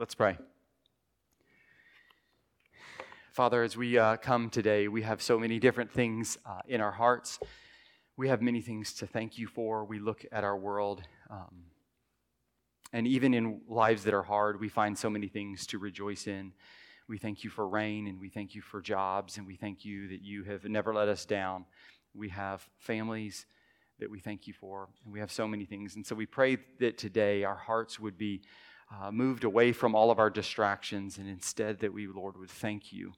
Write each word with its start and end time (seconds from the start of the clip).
Let's 0.00 0.14
pray. 0.14 0.38
Father, 3.32 3.62
as 3.62 3.76
we 3.76 3.98
uh, 3.98 4.16
come 4.16 4.48
today, 4.48 4.88
we 4.88 5.02
have 5.02 5.20
so 5.20 5.38
many 5.38 5.58
different 5.58 5.92
things 5.92 6.38
uh, 6.46 6.60
in 6.66 6.80
our 6.80 6.90
hearts. 6.90 7.38
We 8.16 8.28
have 8.28 8.40
many 8.40 8.62
things 8.62 8.94
to 8.94 9.06
thank 9.06 9.36
you 9.36 9.46
for. 9.46 9.84
We 9.84 9.98
look 9.98 10.24
at 10.32 10.42
our 10.42 10.56
world, 10.56 11.02
um, 11.28 11.64
and 12.94 13.06
even 13.06 13.34
in 13.34 13.60
lives 13.68 14.04
that 14.04 14.14
are 14.14 14.22
hard, 14.22 14.58
we 14.58 14.70
find 14.70 14.96
so 14.96 15.10
many 15.10 15.28
things 15.28 15.66
to 15.66 15.78
rejoice 15.78 16.26
in. 16.26 16.54
We 17.06 17.18
thank 17.18 17.44
you 17.44 17.50
for 17.50 17.68
rain, 17.68 18.06
and 18.06 18.18
we 18.18 18.30
thank 18.30 18.54
you 18.54 18.62
for 18.62 18.80
jobs, 18.80 19.36
and 19.36 19.46
we 19.46 19.56
thank 19.56 19.84
you 19.84 20.08
that 20.08 20.22
you 20.22 20.44
have 20.44 20.64
never 20.64 20.94
let 20.94 21.08
us 21.08 21.26
down. 21.26 21.66
We 22.14 22.30
have 22.30 22.66
families 22.78 23.44
that 23.98 24.10
we 24.10 24.18
thank 24.18 24.46
you 24.46 24.54
for, 24.54 24.88
and 25.04 25.12
we 25.12 25.20
have 25.20 25.30
so 25.30 25.46
many 25.46 25.66
things. 25.66 25.94
And 25.94 26.06
so 26.06 26.14
we 26.14 26.24
pray 26.24 26.56
that 26.78 26.96
today 26.96 27.44
our 27.44 27.54
hearts 27.54 28.00
would 28.00 28.16
be 28.16 28.40
uh, 28.90 29.10
moved 29.10 29.44
away 29.44 29.72
from 29.72 29.94
all 29.94 30.10
of 30.10 30.18
our 30.18 30.30
distractions, 30.30 31.18
and 31.18 31.28
instead 31.28 31.78
that 31.80 31.92
we, 31.92 32.06
Lord, 32.06 32.36
would 32.36 32.50
thank 32.50 32.92
you, 32.92 33.12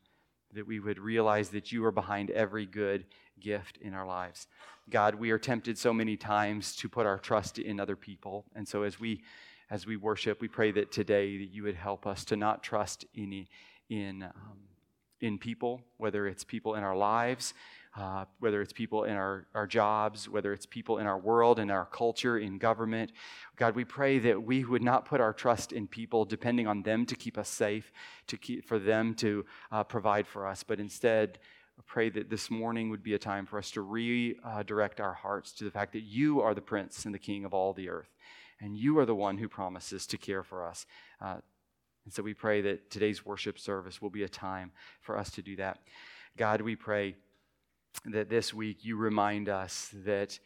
that 0.53 0.67
we 0.67 0.81
would 0.81 0.99
realize 0.99 1.49
that 1.51 1.73
you 1.73 1.85
are 1.85 1.93
behind 1.93 2.31
every 2.31 2.67
good 2.67 3.07
gift 3.41 3.79
in 3.79 3.95
our 3.95 4.07
lives. 4.07 4.47
God, 4.91 5.15
we 5.15 5.31
are 5.31 5.39
tempted 5.39 5.79
so 5.79 5.93
many 5.93 6.17
times 6.17 6.77
to 6.77 6.89
put 6.89 7.07
our 7.07 7.19
trust 7.19 7.59
in 7.59 7.81
other 7.81 7.97
people, 7.97 8.45
and 8.55 8.69
so 8.69 8.83
as 8.83 9.01
we 9.01 9.23
as 9.71 9.87
we 9.87 9.97
worship, 9.97 10.43
we 10.43 10.49
pray 10.49 10.71
that 10.71 10.93
today 10.93 11.39
that 11.39 11.49
you 11.51 11.63
would 11.63 11.77
help 11.77 12.07
us 12.07 12.27
to 12.27 12.37
not 12.37 12.63
trust 12.63 13.07
in 13.15 13.47
in 13.89 14.23
um, 14.23 14.59
in 15.23 15.39
people, 15.39 15.81
whether 15.97 16.27
it's 16.27 16.45
people 16.45 16.75
in 16.75 16.83
our 16.83 16.97
lives, 16.97 17.55
uh, 17.97 18.25
whether 18.39 18.63
it's 18.63 18.73
people 18.73 19.05
in 19.05 19.15
our, 19.15 19.47
our 19.55 19.67
jobs, 19.67 20.29
whether 20.29 20.53
it's 20.53 20.67
people 20.67 20.99
in 20.99 21.07
our 21.07 21.19
world, 21.19 21.59
in 21.59 21.71
our 21.71 21.85
culture, 21.85 22.39
in 22.39 22.59
government. 22.59 23.13
God, 23.57 23.75
we 23.75 23.85
pray 23.85 24.19
that 24.21 24.43
we 24.43 24.65
would 24.65 24.83
not 24.83 25.05
put 25.05 25.21
our 25.21 25.33
trust 25.33 25.73
in 25.73 25.87
people 25.87 26.25
depending 26.25 26.67
on 26.67 26.83
them 26.83 27.05
to 27.07 27.15
keep 27.15 27.37
us 27.37 27.49
safe, 27.49 27.93
to 28.29 28.37
keep, 28.37 28.65
for 28.65 28.79
them 28.79 29.15
to 29.17 29.45
uh, 29.71 29.85
provide 29.85 30.27
for 30.27 30.47
us, 30.47 30.63
but 30.63 30.81
instead, 30.81 31.39
I 31.79 31.83
pray 31.87 32.11
that 32.11 32.29
this 32.29 32.51
morning 32.51 32.91
would 32.91 33.03
be 33.03 33.15
a 33.15 33.19
time 33.19 33.47
for 33.47 33.59
us 33.59 33.71
to 33.73 33.81
redirect 33.81 35.01
our 35.01 35.15
hearts 35.15 35.53
to 35.53 35.65
the 35.65 35.71
fact 35.71 35.93
that 35.93 36.03
you 36.03 36.41
are 36.41 36.55
the 36.55 36.61
Prince 36.61 37.07
and 37.07 37.15
the 37.15 37.19
King 37.19 37.45
of 37.45 37.55
all 37.55 37.73
the 37.73 37.89
earth, 37.89 38.15
and 38.61 38.77
you 38.77 38.99
are 38.99 39.07
the 39.07 39.15
one 39.15 39.39
who 39.39 39.49
promises 39.49 40.07
to 40.09 40.19
care 40.19 40.43
for 40.43 40.65
us. 40.67 40.87
Uh, 41.21 41.37
and 42.05 42.13
so 42.13 42.23
we 42.23 42.35
pray 42.35 42.61
that 42.63 42.91
today's 42.91 43.25
worship 43.25 43.59
service 43.59 44.03
will 44.03 44.11
be 44.11 44.23
a 44.23 44.29
time 44.29 44.73
for 45.01 45.17
us 45.17 45.31
to 45.33 45.43
do 45.43 45.57
that. 45.57 45.79
God, 46.37 46.61
we 46.61 46.77
pray 46.77 47.17
that 48.07 48.29
this 48.29 48.53
week 48.53 48.85
you 48.85 48.97
remind 48.97 49.49
us 49.49 49.91
that 50.05 50.39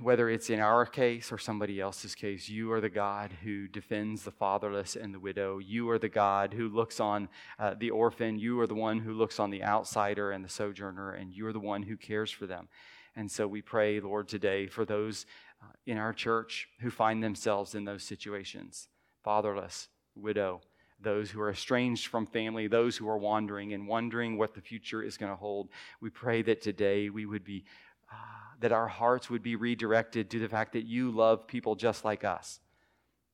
whether 0.00 0.28
it's 0.28 0.50
in 0.50 0.60
our 0.60 0.86
case 0.86 1.32
or 1.32 1.38
somebody 1.38 1.80
else's 1.80 2.14
case, 2.14 2.48
you 2.48 2.72
are 2.72 2.80
the 2.80 2.88
God 2.88 3.32
who 3.42 3.68
defends 3.68 4.22
the 4.22 4.30
fatherless 4.30 4.96
and 4.96 5.12
the 5.12 5.20
widow. 5.20 5.58
You 5.58 5.90
are 5.90 5.98
the 5.98 6.08
God 6.08 6.52
who 6.52 6.68
looks 6.68 7.00
on 7.00 7.28
uh, 7.58 7.74
the 7.78 7.90
orphan. 7.90 8.38
You 8.38 8.60
are 8.60 8.66
the 8.66 8.74
one 8.74 8.98
who 8.98 9.12
looks 9.12 9.40
on 9.40 9.50
the 9.50 9.64
outsider 9.64 10.30
and 10.30 10.44
the 10.44 10.48
sojourner, 10.48 11.12
and 11.12 11.32
you 11.32 11.46
are 11.46 11.52
the 11.52 11.60
one 11.60 11.82
who 11.82 11.96
cares 11.96 12.30
for 12.30 12.46
them. 12.46 12.68
And 13.14 13.30
so 13.30 13.46
we 13.48 13.62
pray, 13.62 14.00
Lord, 14.00 14.28
today 14.28 14.66
for 14.66 14.84
those 14.84 15.26
uh, 15.62 15.72
in 15.86 15.96
our 15.96 16.12
church 16.12 16.68
who 16.80 16.90
find 16.90 17.22
themselves 17.22 17.74
in 17.74 17.84
those 17.84 18.02
situations 18.02 18.88
fatherless, 19.24 19.88
widow, 20.14 20.60
those 21.00 21.30
who 21.30 21.40
are 21.40 21.50
estranged 21.50 22.06
from 22.06 22.26
family, 22.26 22.66
those 22.66 22.96
who 22.96 23.08
are 23.08 23.18
wandering 23.18 23.72
and 23.72 23.86
wondering 23.86 24.38
what 24.38 24.54
the 24.54 24.60
future 24.60 25.02
is 25.02 25.16
going 25.16 25.30
to 25.30 25.36
hold. 25.36 25.68
We 26.00 26.10
pray 26.10 26.42
that 26.42 26.62
today 26.62 27.10
we 27.10 27.26
would 27.26 27.44
be, 27.44 27.64
uh, 28.10 28.16
that 28.60 28.72
our 28.72 28.88
hearts 28.88 29.28
would 29.28 29.42
be 29.42 29.56
redirected 29.56 30.30
to 30.30 30.38
the 30.38 30.48
fact 30.48 30.72
that 30.72 30.86
you 30.86 31.10
love 31.10 31.46
people 31.46 31.74
just 31.74 32.04
like 32.04 32.24
us. 32.24 32.60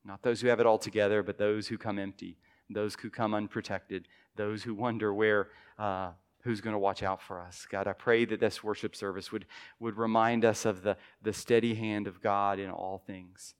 Not 0.03 0.21
those 0.21 0.41
who 0.41 0.49
have 0.49 0.59
it 0.59 0.65
all 0.65 0.77
together, 0.77 1.23
but 1.23 1.37
those 1.37 1.67
who 1.67 1.77
come 1.77 1.97
empty, 1.97 2.37
those 2.69 2.95
who 3.01 3.09
come 3.09 3.33
unprotected, 3.33 4.07
those 4.35 4.63
who 4.63 4.73
wonder 4.73 5.13
where. 5.13 5.49
Uh, 5.77 6.11
who's 6.43 6.59
going 6.59 6.73
to 6.73 6.79
watch 6.79 7.03
out 7.03 7.21
for 7.21 7.39
us. 7.39 7.65
God, 7.69 7.87
I 7.87 7.93
pray 7.93 8.25
that 8.25 8.39
this 8.39 8.63
worship 8.63 8.95
service 8.95 9.31
would, 9.31 9.45
would 9.79 9.97
remind 9.97 10.43
us 10.43 10.65
of 10.65 10.83
the, 10.83 10.97
the 11.21 11.31
steady 11.31 11.73
hand 11.73 12.05
of 12.05 12.21
God 12.21 12.59
in 12.59 12.69
all 12.69 13.01
things, 13.07 13.55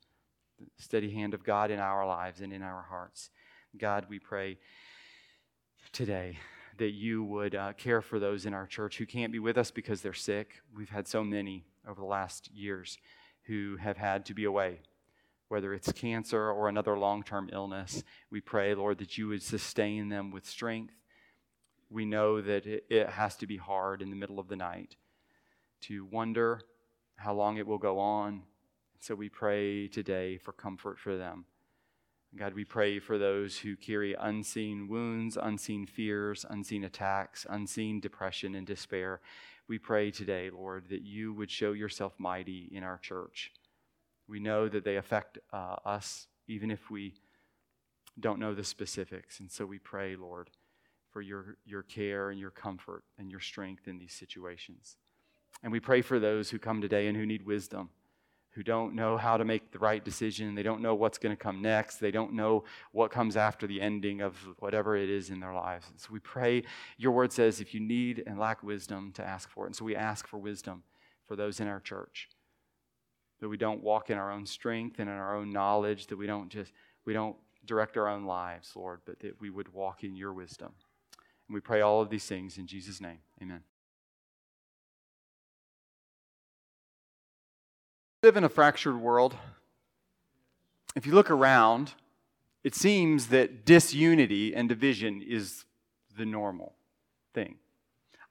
the 0.59 0.84
steady 0.84 1.14
hand 1.14 1.34
of 1.34 1.46
God 1.46 1.72
in 1.72 1.80
our 1.80 2.06
lives 2.06 2.41
and 2.41 2.52
in 2.52 2.62
our 2.62 2.85
hearts. 2.90 3.30
God, 3.75 4.06
we 4.07 4.19
pray 4.19 4.59
today 5.91 6.38
that 6.78 6.91
you 6.91 7.23
would 7.23 7.56
uh, 7.56 7.73
care 7.73 8.03
for 8.03 8.19
those 8.19 8.45
in 8.45 8.53
our 8.53 8.67
church 8.67 9.00
who 9.00 9.06
can't 9.07 9.31
be 9.31 9.39
with 9.39 9.57
us 9.57 9.72
because 9.72 10.01
they're 10.01 10.13
sick. 10.13 10.61
We've 10.75 10.91
had 10.91 11.07
so 11.07 11.23
many 11.23 11.66
over 11.88 12.00
the 12.00 12.06
last 12.06 12.51
years 12.53 13.00
who 13.47 13.78
have 13.78 13.97
had 13.97 14.28
to 14.28 14.35
be 14.35 14.44
away, 14.44 14.81
whether 15.47 15.73
it's 15.73 15.91
cancer 15.91 16.51
or 16.51 16.69
another 16.69 16.95
long 17.00 17.23
term 17.23 17.50
illness. 17.51 18.03
We 18.29 18.41
pray, 18.41 18.75
Lord, 18.75 19.00
that 19.00 19.17
you 19.17 19.28
would 19.29 19.41
sustain 19.41 20.09
them 20.09 20.29
with 20.29 20.45
strength. 20.45 20.94
We 21.90 22.05
know 22.05 22.41
that 22.41 22.67
it, 22.67 22.85
it 22.91 23.09
has 23.09 23.35
to 23.38 23.47
be 23.47 23.57
hard 23.57 24.03
in 24.03 24.11
the 24.11 24.16
middle 24.16 24.40
of 24.40 24.50
the 24.50 24.55
night 24.55 24.97
to 25.81 26.05
wonder 26.05 26.61
how 27.16 27.34
long 27.34 27.57
it 27.57 27.66
will 27.66 27.79
go 27.79 27.97
on. 27.97 28.44
So 29.00 29.16
we 29.16 29.29
pray 29.29 29.88
today 29.88 30.38
for 30.38 30.51
comfort 30.51 31.00
for 31.00 31.17
them. 31.17 31.45
God, 32.36 32.56
we 32.56 32.66
pray 32.66 32.98
for 32.98 33.20
those 33.20 33.60
who 33.60 33.76
carry 33.76 34.16
unseen 34.20 34.88
wounds, 34.88 35.38
unseen 35.40 35.86
fears, 35.86 36.46
unseen 36.50 36.84
attacks, 36.84 37.46
unseen 37.48 38.00
depression 38.00 38.56
and 38.56 38.66
despair. 38.66 39.22
We 39.68 39.78
pray 39.78 40.10
today, 40.10 40.50
Lord, 40.50 40.86
that 40.90 41.04
you 41.04 41.32
would 41.34 41.52
show 41.52 41.74
yourself 41.74 42.14
mighty 42.18 42.70
in 42.72 42.84
our 42.84 42.98
church. 42.98 43.52
We 44.28 44.40
know 44.40 44.68
that 44.68 44.84
they 44.84 44.96
affect 44.96 45.38
uh, 45.52 45.76
us, 45.86 46.26
even 46.48 46.72
if 46.72 46.90
we 46.90 47.14
don't 48.20 48.40
know 48.40 48.56
the 48.56 48.64
specifics. 48.64 49.40
And 49.40 49.52
so 49.52 49.68
we 49.68 49.78
pray, 49.78 50.16
Lord, 50.16 50.50
for 51.12 51.22
your, 51.22 51.58
your 51.66 51.84
care 51.84 52.32
and 52.32 52.40
your 52.40 52.50
comfort 52.50 53.04
and 53.20 53.30
your 53.30 53.42
strength 53.42 53.88
in 53.88 54.00
these 54.00 54.14
situations. 54.14 54.98
And 55.62 55.72
we 55.72 55.80
pray 55.80 56.02
for 56.02 56.20
those 56.20 56.50
who 56.50 56.58
come 56.58 56.82
today 56.82 57.06
and 57.06 57.16
who 57.16 57.28
need 57.28 57.46
wisdom 57.46 57.92
who 58.53 58.64
don't 58.64 58.94
know 58.94 59.18
how 59.18 59.36
to 59.36 59.44
make 59.44 59.72
the 59.72 59.80
right 59.80 60.03
decision. 60.03 60.53
They 60.53 60.64
don't 60.64 60.81
know 60.81 60.94
what's 60.94 61.18
going 61.18 61.36
to 61.36 61.41
come 61.41 61.62
next. 61.62 61.97
They 61.97 62.12
don't 62.12 62.34
know 62.34 62.64
what 62.91 63.12
comes 63.12 63.36
after 63.36 63.66
the 63.66 63.81
ending 63.81 64.22
of 64.22 64.38
whatever 64.59 64.96
it 64.96 65.09
is 65.09 65.31
in 65.31 65.40
their 65.40 65.53
lives. 65.53 65.88
And 65.90 66.00
so 66.00 66.09
we 66.12 66.19
pray, 66.19 66.64
your 66.97 67.12
word 67.12 67.34
says, 67.34 67.59
if 67.59 67.74
you 67.74 67.80
need 67.80 68.24
and 68.28 68.38
lack 68.38 68.62
wisdom, 68.62 69.12
to 69.14 69.24
ask 69.24 69.50
for 69.50 69.66
it. 69.66 69.69
And 69.69 69.75
so 69.75 69.86
we 69.86 69.96
ask 69.96 70.28
for 70.28 70.38
wisdom 70.38 70.84
for 71.28 71.36
those 71.36 71.59
in 71.59 71.68
our 71.68 71.80
church. 71.80 72.30
That 73.40 73.50
we 73.50 73.58
don't 73.58 73.81
walk 73.81 74.12
in 74.12 74.18
our 74.18 74.31
own 74.31 74.46
strength 74.46 75.00
and 75.00 75.09
in 75.09 75.16
our 75.16 75.35
own 75.35 75.50
knowledge, 75.50 76.08
that 76.08 76.18
we 76.18 76.28
don't 76.28 76.50
just, 76.50 76.72
we 77.06 77.14
don't 77.14 77.35
direct 77.66 77.97
our 77.97 78.08
own 78.08 78.25
lives, 78.25 78.72
Lord, 78.75 79.02
but 79.06 79.20
that 79.22 79.41
we 79.41 79.50
would 79.50 79.74
walk 79.74 80.03
in 80.03 80.16
your 80.16 80.31
wisdom. 80.31 80.74
And 81.47 81.56
we 81.56 81.59
pray 81.59 81.81
all 81.81 82.02
of 82.02 82.09
these 82.09 82.25
things 82.25 82.58
in 82.58 82.68
Jesus' 82.68 83.02
name. 83.02 83.20
Amen. 83.41 83.64
Live 88.23 88.38
in 88.38 88.45
a 88.45 88.50
fractured 88.50 88.95
world. 88.95 89.35
If 90.95 91.06
you 91.06 91.11
look 91.11 91.29
around, 91.29 91.94
it 92.63 92.73
seems 92.73 93.28
that 93.28 93.66
disunity 93.66 94.56
and 94.56 94.69
division 94.69 95.22
is 95.22 95.66
the 96.17 96.25
normal 96.25 96.73
thing. 97.34 97.56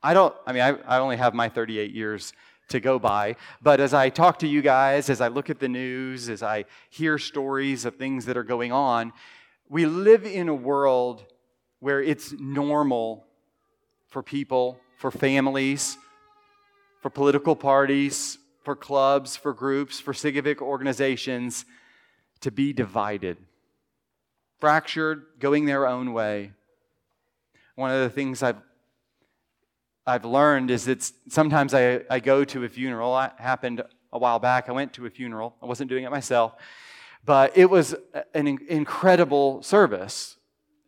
I 0.03 0.15
don't, 0.15 0.35
I 0.47 0.53
mean, 0.55 0.63
I, 0.63 0.69
I 0.87 0.99
only 0.99 1.19
have 1.19 1.35
my 1.35 1.51
38 1.51 1.93
years 1.93 2.33
to 2.71 2.81
go 2.81 2.99
by, 2.99 3.37
but 3.61 3.81
as 3.81 3.93
I 3.93 4.09
talk 4.09 4.39
to 4.39 4.49
you 4.49 4.63
guys, 4.63 5.11
as 5.11 5.21
I 5.21 5.29
look 5.29 5.51
at 5.51 5.61
the 5.61 5.69
news, 5.69 6.31
as 6.31 6.43
I 6.43 6.65
hear 6.89 7.19
stories 7.19 7.85
of 7.85 7.97
things 7.97 8.25
that 8.25 8.39
are 8.39 8.45
going 8.45 8.73
on, 8.73 9.13
we 9.69 9.85
live 9.85 10.25
in 10.25 10.49
a 10.49 10.55
world 10.55 11.23
where 11.81 12.01
it's 12.01 12.33
normal 12.41 13.27
for 14.09 14.23
people, 14.23 14.81
for 14.97 15.11
families, 15.11 15.99
for 17.03 17.11
political 17.11 17.55
parties, 17.55 18.39
for 18.63 18.77
clubs, 18.77 19.37
for 19.37 19.53
groups, 19.53 20.01
for 20.01 20.15
civic 20.15 20.63
organizations 20.63 21.65
to 22.41 22.51
be 22.51 22.73
divided, 22.73 23.37
fractured, 24.61 25.25
going 25.39 25.65
their 25.65 25.87
own 25.87 26.13
way. 26.13 26.53
One 27.75 27.91
of 27.91 28.01
the 28.01 28.11
things 28.11 28.43
I've 28.43 28.57
I've 30.05 30.25
learned 30.25 30.71
is 30.71 30.87
that 30.87 31.09
sometimes 31.29 31.75
I, 31.75 32.01
I 32.11 32.19
go 32.19 32.45
to 32.45 32.65
a 32.65 32.69
funeral. 32.69 33.17
It 33.21 33.33
happened 33.39 33.83
a 34.13 34.19
while 34.19 34.39
back. 34.41 34.69
I 34.69 34.73
went 34.73 34.93
to 34.95 35.07
a 35.07 35.11
funeral. 35.11 35.55
I 35.63 35.67
wasn't 35.67 35.91
doing 35.91 36.05
it 36.05 36.11
myself, 36.11 36.55
but 37.25 37.57
it 37.57 37.71
was 37.71 37.95
an 38.35 38.47
incredible 38.69 39.63
service. 39.63 40.37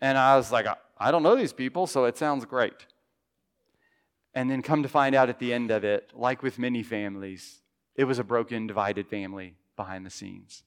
And 0.00 0.19
I 0.19 0.37
was 0.37 0.50
like, 0.50 0.66
I 0.98 1.10
don't 1.10 1.22
know 1.22 1.37
these 1.37 1.52
people, 1.52 1.87
so 1.87 2.04
it 2.06 2.19
sounds 2.19 2.44
great. 2.44 2.87
And 4.34 4.50
then 4.50 4.62
come 4.62 4.82
to 4.82 4.88
find 4.88 5.14
out 5.14 5.28
at 5.28 5.38
the 5.38 5.52
end 5.52 5.70
of 5.70 5.84
it, 5.84 6.10
like 6.12 6.43
with 6.43 6.58
many 6.58 6.82
families, 6.82 7.60
it 7.96 8.05
was 8.05 8.19
a 8.19 8.25
broken, 8.25 8.67
divided 8.67 9.06
family 9.08 9.55
behind 9.76 10.05
the 10.05 10.11
scenes. 10.11 10.62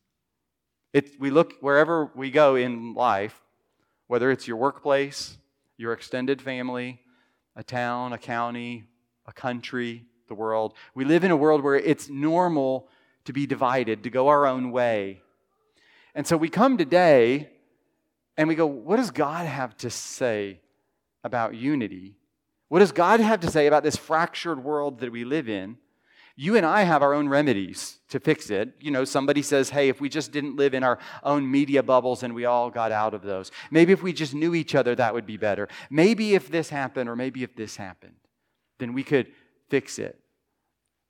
It, 0.93 1.19
we 1.19 1.29
look 1.29 1.53
wherever 1.61 2.11
we 2.15 2.31
go 2.31 2.55
in 2.55 2.93
life, 2.93 3.41
whether 4.07 4.31
it's 4.31 4.47
your 4.47 4.57
workplace, 4.57 5.37
your 5.77 5.93
extended 5.93 6.41
family, 6.41 7.01
a 7.55 7.63
town, 7.63 8.13
a 8.13 8.17
county, 8.17 8.85
a 9.25 9.33
country, 9.33 10.05
the 10.27 10.35
world. 10.35 10.73
We 10.95 11.05
live 11.05 11.23
in 11.23 11.31
a 11.31 11.37
world 11.37 11.63
where 11.63 11.75
it's 11.75 12.09
normal 12.09 12.87
to 13.25 13.33
be 13.33 13.45
divided, 13.45 14.03
to 14.03 14.09
go 14.09 14.29
our 14.29 14.45
own 14.45 14.71
way. 14.71 15.21
And 16.15 16.25
so 16.25 16.37
we 16.37 16.49
come 16.49 16.77
today 16.77 17.49
and 18.37 18.47
we 18.47 18.55
go, 18.55 18.65
what 18.65 18.97
does 18.97 19.11
God 19.11 19.45
have 19.45 19.75
to 19.77 19.89
say 19.89 20.61
about 21.23 21.55
unity? 21.55 22.15
What 22.69 22.79
does 22.79 22.91
God 22.91 23.19
have 23.19 23.41
to 23.41 23.51
say 23.51 23.67
about 23.67 23.83
this 23.83 23.97
fractured 23.97 24.63
world 24.63 24.99
that 24.99 25.11
we 25.11 25.25
live 25.25 25.49
in? 25.49 25.77
You 26.39 26.55
and 26.55 26.67
I 26.67 26.83
have 26.83 27.01
our 27.01 27.15
own 27.15 27.27
remedies 27.27 27.97
to 28.09 28.19
fix 28.19 28.51
it. 28.51 28.75
You 28.79 28.91
know, 28.91 29.05
somebody 29.05 29.41
says, 29.41 29.71
hey, 29.71 29.89
if 29.89 29.99
we 29.99 30.07
just 30.07 30.31
didn't 30.31 30.55
live 30.55 30.75
in 30.75 30.83
our 30.83 30.99
own 31.23 31.49
media 31.49 31.81
bubbles 31.81 32.21
and 32.21 32.35
we 32.35 32.45
all 32.45 32.69
got 32.69 32.91
out 32.91 33.15
of 33.15 33.23
those, 33.23 33.51
maybe 33.71 33.91
if 33.91 34.03
we 34.03 34.13
just 34.13 34.35
knew 34.35 34.53
each 34.53 34.75
other, 34.75 34.93
that 34.93 35.15
would 35.15 35.25
be 35.25 35.35
better. 35.35 35.67
Maybe 35.89 36.35
if 36.35 36.51
this 36.51 36.69
happened, 36.69 37.09
or 37.09 37.15
maybe 37.15 37.41
if 37.41 37.55
this 37.55 37.75
happened, 37.75 38.17
then 38.77 38.93
we 38.93 39.03
could 39.03 39.31
fix 39.67 39.97
it. 39.97 40.19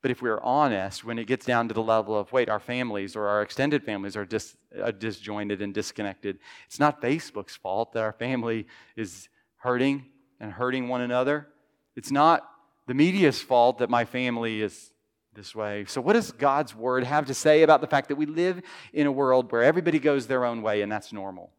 But 0.02 0.12
if 0.12 0.22
we're 0.22 0.40
honest, 0.40 1.04
when 1.04 1.20
it 1.20 1.28
gets 1.28 1.46
down 1.46 1.68
to 1.68 1.74
the 1.74 1.84
level 1.84 2.18
of, 2.18 2.32
wait, 2.32 2.48
our 2.48 2.62
families 2.62 3.18
or 3.18 3.28
our 3.28 3.42
extended 3.42 3.84
families 3.84 4.16
are 4.16 4.24
dis, 4.24 4.56
uh, 4.82 4.92
disjointed 4.92 5.62
and 5.62 5.74
disconnected, 5.74 6.40
it's 6.68 6.80
not 6.80 7.02
Facebook's 7.02 7.58
fault 7.58 7.92
that 7.94 8.04
our 8.04 8.14
family 8.14 8.66
is 8.96 9.28
hurting 9.58 10.06
and 10.40 10.54
hurting 10.54 10.88
one 10.88 11.02
another. 11.02 11.50
It's 11.98 12.12
not 12.12 12.50
the 12.86 12.94
media's 12.94 13.42
fault 13.42 13.80
that 13.80 13.90
my 13.90 14.06
family 14.06 14.62
is 14.62 14.94
this 15.38 15.56
way. 15.56 15.86
So, 15.88 16.02
what 16.02 16.14
does 16.14 16.32
God's 16.32 16.76
word 16.76 17.04
have 17.06 17.28
to 17.28 17.34
say 17.34 17.62
about 17.62 17.80
the 17.80 17.88
fact 17.88 18.10
that 18.10 18.16
we 18.16 18.26
live 18.26 18.62
in 18.92 19.06
a 19.06 19.12
world 19.12 19.50
where 19.52 19.64
everybody 19.64 20.00
goes 20.00 20.26
their 20.26 20.44
own 20.44 20.64
way 20.64 20.82
and 20.82 20.92
that's 20.92 21.14
normal? 21.14 21.52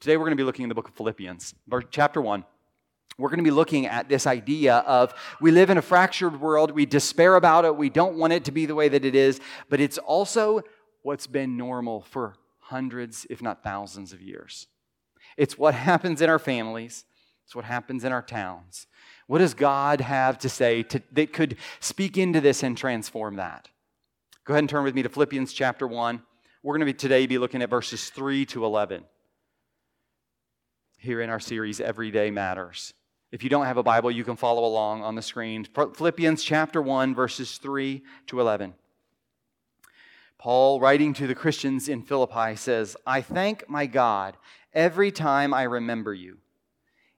Today, 0.00 0.16
we're 0.16 0.24
going 0.24 0.36
to 0.36 0.40
be 0.40 0.44
looking 0.44 0.62
in 0.62 0.68
the 0.68 0.74
book 0.74 0.88
of 0.88 0.94
Philippians, 0.94 1.54
chapter 1.90 2.22
1 2.22 2.44
we're 3.18 3.30
going 3.30 3.38
to 3.38 3.44
be 3.44 3.50
looking 3.50 3.86
at 3.86 4.10
this 4.10 4.26
idea 4.26 4.76
of 4.78 5.14
we 5.40 5.50
live 5.50 5.70
in 5.70 5.78
a 5.78 5.82
fractured 5.82 6.38
world, 6.38 6.70
we 6.70 6.84
despair 6.84 7.36
about 7.36 7.64
it, 7.64 7.74
we 7.74 7.88
don't 7.88 8.18
want 8.18 8.34
it 8.34 8.44
to 8.44 8.52
be 8.52 8.66
the 8.66 8.74
way 8.74 8.88
that 8.90 9.06
it 9.06 9.14
is, 9.14 9.40
but 9.70 9.80
it's 9.80 9.96
also 9.96 10.60
what's 11.00 11.26
been 11.26 11.56
normal 11.56 12.02
for 12.02 12.34
hundreds, 12.58 13.26
if 13.30 13.40
not 13.40 13.62
thousands 13.62 14.12
of 14.12 14.20
years. 14.20 14.66
It's 15.38 15.56
what 15.56 15.74
happens 15.88 16.20
in 16.20 16.28
our 16.28 16.38
families, 16.38 17.06
it's 17.46 17.54
what 17.54 17.64
happens 17.64 18.02
in 18.02 18.10
our 18.10 18.22
towns. 18.22 18.88
What 19.28 19.38
does 19.38 19.54
God 19.54 20.00
have 20.00 20.36
to 20.38 20.48
say 20.48 20.82
to, 20.82 21.00
that 21.12 21.32
could 21.32 21.56
speak 21.78 22.18
into 22.18 22.40
this 22.40 22.64
and 22.64 22.76
transform 22.76 23.36
that? 23.36 23.68
Go 24.44 24.54
ahead 24.54 24.64
and 24.64 24.68
turn 24.68 24.82
with 24.82 24.96
me 24.96 25.04
to 25.04 25.08
Philippians 25.08 25.52
chapter 25.52 25.86
1. 25.86 26.20
We're 26.64 26.72
going 26.72 26.80
to 26.80 26.92
be 26.92 26.92
today 26.92 27.24
be 27.26 27.38
looking 27.38 27.62
at 27.62 27.70
verses 27.70 28.10
3 28.10 28.46
to 28.46 28.64
11 28.64 29.04
here 30.98 31.20
in 31.20 31.30
our 31.30 31.38
series 31.38 31.80
Everyday 31.80 32.32
Matters. 32.32 32.92
If 33.30 33.44
you 33.44 33.50
don't 33.50 33.66
have 33.66 33.76
a 33.76 33.82
Bible, 33.84 34.10
you 34.10 34.24
can 34.24 34.34
follow 34.34 34.64
along 34.64 35.04
on 35.04 35.14
the 35.14 35.22
screen. 35.22 35.64
Philippians 35.64 36.42
chapter 36.42 36.82
1, 36.82 37.14
verses 37.14 37.58
3 37.58 38.02
to 38.26 38.40
11. 38.40 38.74
Paul, 40.36 40.80
writing 40.80 41.14
to 41.14 41.28
the 41.28 41.34
Christians 41.36 41.88
in 41.88 42.02
Philippi, 42.02 42.56
says, 42.56 42.96
I 43.06 43.20
thank 43.20 43.68
my 43.68 43.86
God 43.86 44.36
every 44.74 45.12
time 45.12 45.54
I 45.54 45.62
remember 45.62 46.12
you. 46.12 46.38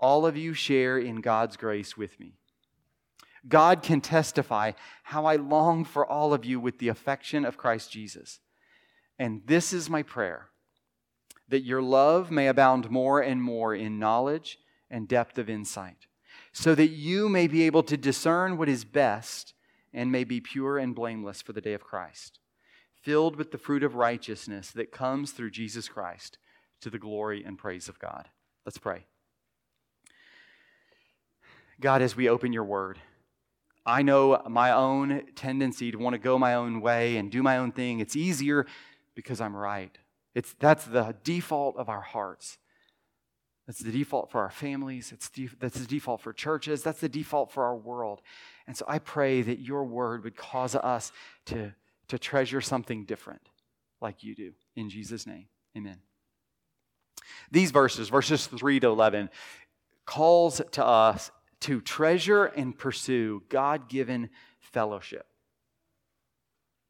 all 0.00 0.26
of 0.26 0.36
you 0.36 0.54
share 0.54 0.98
in 0.98 1.20
God's 1.20 1.56
grace 1.56 1.96
with 1.96 2.18
me. 2.20 2.34
God 3.46 3.82
can 3.82 4.00
testify 4.00 4.72
how 5.04 5.24
I 5.24 5.36
long 5.36 5.84
for 5.84 6.04
all 6.06 6.34
of 6.34 6.44
you 6.44 6.60
with 6.60 6.78
the 6.78 6.88
affection 6.88 7.44
of 7.44 7.56
Christ 7.56 7.90
Jesus. 7.90 8.40
And 9.18 9.42
this 9.46 9.72
is 9.72 9.90
my 9.90 10.02
prayer 10.02 10.48
that 11.48 11.64
your 11.64 11.80
love 11.80 12.30
may 12.30 12.46
abound 12.46 12.90
more 12.90 13.20
and 13.20 13.42
more 13.42 13.74
in 13.74 13.98
knowledge 13.98 14.58
and 14.90 15.08
depth 15.08 15.38
of 15.38 15.48
insight 15.48 16.06
so 16.52 16.74
that 16.74 16.88
you 16.88 17.28
may 17.28 17.46
be 17.46 17.62
able 17.62 17.82
to 17.84 17.96
discern 17.96 18.56
what 18.56 18.68
is 18.68 18.84
best 18.84 19.54
and 19.92 20.12
may 20.12 20.24
be 20.24 20.40
pure 20.40 20.78
and 20.78 20.94
blameless 20.94 21.40
for 21.40 21.52
the 21.52 21.60
day 21.60 21.72
of 21.72 21.84
Christ, 21.84 22.40
filled 23.00 23.36
with 23.36 23.50
the 23.50 23.58
fruit 23.58 23.82
of 23.82 23.94
righteousness 23.94 24.70
that 24.72 24.92
comes 24.92 25.32
through 25.32 25.50
Jesus 25.50 25.88
Christ 25.88 26.38
to 26.80 26.90
the 26.90 26.98
glory 26.98 27.44
and 27.44 27.58
praise 27.58 27.88
of 27.88 27.98
God. 27.98 28.28
Let's 28.64 28.78
pray. 28.78 29.06
God, 31.80 32.02
as 32.02 32.16
we 32.16 32.28
open 32.28 32.52
your 32.52 32.64
word, 32.64 32.98
I 33.86 34.02
know 34.02 34.42
my 34.48 34.72
own 34.72 35.22
tendency 35.34 35.90
to 35.90 35.98
want 35.98 36.14
to 36.14 36.18
go 36.18 36.38
my 36.38 36.54
own 36.54 36.80
way 36.80 37.16
and 37.16 37.30
do 37.30 37.42
my 37.42 37.58
own 37.58 37.72
thing. 37.72 38.00
It's 38.00 38.16
easier 38.16 38.66
because 39.14 39.40
I'm 39.40 39.56
right. 39.56 39.96
It's, 40.34 40.54
that's 40.58 40.84
the 40.84 41.14
default 41.24 41.76
of 41.76 41.88
our 41.88 42.00
hearts. 42.00 42.58
That's 43.66 43.80
the 43.80 43.92
default 43.92 44.30
for 44.30 44.40
our 44.40 44.50
families. 44.50 45.12
It's 45.12 45.30
that's 45.60 45.78
the 45.78 45.86
default 45.86 46.22
for 46.22 46.32
churches. 46.32 46.82
That's 46.82 47.00
the 47.00 47.08
default 47.08 47.52
for 47.52 47.64
our 47.64 47.76
world. 47.76 48.22
And 48.66 48.76
so 48.76 48.84
I 48.88 48.98
pray 48.98 49.42
that 49.42 49.58
your 49.58 49.84
word 49.84 50.24
would 50.24 50.36
cause 50.36 50.74
us 50.74 51.12
to, 51.46 51.74
to 52.08 52.18
treasure 52.18 52.60
something 52.60 53.04
different 53.04 53.48
like 54.00 54.22
you 54.22 54.34
do. 54.34 54.52
In 54.74 54.88
Jesus' 54.88 55.26
name, 55.26 55.48
amen. 55.76 55.98
These 57.50 57.70
verses, 57.70 58.08
verses 58.08 58.46
3 58.46 58.80
to 58.80 58.86
11, 58.88 59.30
calls 60.06 60.62
to 60.72 60.84
us 60.84 61.30
to 61.60 61.80
treasure 61.80 62.44
and 62.44 62.76
pursue 62.76 63.42
God 63.48 63.88
given 63.88 64.30
fellowship. 64.60 65.26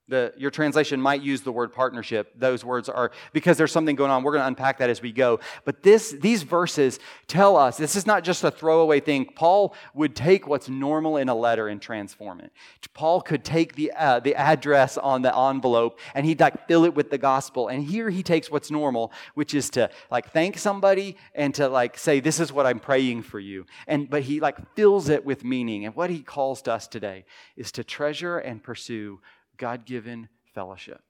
The, 0.09 0.33
your 0.39 0.51
translation 0.51 1.01
might 1.01 1.21
use 1.21 1.43
the 1.43 1.53
word 1.53 1.73
partnership. 1.73 2.33
Those 2.39 2.65
words 2.65 2.89
are 2.89 3.11
because 3.35 3.59
there's 3.59 3.73
something 3.73 3.95
going 3.95 4.11
on. 4.11 4.23
We're 4.23 4.33
going 4.33 4.43
to 4.43 4.49
unpack 4.49 4.79
that 4.79 4.89
as 4.89 5.03
we 5.03 5.13
go. 5.13 5.39
But 5.67 5.83
this, 5.83 6.13
these 6.13 6.43
verses 6.43 6.99
tell 7.27 7.57
us 7.57 7.77
this 7.77 7.95
is 7.95 8.07
not 8.07 8.25
just 8.25 8.43
a 8.43 8.51
throwaway 8.51 9.01
thing. 9.01 9.27
Paul 9.27 9.75
would 9.93 10.17
take 10.17 10.47
what's 10.47 10.69
normal 10.69 11.19
in 11.19 11.29
a 11.29 11.35
letter 11.35 11.69
and 11.69 11.81
transform 11.81 12.41
it. 12.41 12.53
Paul 12.95 13.21
could 13.21 13.45
take 13.45 13.75
the, 13.75 13.93
uh, 13.93 14.21
the 14.21 14.35
address 14.35 14.97
on 14.97 15.21
the 15.21 15.37
envelope 15.37 15.99
and 16.15 16.25
he'd 16.25 16.41
like 16.41 16.67
fill 16.67 16.85
it 16.85 16.95
with 16.95 17.11
the 17.11 17.19
gospel. 17.19 17.69
And 17.69 17.85
here 17.85 18.09
he 18.09 18.23
takes 18.23 18.51
what's 18.51 18.71
normal, 18.71 19.13
which 19.35 19.53
is 19.53 19.69
to 19.71 19.91
like 20.11 20.33
thank 20.33 20.57
somebody 20.57 21.17
and 21.35 21.55
to 21.57 21.69
like 21.69 21.99
say, 21.99 22.21
this 22.21 22.41
is 22.41 22.51
what 22.51 22.67
I'm 22.67 22.81
praying 22.81 23.23
for 23.23 23.39
you. 23.39 23.67
And, 23.87 24.09
but 24.09 24.23
he 24.23 24.41
like 24.41 24.75
fills 24.75 25.11
it 25.11 25.25
with 25.25 25.45
meaning. 25.45 25.85
And 25.85 25.95
what 25.95 26.09
he 26.09 26.21
calls 26.21 26.63
to 26.63 26.73
us 26.73 26.89
today 26.89 27.27
is 27.57 27.71
to 27.73 27.85
treasure 27.85 28.39
and 28.39 28.63
pursue 28.63 29.21
God 29.59 29.85
given 29.85 30.29
fellowship. 30.55 31.03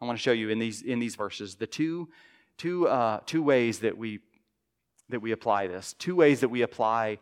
I 0.00 0.04
want 0.04 0.18
to 0.18 0.22
show 0.22 0.32
you 0.32 0.50
in 0.50 0.58
these, 0.58 0.82
in 0.82 0.98
these 0.98 1.16
verses 1.16 1.56
the 1.56 1.66
two, 1.66 2.08
two, 2.58 2.86
uh, 2.86 3.20
two 3.26 3.42
ways 3.42 3.80
that 3.80 3.96
we, 3.96 4.20
that 5.08 5.20
we 5.20 5.32
apply 5.32 5.66
this, 5.66 5.94
two 5.98 6.16
ways 6.16 6.40
that 6.40 6.48
we 6.48 6.62
apply 6.62 7.18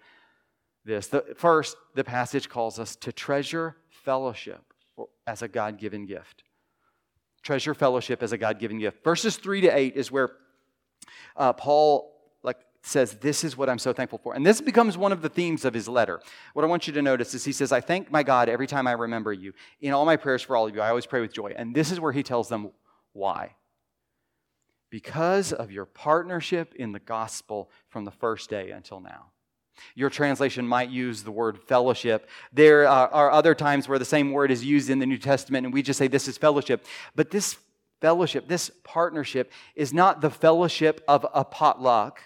this. 0.84 1.06
The, 1.06 1.24
first, 1.36 1.76
the 1.94 2.04
passage 2.04 2.48
calls 2.48 2.78
us 2.78 2.96
to 2.96 3.12
treasure 3.12 3.76
fellowship 3.88 4.60
as 5.26 5.42
a 5.42 5.48
God 5.48 5.78
given 5.78 6.06
gift. 6.06 6.42
Treasure 7.42 7.74
fellowship 7.74 8.22
as 8.22 8.32
a 8.32 8.38
God 8.38 8.58
given 8.58 8.78
gift. 8.78 9.04
Verses 9.04 9.36
3 9.36 9.62
to 9.62 9.68
8 9.68 9.96
is 9.96 10.10
where 10.10 10.30
uh, 11.36 11.52
Paul 11.52 12.13
says, 12.84 13.14
This 13.14 13.44
is 13.44 13.56
what 13.56 13.68
I'm 13.68 13.78
so 13.78 13.92
thankful 13.92 14.20
for. 14.22 14.34
And 14.34 14.44
this 14.44 14.60
becomes 14.60 14.96
one 14.96 15.12
of 15.12 15.22
the 15.22 15.28
themes 15.28 15.64
of 15.64 15.74
his 15.74 15.88
letter. 15.88 16.20
What 16.52 16.64
I 16.64 16.68
want 16.68 16.86
you 16.86 16.92
to 16.92 17.02
notice 17.02 17.34
is 17.34 17.44
he 17.44 17.52
says, 17.52 17.72
I 17.72 17.80
thank 17.80 18.10
my 18.10 18.22
God 18.22 18.48
every 18.48 18.66
time 18.66 18.86
I 18.86 18.92
remember 18.92 19.32
you. 19.32 19.52
In 19.80 19.92
all 19.92 20.04
my 20.04 20.16
prayers 20.16 20.42
for 20.42 20.56
all 20.56 20.66
of 20.66 20.74
you, 20.74 20.80
I 20.80 20.90
always 20.90 21.06
pray 21.06 21.20
with 21.20 21.32
joy. 21.32 21.54
And 21.56 21.74
this 21.74 21.90
is 21.90 21.98
where 21.98 22.12
he 22.12 22.22
tells 22.22 22.48
them 22.48 22.70
why. 23.12 23.54
Because 24.90 25.52
of 25.52 25.72
your 25.72 25.86
partnership 25.86 26.74
in 26.74 26.92
the 26.92 27.00
gospel 27.00 27.70
from 27.88 28.04
the 28.04 28.10
first 28.10 28.50
day 28.50 28.70
until 28.70 29.00
now. 29.00 29.26
Your 29.96 30.08
translation 30.08 30.68
might 30.68 30.90
use 30.90 31.24
the 31.24 31.32
word 31.32 31.58
fellowship. 31.58 32.28
There 32.52 32.86
uh, 32.86 33.08
are 33.08 33.32
other 33.32 33.56
times 33.56 33.88
where 33.88 33.98
the 33.98 34.04
same 34.04 34.30
word 34.30 34.52
is 34.52 34.64
used 34.64 34.88
in 34.88 35.00
the 35.00 35.06
New 35.06 35.18
Testament, 35.18 35.66
and 35.66 35.74
we 35.74 35.82
just 35.82 35.98
say 35.98 36.06
this 36.06 36.28
is 36.28 36.38
fellowship. 36.38 36.84
But 37.16 37.30
this 37.30 37.56
fellowship, 38.00 38.46
this 38.46 38.70
partnership, 38.84 39.50
is 39.74 39.92
not 39.92 40.20
the 40.20 40.30
fellowship 40.30 41.02
of 41.08 41.26
a 41.34 41.44
potluck 41.44 42.20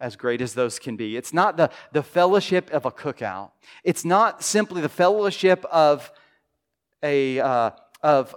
as 0.00 0.16
great 0.16 0.40
as 0.40 0.54
those 0.54 0.78
can 0.78 0.96
be. 0.96 1.16
It's 1.16 1.32
not 1.32 1.56
the, 1.56 1.70
the 1.92 2.02
fellowship 2.02 2.70
of 2.70 2.84
a 2.84 2.90
cookout. 2.90 3.50
It's 3.84 4.04
not 4.04 4.42
simply 4.42 4.80
the 4.80 4.88
fellowship 4.88 5.64
of 5.66 6.10
a 7.02 7.40
uh, 7.40 7.70
of 8.02 8.34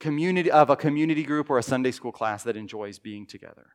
community 0.00 0.50
of 0.50 0.70
a 0.70 0.76
community 0.76 1.22
group 1.22 1.50
or 1.50 1.58
a 1.58 1.62
Sunday 1.62 1.90
school 1.90 2.12
class 2.12 2.42
that 2.44 2.56
enjoys 2.56 2.98
being 2.98 3.26
together. 3.26 3.68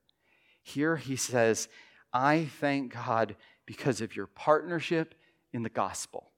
Here 0.62 0.98
he 0.98 1.16
says, 1.16 1.70
I 2.12 2.46
thank 2.60 2.94
God 2.94 3.36
because 3.66 4.02
of 4.02 4.16
your 4.16 4.28
partnership 4.28 5.16
in 5.54 5.64
the 5.64 5.70
gospel. 5.70 6.32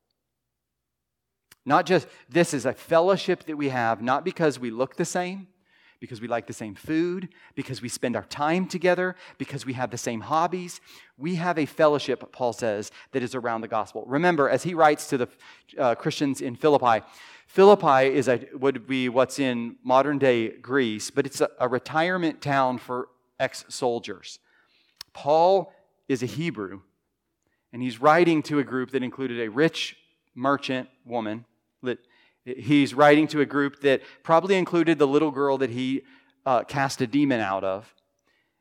Not 1.65 1.85
just 1.85 2.07
this 2.29 2.53
is 2.53 2.65
a 2.65 2.73
fellowship 2.73 3.45
that 3.45 3.57
we 3.57 3.69
have, 3.69 4.01
not 4.01 4.23
because 4.23 4.59
we 4.59 4.71
look 4.71 4.95
the 4.95 5.05
same, 5.05 5.47
because 5.99 6.21
we 6.21 6.27
like 6.27 6.47
the 6.47 6.53
same 6.53 6.75
food, 6.75 7.29
because 7.55 7.81
we 7.81 7.89
spend 7.89 8.15
our 8.15 8.23
time 8.25 8.67
together, 8.67 9.15
because 9.37 9.65
we 9.65 9.73
have 9.73 9.91
the 9.91 9.97
same 9.97 10.21
hobbies. 10.21 10.79
We 11.17 11.35
have 11.35 11.57
a 11.57 11.65
fellowship, 11.65 12.31
Paul 12.31 12.53
says, 12.53 12.91
that 13.11 13.21
is 13.21 13.35
around 13.35 13.61
the 13.61 13.67
gospel. 13.67 14.05
Remember, 14.07 14.49
as 14.49 14.63
he 14.63 14.73
writes 14.73 15.07
to 15.09 15.17
the 15.17 15.27
uh, 15.77 15.95
Christians 15.95 16.41
in 16.41 16.55
Philippi, 16.55 17.05
Philippi 17.47 18.13
is 18.13 18.27
a, 18.27 18.47
would 18.53 18.87
be 18.87 19.09
what's 19.09 19.39
in 19.39 19.75
modern 19.83 20.19
day 20.19 20.49
Greece, 20.49 21.09
but 21.09 21.25
it's 21.25 21.41
a, 21.41 21.49
a 21.59 21.67
retirement 21.67 22.41
town 22.41 22.77
for 22.77 23.09
ex 23.39 23.65
soldiers. 23.69 24.39
Paul 25.13 25.73
is 26.07 26.23
a 26.23 26.27
Hebrew, 26.27 26.81
and 27.73 27.81
he's 27.81 27.99
writing 27.99 28.41
to 28.43 28.59
a 28.59 28.63
group 28.63 28.91
that 28.91 29.03
included 29.03 29.41
a 29.41 29.49
rich 29.49 29.97
merchant 30.35 30.89
woman 31.05 31.45
He's 32.57 32.93
writing 32.93 33.27
to 33.27 33.41
a 33.41 33.45
group 33.45 33.81
that 33.81 34.01
probably 34.23 34.55
included 34.55 34.99
the 34.99 35.07
little 35.07 35.31
girl 35.31 35.57
that 35.57 35.69
he 35.69 36.03
uh, 36.45 36.63
cast 36.63 37.01
a 37.01 37.07
demon 37.07 37.39
out 37.39 37.63
of. 37.63 37.93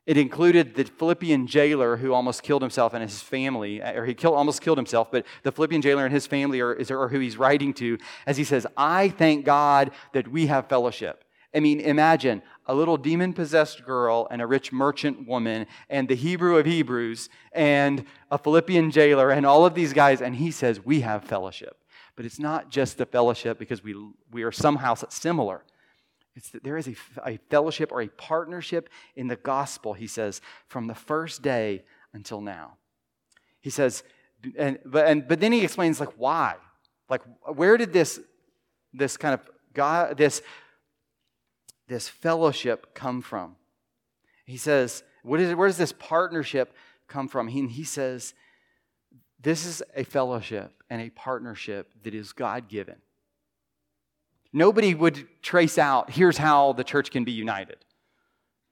It 0.07 0.17
included 0.17 0.75
the 0.75 0.85
Philippian 0.85 1.47
jailer 1.47 1.99
who 1.99 2.15
almost 2.15 2.43
killed 2.43 2.63
himself 2.63 2.95
and 2.95 3.03
his 3.03 3.21
family, 3.21 3.83
or 3.83 4.07
he 4.07 4.15
killed, 4.15 4.37
almost 4.37 4.63
killed 4.63 4.79
himself, 4.79 5.11
but 5.13 5.27
the 5.43 5.53
Philippian 5.53 5.83
jailer 5.83 6.07
and 6.07 6.15
his 6.15 6.27
family 6.27 6.61
are, 6.61 6.79
are 6.91 7.09
who 7.09 7.19
he's 7.19 7.37
writing 7.37 7.75
to 7.75 7.99
as 8.27 8.39
he 8.39 8.45
says, 8.45 8.67
I 8.75 9.11
thank 9.11 9.45
God 9.45 9.91
that 10.15 10.27
we 10.27 10.47
have 10.47 10.67
fellowship. 10.67 11.25
I 11.55 11.61
mean, 11.61 11.81
imagine 11.81 12.43
a 12.67 12.75
little 12.75 12.97
demon 12.97 13.33
possessed 13.33 13.85
girl 13.85 14.29
and 14.31 14.41
a 14.41 14.47
rich 14.47 14.73
merchant 14.73 15.27
woman 15.27 15.67
and 15.89 16.09
the 16.09 16.15
Hebrew 16.15 16.57
of 16.57 16.65
Hebrews 16.65 17.29
and 17.53 18.05
a 18.31 18.39
Philippian 18.39 18.91
jailer 18.91 19.31
and 19.31 19.45
all 19.45 19.67
of 19.67 19.75
these 19.75 19.93
guys, 19.93 20.23
and 20.23 20.37
he 20.37 20.51
says, 20.51 20.85
We 20.85 21.01
have 21.01 21.25
fellowship. 21.25 21.83
But 22.19 22.27
it's 22.27 22.41
not 22.41 22.69
just 22.69 22.99
the 22.99 23.07
fellowship 23.07 23.61
because 23.61 23.85
we, 23.85 23.95
we 24.33 24.43
are 24.43 24.51
somehow 24.51 24.95
similar. 25.09 25.63
It's 26.35 26.51
that 26.51 26.65
there 26.65 26.77
is 26.77 26.89
a, 26.89 26.97
a 27.25 27.39
fellowship 27.49 27.93
or 27.93 28.03
a 28.03 28.09
partnership 28.09 28.89
in 29.15 29.29
the 29.29 29.37
gospel, 29.37 29.93
he 29.95 30.09
says, 30.09 30.41
from 30.67 30.89
the 30.89 30.97
first 30.97 31.43
day 31.43 31.85
until 32.13 32.41
now. 32.41 32.73
He 33.61 33.71
says, 33.71 34.03
and, 34.57 34.81
but, 34.85 35.07
and, 35.07 35.29
but 35.29 35.39
then 35.39 35.53
he 35.53 35.63
explains, 35.63 36.01
like, 36.01 36.15
why? 36.17 36.57
Like, 37.09 37.23
where 37.55 37.77
did 37.77 37.93
this, 37.93 38.19
this 38.93 39.17
kind 39.17 39.35
of 39.35 39.49
God, 39.73 40.17
this, 40.17 40.43
this 41.87 42.09
fellowship 42.09 42.97
come 42.97 43.23
from? 43.23 43.55
He 44.45 44.57
says, 44.57 45.05
what 45.23 45.39
is, 45.39 45.55
where 45.55 45.69
does 45.69 45.79
this 45.79 45.93
partnership 45.93 46.75
come 47.07 47.29
from? 47.29 47.47
He, 47.47 47.65
he 47.69 47.85
says, 47.85 48.35
this 49.41 49.65
is 49.65 49.83
a 49.95 50.05
fellowship 50.05 50.83
and 50.91 51.01
a 51.01 51.11
partnership 51.11 51.93
that 52.03 52.15
is 52.15 52.33
God 52.33 52.69
given. 52.69 52.97
Nobody 54.53 54.95
would 54.95 55.27
trace 55.43 55.79
out 55.79 56.11
here's 56.11 56.39
how 56.39 56.73
the 56.73 56.85
church 56.85 57.11
can 57.11 57.25
be 57.25 57.33
united. 57.33 57.77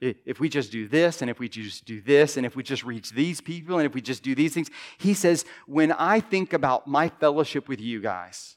If 0.00 0.40
we 0.40 0.50
just 0.50 0.70
do 0.70 0.88
this, 0.88 1.22
and 1.22 1.30
if 1.30 1.38
we 1.38 1.48
just 1.48 1.86
do 1.86 2.02
this, 2.02 2.36
and 2.36 2.44
if 2.44 2.54
we 2.54 2.62
just 2.62 2.84
reach 2.84 3.12
these 3.12 3.40
people, 3.40 3.78
and 3.78 3.86
if 3.86 3.94
we 3.94 4.02
just 4.02 4.22
do 4.22 4.34
these 4.34 4.52
things, 4.52 4.68
he 4.98 5.14
says, 5.14 5.46
when 5.66 5.90
I 5.92 6.20
think 6.20 6.52
about 6.52 6.86
my 6.86 7.08
fellowship 7.08 7.66
with 7.66 7.80
you 7.80 8.02
guys, 8.02 8.56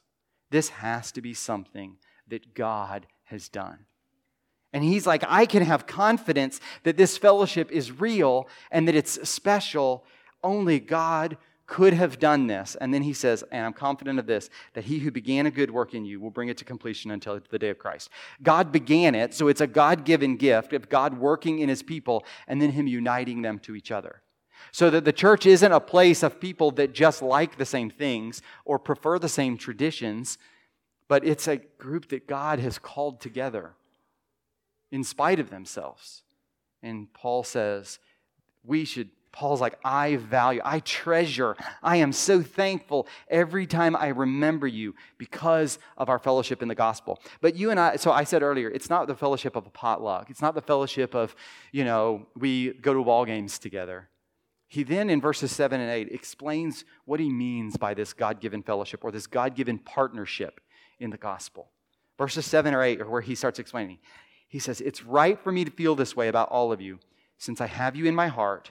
this 0.50 0.68
has 0.68 1.10
to 1.12 1.22
be 1.22 1.32
something 1.32 1.96
that 2.28 2.54
God 2.54 3.06
has 3.24 3.48
done. 3.48 3.86
And 4.72 4.84
he's 4.84 5.06
like, 5.06 5.24
I 5.26 5.46
can 5.46 5.62
have 5.62 5.86
confidence 5.86 6.60
that 6.82 6.98
this 6.98 7.16
fellowship 7.16 7.72
is 7.72 8.00
real 8.00 8.46
and 8.70 8.86
that 8.86 8.94
it's 8.94 9.28
special. 9.28 10.04
Only 10.44 10.78
God 10.78 11.38
could 11.70 11.92
have 11.92 12.18
done 12.18 12.48
this. 12.48 12.76
And 12.80 12.92
then 12.92 13.02
he 13.02 13.12
says, 13.12 13.44
and 13.52 13.64
I'm 13.64 13.72
confident 13.72 14.18
of 14.18 14.26
this, 14.26 14.50
that 14.74 14.84
he 14.84 14.98
who 14.98 15.12
began 15.12 15.46
a 15.46 15.52
good 15.52 15.70
work 15.70 15.94
in 15.94 16.04
you 16.04 16.18
will 16.18 16.32
bring 16.32 16.48
it 16.48 16.58
to 16.58 16.64
completion 16.64 17.12
until 17.12 17.40
the 17.48 17.60
day 17.60 17.70
of 17.70 17.78
Christ. 17.78 18.10
God 18.42 18.72
began 18.72 19.14
it, 19.14 19.32
so 19.34 19.46
it's 19.46 19.60
a 19.60 19.68
God 19.68 20.04
given 20.04 20.36
gift 20.36 20.72
of 20.72 20.88
God 20.88 21.16
working 21.16 21.60
in 21.60 21.68
his 21.68 21.80
people 21.80 22.24
and 22.48 22.60
then 22.60 22.72
him 22.72 22.88
uniting 22.88 23.42
them 23.42 23.60
to 23.60 23.76
each 23.76 23.92
other. 23.92 24.20
So 24.72 24.90
that 24.90 25.04
the 25.04 25.12
church 25.12 25.46
isn't 25.46 25.70
a 25.70 25.78
place 25.78 26.24
of 26.24 26.40
people 26.40 26.72
that 26.72 26.92
just 26.92 27.22
like 27.22 27.56
the 27.56 27.64
same 27.64 27.88
things 27.88 28.42
or 28.64 28.80
prefer 28.80 29.20
the 29.20 29.28
same 29.28 29.56
traditions, 29.56 30.38
but 31.06 31.24
it's 31.24 31.46
a 31.46 31.58
group 31.78 32.08
that 32.08 32.26
God 32.26 32.58
has 32.58 32.80
called 32.80 33.20
together 33.20 33.74
in 34.90 35.04
spite 35.04 35.38
of 35.38 35.50
themselves. 35.50 36.22
And 36.82 37.12
Paul 37.12 37.44
says, 37.44 38.00
we 38.64 38.84
should 38.84 39.10
Paul's 39.32 39.60
like, 39.60 39.78
I 39.84 40.16
value, 40.16 40.60
I 40.64 40.80
treasure, 40.80 41.56
I 41.82 41.96
am 41.96 42.12
so 42.12 42.42
thankful 42.42 43.06
every 43.28 43.66
time 43.66 43.94
I 43.94 44.08
remember 44.08 44.66
you 44.66 44.94
because 45.18 45.78
of 45.96 46.08
our 46.08 46.18
fellowship 46.18 46.62
in 46.62 46.68
the 46.68 46.74
gospel. 46.74 47.20
But 47.40 47.54
you 47.54 47.70
and 47.70 47.78
I, 47.78 47.96
so 47.96 48.10
I 48.10 48.24
said 48.24 48.42
earlier, 48.42 48.68
it's 48.68 48.90
not 48.90 49.06
the 49.06 49.14
fellowship 49.14 49.54
of 49.54 49.66
a 49.66 49.70
potluck. 49.70 50.30
It's 50.30 50.42
not 50.42 50.54
the 50.54 50.62
fellowship 50.62 51.14
of, 51.14 51.34
you 51.70 51.84
know, 51.84 52.26
we 52.36 52.72
go 52.72 52.92
to 52.92 53.04
ball 53.04 53.24
games 53.24 53.58
together. 53.58 54.08
He 54.66 54.82
then, 54.82 55.10
in 55.10 55.20
verses 55.20 55.50
7 55.52 55.80
and 55.80 55.90
8, 55.90 56.12
explains 56.12 56.84
what 57.04 57.18
he 57.18 57.28
means 57.28 57.76
by 57.76 57.94
this 57.94 58.12
God 58.12 58.40
given 58.40 58.62
fellowship 58.62 59.04
or 59.04 59.10
this 59.10 59.26
God 59.26 59.54
given 59.54 59.78
partnership 59.78 60.60
in 60.98 61.10
the 61.10 61.16
gospel. 61.16 61.70
Verses 62.18 62.46
7 62.46 62.74
or 62.74 62.82
8 62.82 63.00
are 63.00 63.08
where 63.08 63.20
he 63.20 63.34
starts 63.34 63.58
explaining. 63.58 63.98
He 64.46 64.58
says, 64.58 64.80
It's 64.80 65.04
right 65.04 65.38
for 65.42 65.50
me 65.50 65.64
to 65.64 65.70
feel 65.70 65.94
this 65.94 66.14
way 66.14 66.28
about 66.28 66.50
all 66.50 66.70
of 66.72 66.80
you, 66.80 66.98
since 67.38 67.60
I 67.60 67.66
have 67.66 67.96
you 67.96 68.06
in 68.06 68.14
my 68.14 68.28
heart 68.28 68.70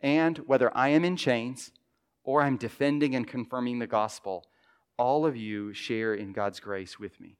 and 0.00 0.38
whether 0.38 0.74
I 0.76 0.88
am 0.88 1.04
in 1.04 1.16
chains 1.16 1.70
or 2.24 2.42
I'm 2.42 2.56
defending 2.56 3.14
and 3.14 3.26
confirming 3.26 3.78
the 3.78 3.86
gospel, 3.86 4.46
all 4.96 5.24
of 5.24 5.36
you 5.36 5.72
share 5.72 6.14
in 6.14 6.32
God's 6.32 6.60
grace 6.60 6.98
with 6.98 7.20
me. 7.20 7.36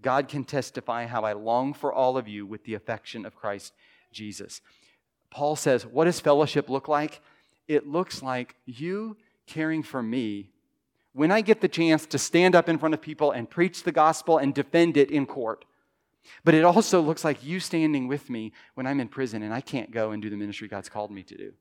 God 0.00 0.28
can 0.28 0.44
testify 0.44 1.06
how 1.06 1.22
I 1.22 1.32
long 1.32 1.74
for 1.74 1.92
all 1.92 2.16
of 2.16 2.26
you 2.26 2.44
with 2.44 2.64
the 2.64 2.74
affection 2.74 3.24
of 3.24 3.36
Christ 3.36 3.72
Jesus. 4.12 4.60
Paul 5.30 5.56
says, 5.56 5.86
What 5.86 6.04
does 6.04 6.20
fellowship 6.20 6.68
look 6.68 6.88
like? 6.88 7.20
It 7.68 7.86
looks 7.86 8.22
like 8.22 8.56
you 8.66 9.16
caring 9.46 9.82
for 9.82 10.02
me 10.02 10.50
when 11.12 11.30
I 11.30 11.40
get 11.40 11.60
the 11.60 11.68
chance 11.68 12.06
to 12.06 12.18
stand 12.18 12.54
up 12.54 12.68
in 12.68 12.78
front 12.78 12.94
of 12.94 13.00
people 13.00 13.30
and 13.30 13.48
preach 13.48 13.82
the 13.82 13.92
gospel 13.92 14.38
and 14.38 14.54
defend 14.54 14.96
it 14.96 15.10
in 15.10 15.26
court. 15.26 15.64
But 16.44 16.54
it 16.54 16.64
also 16.64 17.00
looks 17.00 17.24
like 17.24 17.44
you 17.44 17.60
standing 17.60 18.08
with 18.08 18.30
me 18.30 18.52
when 18.74 18.86
I'm 18.86 19.00
in 19.00 19.08
prison 19.08 19.42
and 19.42 19.52
I 19.52 19.60
can't 19.60 19.90
go 19.90 20.10
and 20.10 20.22
do 20.22 20.30
the 20.30 20.36
ministry 20.36 20.68
God's 20.68 20.88
called 20.88 21.10
me 21.10 21.22
to 21.24 21.36
do. 21.36 21.52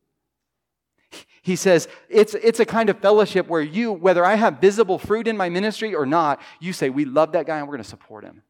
He 1.41 1.55
says, 1.55 1.87
it's, 2.09 2.35
it's 2.35 2.59
a 2.59 2.65
kind 2.65 2.89
of 2.89 2.99
fellowship 2.99 3.47
where 3.47 3.61
you, 3.61 3.91
whether 3.91 4.23
I 4.23 4.35
have 4.35 4.61
visible 4.61 4.97
fruit 4.97 5.27
in 5.27 5.35
my 5.35 5.49
ministry 5.49 5.93
or 5.93 6.05
not, 6.05 6.39
you 6.59 6.71
say, 6.71 6.89
We 6.89 7.05
love 7.05 7.33
that 7.33 7.47
guy 7.47 7.57
and 7.57 7.67
we're 7.67 7.73
going 7.73 7.83
to 7.83 7.89
support 7.89 8.23
him. 8.23 8.43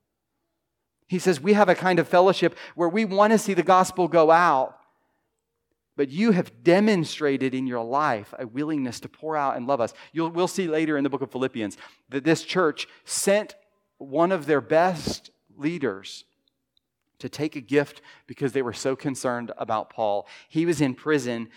He 1.08 1.18
says, 1.18 1.42
We 1.42 1.54
have 1.54 1.70
a 1.70 1.76
kind 1.76 2.00
of 2.00 2.08
fellowship 2.08 2.56
where 2.76 2.90
we 2.90 3.06
want 3.06 3.32
to 3.32 3.40
see 3.40 3.54
the 3.54 3.64
gospel 3.64 4.08
go 4.08 4.30
out, 4.30 4.78
but 5.96 6.10
you 6.10 6.32
have 6.32 6.64
demonstrated 6.64 7.56
in 7.56 7.66
your 7.66 7.84
life 7.84 8.34
a 8.38 8.46
willingness 8.46 9.00
to 9.02 9.10
pour 9.10 9.36
out 9.36 9.58
and 9.58 9.68
love 9.68 9.82
us. 9.82 9.94
You'll, 10.12 10.30
we'll 10.30 10.48
see 10.48 10.68
later 10.68 10.98
in 10.98 11.04
the 11.04 11.10
book 11.10 11.22
of 11.22 11.32
Philippians 11.32 11.78
that 12.10 12.24
this 12.24 12.44
church 12.44 12.88
sent 13.06 13.56
one 13.98 14.32
of 14.32 14.46
their 14.46 14.62
best 14.62 15.32
leaders 15.62 16.26
to 17.20 17.30
take 17.30 17.56
a 17.56 17.62
gift 17.62 18.02
because 18.28 18.52
they 18.52 18.62
were 18.62 18.74
so 18.74 18.96
concerned 18.96 19.52
about 19.58 19.90
Paul. 19.90 20.28
He 20.50 20.66
was 20.66 20.82
in 20.82 20.96
prison 20.96 21.50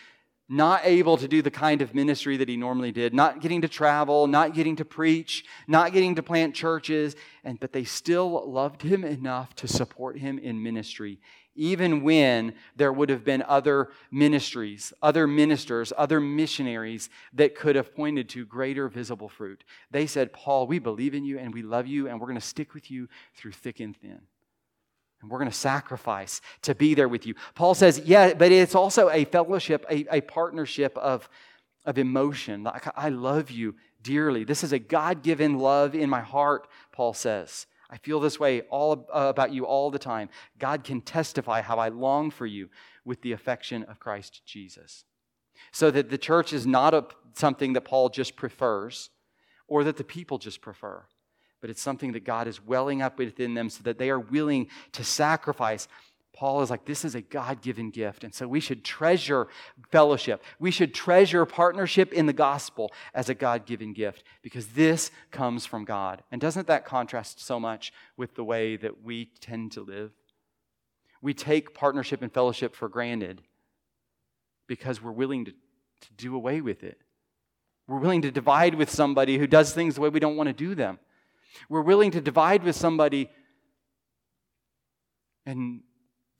not 0.48 0.82
able 0.84 1.16
to 1.16 1.26
do 1.26 1.40
the 1.40 1.50
kind 1.50 1.80
of 1.80 1.94
ministry 1.94 2.36
that 2.36 2.48
he 2.48 2.56
normally 2.56 2.92
did, 2.92 3.14
not 3.14 3.40
getting 3.40 3.62
to 3.62 3.68
travel, 3.68 4.26
not 4.26 4.52
getting 4.54 4.76
to 4.76 4.84
preach, 4.84 5.44
not 5.66 5.92
getting 5.92 6.14
to 6.14 6.22
plant 6.22 6.54
churches, 6.54 7.16
and 7.44 7.58
but 7.58 7.72
they 7.72 7.84
still 7.84 8.50
loved 8.50 8.82
him 8.82 9.04
enough 9.04 9.54
to 9.56 9.66
support 9.66 10.18
him 10.18 10.38
in 10.38 10.62
ministry, 10.62 11.18
even 11.54 12.02
when 12.02 12.54
there 12.76 12.92
would 12.92 13.08
have 13.08 13.24
been 13.24 13.42
other 13.46 13.90
ministries, 14.10 14.92
other 15.00 15.26
ministers, 15.26 15.92
other 15.96 16.20
missionaries 16.20 17.08
that 17.32 17.54
could 17.54 17.76
have 17.76 17.94
pointed 17.94 18.28
to 18.28 18.44
greater 18.44 18.88
visible 18.88 19.30
fruit. 19.30 19.64
They 19.90 20.06
said, 20.06 20.32
Paul, 20.32 20.66
we 20.66 20.78
believe 20.78 21.14
in 21.14 21.24
you 21.24 21.38
and 21.38 21.54
we 21.54 21.62
love 21.62 21.86
you, 21.86 22.08
and 22.08 22.20
we're 22.20 22.26
going 22.26 22.40
to 22.40 22.46
stick 22.46 22.74
with 22.74 22.90
you 22.90 23.08
through 23.34 23.52
thick 23.52 23.80
and 23.80 23.96
thin. 23.96 24.20
And 25.24 25.30
we're 25.30 25.38
going 25.38 25.50
to 25.50 25.56
sacrifice 25.56 26.42
to 26.62 26.74
be 26.74 26.92
there 26.92 27.08
with 27.08 27.24
you. 27.24 27.34
Paul 27.54 27.74
says, 27.74 27.98
yeah, 28.04 28.34
but 28.34 28.52
it's 28.52 28.74
also 28.74 29.08
a 29.08 29.24
fellowship, 29.24 29.86
a, 29.88 30.04
a 30.14 30.20
partnership 30.20 30.98
of, 30.98 31.30
of 31.86 31.96
emotion. 31.96 32.62
Like, 32.62 32.86
I 32.94 33.08
love 33.08 33.50
you 33.50 33.74
dearly. 34.02 34.44
This 34.44 34.62
is 34.62 34.74
a 34.74 34.78
God 34.78 35.22
given 35.22 35.58
love 35.58 35.94
in 35.94 36.10
my 36.10 36.20
heart, 36.20 36.68
Paul 36.92 37.14
says. 37.14 37.66
I 37.88 37.96
feel 37.96 38.20
this 38.20 38.38
way 38.38 38.62
all 38.68 39.08
uh, 39.14 39.28
about 39.30 39.50
you 39.50 39.64
all 39.64 39.90
the 39.90 39.98
time. 39.98 40.28
God 40.58 40.84
can 40.84 41.00
testify 41.00 41.62
how 41.62 41.78
I 41.78 41.88
long 41.88 42.30
for 42.30 42.44
you 42.44 42.68
with 43.06 43.22
the 43.22 43.32
affection 43.32 43.82
of 43.84 44.00
Christ 44.00 44.42
Jesus. 44.44 45.06
So 45.72 45.90
that 45.90 46.10
the 46.10 46.18
church 46.18 46.52
is 46.52 46.66
not 46.66 46.92
a, 46.92 47.06
something 47.32 47.72
that 47.72 47.86
Paul 47.86 48.10
just 48.10 48.36
prefers 48.36 49.08
or 49.68 49.84
that 49.84 49.96
the 49.96 50.04
people 50.04 50.36
just 50.36 50.60
prefer 50.60 51.04
but 51.64 51.70
it's 51.70 51.80
something 51.80 52.12
that 52.12 52.24
God 52.24 52.46
is 52.46 52.62
welling 52.62 53.00
up 53.00 53.18
within 53.18 53.54
them 53.54 53.70
so 53.70 53.82
that 53.84 53.96
they 53.96 54.10
are 54.10 54.20
willing 54.20 54.68
to 54.92 55.02
sacrifice. 55.02 55.88
Paul 56.34 56.60
is 56.60 56.68
like, 56.68 56.84
this 56.84 57.06
is 57.06 57.14
a 57.14 57.22
God 57.22 57.62
given 57.62 57.88
gift. 57.88 58.22
And 58.22 58.34
so 58.34 58.46
we 58.46 58.60
should 58.60 58.84
treasure 58.84 59.48
fellowship. 59.90 60.44
We 60.58 60.70
should 60.70 60.92
treasure 60.92 61.46
partnership 61.46 62.12
in 62.12 62.26
the 62.26 62.34
gospel 62.34 62.92
as 63.14 63.30
a 63.30 63.34
God 63.34 63.64
given 63.64 63.94
gift 63.94 64.24
because 64.42 64.66
this 64.66 65.10
comes 65.30 65.64
from 65.64 65.86
God. 65.86 66.22
And 66.30 66.38
doesn't 66.38 66.66
that 66.66 66.84
contrast 66.84 67.40
so 67.42 67.58
much 67.58 67.94
with 68.18 68.34
the 68.34 68.44
way 68.44 68.76
that 68.76 69.02
we 69.02 69.30
tend 69.40 69.72
to 69.72 69.80
live? 69.80 70.12
We 71.22 71.32
take 71.32 71.72
partnership 71.72 72.20
and 72.20 72.30
fellowship 72.30 72.76
for 72.76 72.90
granted 72.90 73.40
because 74.66 75.00
we're 75.00 75.12
willing 75.12 75.46
to, 75.46 75.52
to 75.52 76.08
do 76.18 76.36
away 76.36 76.60
with 76.60 76.84
it. 76.84 77.00
We're 77.88 78.00
willing 78.00 78.20
to 78.20 78.30
divide 78.30 78.74
with 78.74 78.90
somebody 78.90 79.38
who 79.38 79.46
does 79.46 79.72
things 79.72 79.94
the 79.94 80.02
way 80.02 80.10
we 80.10 80.20
don't 80.20 80.36
want 80.36 80.48
to 80.48 80.52
do 80.52 80.74
them. 80.74 80.98
We're 81.68 81.82
willing 81.82 82.10
to 82.12 82.20
divide 82.20 82.62
with 82.62 82.76
somebody 82.76 83.30
and 85.46 85.82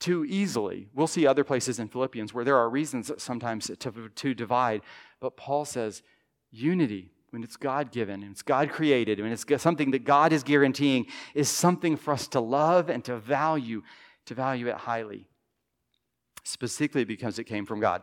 too 0.01 0.25
easily. 0.25 0.89
We'll 0.95 1.07
see 1.07 1.27
other 1.27 1.45
places 1.45 1.79
in 1.79 1.89
Philippians 1.89 2.35
where 2.35 2.45
there 2.45 2.57
are 2.57 2.69
reasons 2.69 3.11
sometimes 3.19 3.71
to, 3.79 4.09
to 4.15 4.35
divide. 4.35 4.83
But 5.21 5.37
Paul 5.37 5.65
says 5.65 6.03
unity, 6.51 7.11
when 7.31 7.43
it's 7.43 7.57
God 7.57 7.91
given 7.91 8.23
and 8.23 8.33
it's 8.33 8.43
God 8.43 8.71
created, 8.71 9.21
when 9.21 9.33
it's 9.33 9.45
something 9.63 9.91
that 9.93 10.05
God 10.05 10.33
is 10.33 10.43
guaranteeing, 10.43 11.07
is 11.35 11.49
something 11.49 11.97
for 11.97 12.13
us 12.13 12.29
to 12.29 12.41
love 12.41 12.89
and 12.89 13.05
to 13.05 13.17
value, 13.17 13.83
to 14.27 14.35
value 14.35 14.69
it 14.69 14.77
highly, 14.77 15.27
specifically 16.45 17.05
because 17.05 17.39
it 17.39 17.45
came 17.45 17.67
from 17.67 17.81
God. 17.81 18.03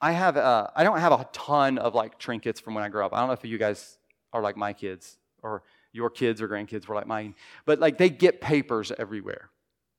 I 0.00 0.12
have 0.12 0.36
uh, 0.36 0.68
I 0.74 0.82
don't 0.84 0.98
have 0.98 1.12
a 1.12 1.28
ton 1.32 1.78
of 1.78 1.94
like 1.94 2.18
trinkets 2.18 2.60
from 2.60 2.74
when 2.74 2.82
I 2.82 2.88
grew 2.88 3.04
up. 3.04 3.14
I 3.14 3.18
don't 3.18 3.28
know 3.28 3.34
if 3.34 3.44
you 3.44 3.58
guys 3.58 3.98
are 4.32 4.42
like 4.42 4.56
my 4.56 4.72
kids 4.72 5.18
or 5.42 5.62
your 5.92 6.10
kids 6.10 6.40
or 6.40 6.48
grandkids 6.48 6.86
were 6.86 6.94
like 6.94 7.06
mine, 7.06 7.34
but 7.64 7.78
like 7.78 7.98
they 7.98 8.10
get 8.10 8.40
papers 8.40 8.92
everywhere 8.98 9.50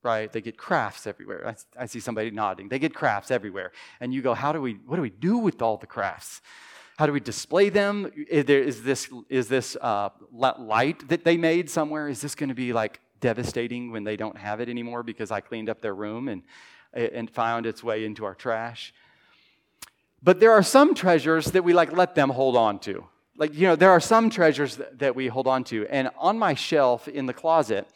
right? 0.03 0.31
They 0.31 0.41
get 0.41 0.57
crafts 0.57 1.05
everywhere. 1.05 1.47
I, 1.47 1.83
I, 1.83 1.85
see 1.85 1.99
somebody 1.99 2.31
nodding. 2.31 2.69
They 2.69 2.79
get 2.79 2.93
crafts 2.93 3.31
everywhere. 3.31 3.71
And 3.99 4.13
you 4.13 4.21
go, 4.21 4.33
how 4.33 4.51
do 4.51 4.61
we, 4.61 4.73
what 4.85 4.95
do 4.95 5.01
we 5.01 5.09
do 5.09 5.37
with 5.37 5.61
all 5.61 5.77
the 5.77 5.87
crafts? 5.87 6.41
How 6.97 7.05
do 7.05 7.13
we 7.13 7.19
display 7.19 7.69
them? 7.69 8.11
Is, 8.29 8.45
there, 8.45 8.61
is 8.61 8.83
this, 8.83 9.09
is 9.29 9.47
this 9.47 9.75
uh, 9.79 10.09
light 10.31 11.07
that 11.09 11.23
they 11.23 11.37
made 11.37 11.69
somewhere? 11.69 12.07
Is 12.07 12.21
this 12.21 12.35
going 12.35 12.49
to 12.49 12.55
be 12.55 12.73
like 12.73 12.99
devastating 13.19 13.91
when 13.91 14.03
they 14.03 14.15
don't 14.15 14.37
have 14.37 14.59
it 14.59 14.69
anymore 14.69 15.03
because 15.03 15.31
I 15.31 15.41
cleaned 15.41 15.69
up 15.69 15.81
their 15.81 15.95
room 15.95 16.27
and, 16.27 16.43
and 16.93 17.29
found 17.29 17.65
its 17.65 17.83
way 17.83 18.05
into 18.05 18.25
our 18.25 18.35
trash? 18.35 18.93
But 20.23 20.39
there 20.39 20.51
are 20.51 20.63
some 20.63 20.93
treasures 20.93 21.45
that 21.51 21.63
we 21.63 21.73
like 21.73 21.91
let 21.91 22.13
them 22.13 22.29
hold 22.29 22.55
on 22.55 22.79
to. 22.79 23.05
Like, 23.37 23.53
you 23.53 23.67
know, 23.67 23.75
there 23.75 23.91
are 23.91 23.99
some 23.99 24.29
treasures 24.29 24.75
that, 24.77 24.99
that 24.99 25.15
we 25.15 25.27
hold 25.27 25.47
on 25.47 25.63
to. 25.65 25.87
And 25.87 26.09
on 26.17 26.37
my 26.37 26.53
shelf 26.53 27.07
in 27.07 27.25
the 27.25 27.33
closet, 27.33 27.87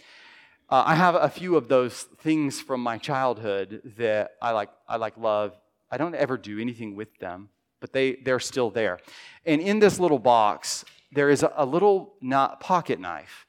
uh, 0.69 0.83
I 0.85 0.95
have 0.95 1.15
a 1.15 1.29
few 1.29 1.55
of 1.55 1.67
those 1.67 2.03
things 2.03 2.59
from 2.59 2.81
my 2.81 2.97
childhood 2.97 3.81
that 3.97 4.31
I 4.41 4.51
like, 4.51 4.69
I 4.87 4.97
like 4.97 5.17
love. 5.17 5.53
I 5.91 5.97
don't 5.97 6.15
ever 6.15 6.37
do 6.37 6.59
anything 6.59 6.95
with 6.95 7.19
them, 7.19 7.49
but 7.79 7.93
they, 7.93 8.15
they're 8.15 8.39
still 8.39 8.71
there. 8.71 8.99
And 9.45 9.61
in 9.61 9.79
this 9.79 9.99
little 9.99 10.17
box, 10.17 10.83
there 11.11 11.29
is 11.29 11.43
a, 11.43 11.53
a 11.55 11.65
little 11.65 12.15
not, 12.21 12.59
pocket 12.59 12.99
knife. 12.99 13.45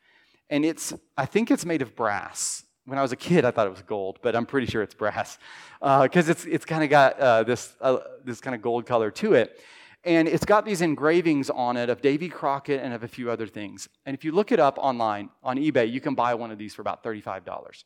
And 0.50 0.64
it's, 0.64 0.92
I 1.16 1.24
think 1.24 1.50
it's 1.50 1.64
made 1.64 1.82
of 1.82 1.96
brass. 1.96 2.64
When 2.84 2.98
I 2.98 3.02
was 3.02 3.12
a 3.12 3.16
kid, 3.16 3.44
I 3.44 3.50
thought 3.50 3.66
it 3.66 3.70
was 3.70 3.82
gold, 3.82 4.18
but 4.22 4.36
I'm 4.36 4.46
pretty 4.46 4.66
sure 4.66 4.82
it's 4.82 4.94
brass 4.94 5.38
because 5.80 6.28
uh, 6.28 6.32
it's, 6.32 6.44
it's 6.44 6.64
kind 6.64 6.84
of 6.84 6.90
got 6.90 7.18
uh, 7.18 7.42
this, 7.42 7.74
uh, 7.80 7.98
this 8.24 8.40
kind 8.40 8.54
of 8.54 8.62
gold 8.62 8.86
color 8.86 9.10
to 9.12 9.34
it. 9.34 9.60
And 10.06 10.28
it's 10.28 10.44
got 10.44 10.64
these 10.64 10.82
engravings 10.82 11.50
on 11.50 11.76
it 11.76 11.90
of 11.90 12.00
Davy 12.00 12.28
Crockett 12.28 12.80
and 12.80 12.94
of 12.94 13.02
a 13.02 13.08
few 13.08 13.28
other 13.28 13.46
things. 13.46 13.88
And 14.06 14.16
if 14.16 14.25
you 14.25 14.30
look 14.30 14.52
it 14.52 14.60
up 14.60 14.78
online 14.78 15.30
on 15.42 15.56
eBay, 15.56 15.90
you 15.90 16.00
can 16.00 16.14
buy 16.14 16.34
one 16.34 16.52
of 16.52 16.58
these 16.58 16.75
for 16.75 16.82
about 16.82 17.02
$35 17.02 17.82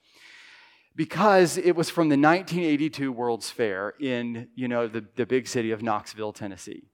because 0.95 1.57
it 1.57 1.75
was 1.75 1.89
from 1.89 2.11
the 2.11 2.19
1982 2.19 3.11
World's 3.11 3.49
Fair 3.49 3.95
in, 3.99 4.49
you 4.55 4.69
know, 4.69 4.87
the, 4.87 5.03
the 5.17 5.25
big 5.25 5.49
city 5.49 5.71
of 5.71 5.83
Knoxville, 5.83 6.35
Tennessee. 6.35 6.85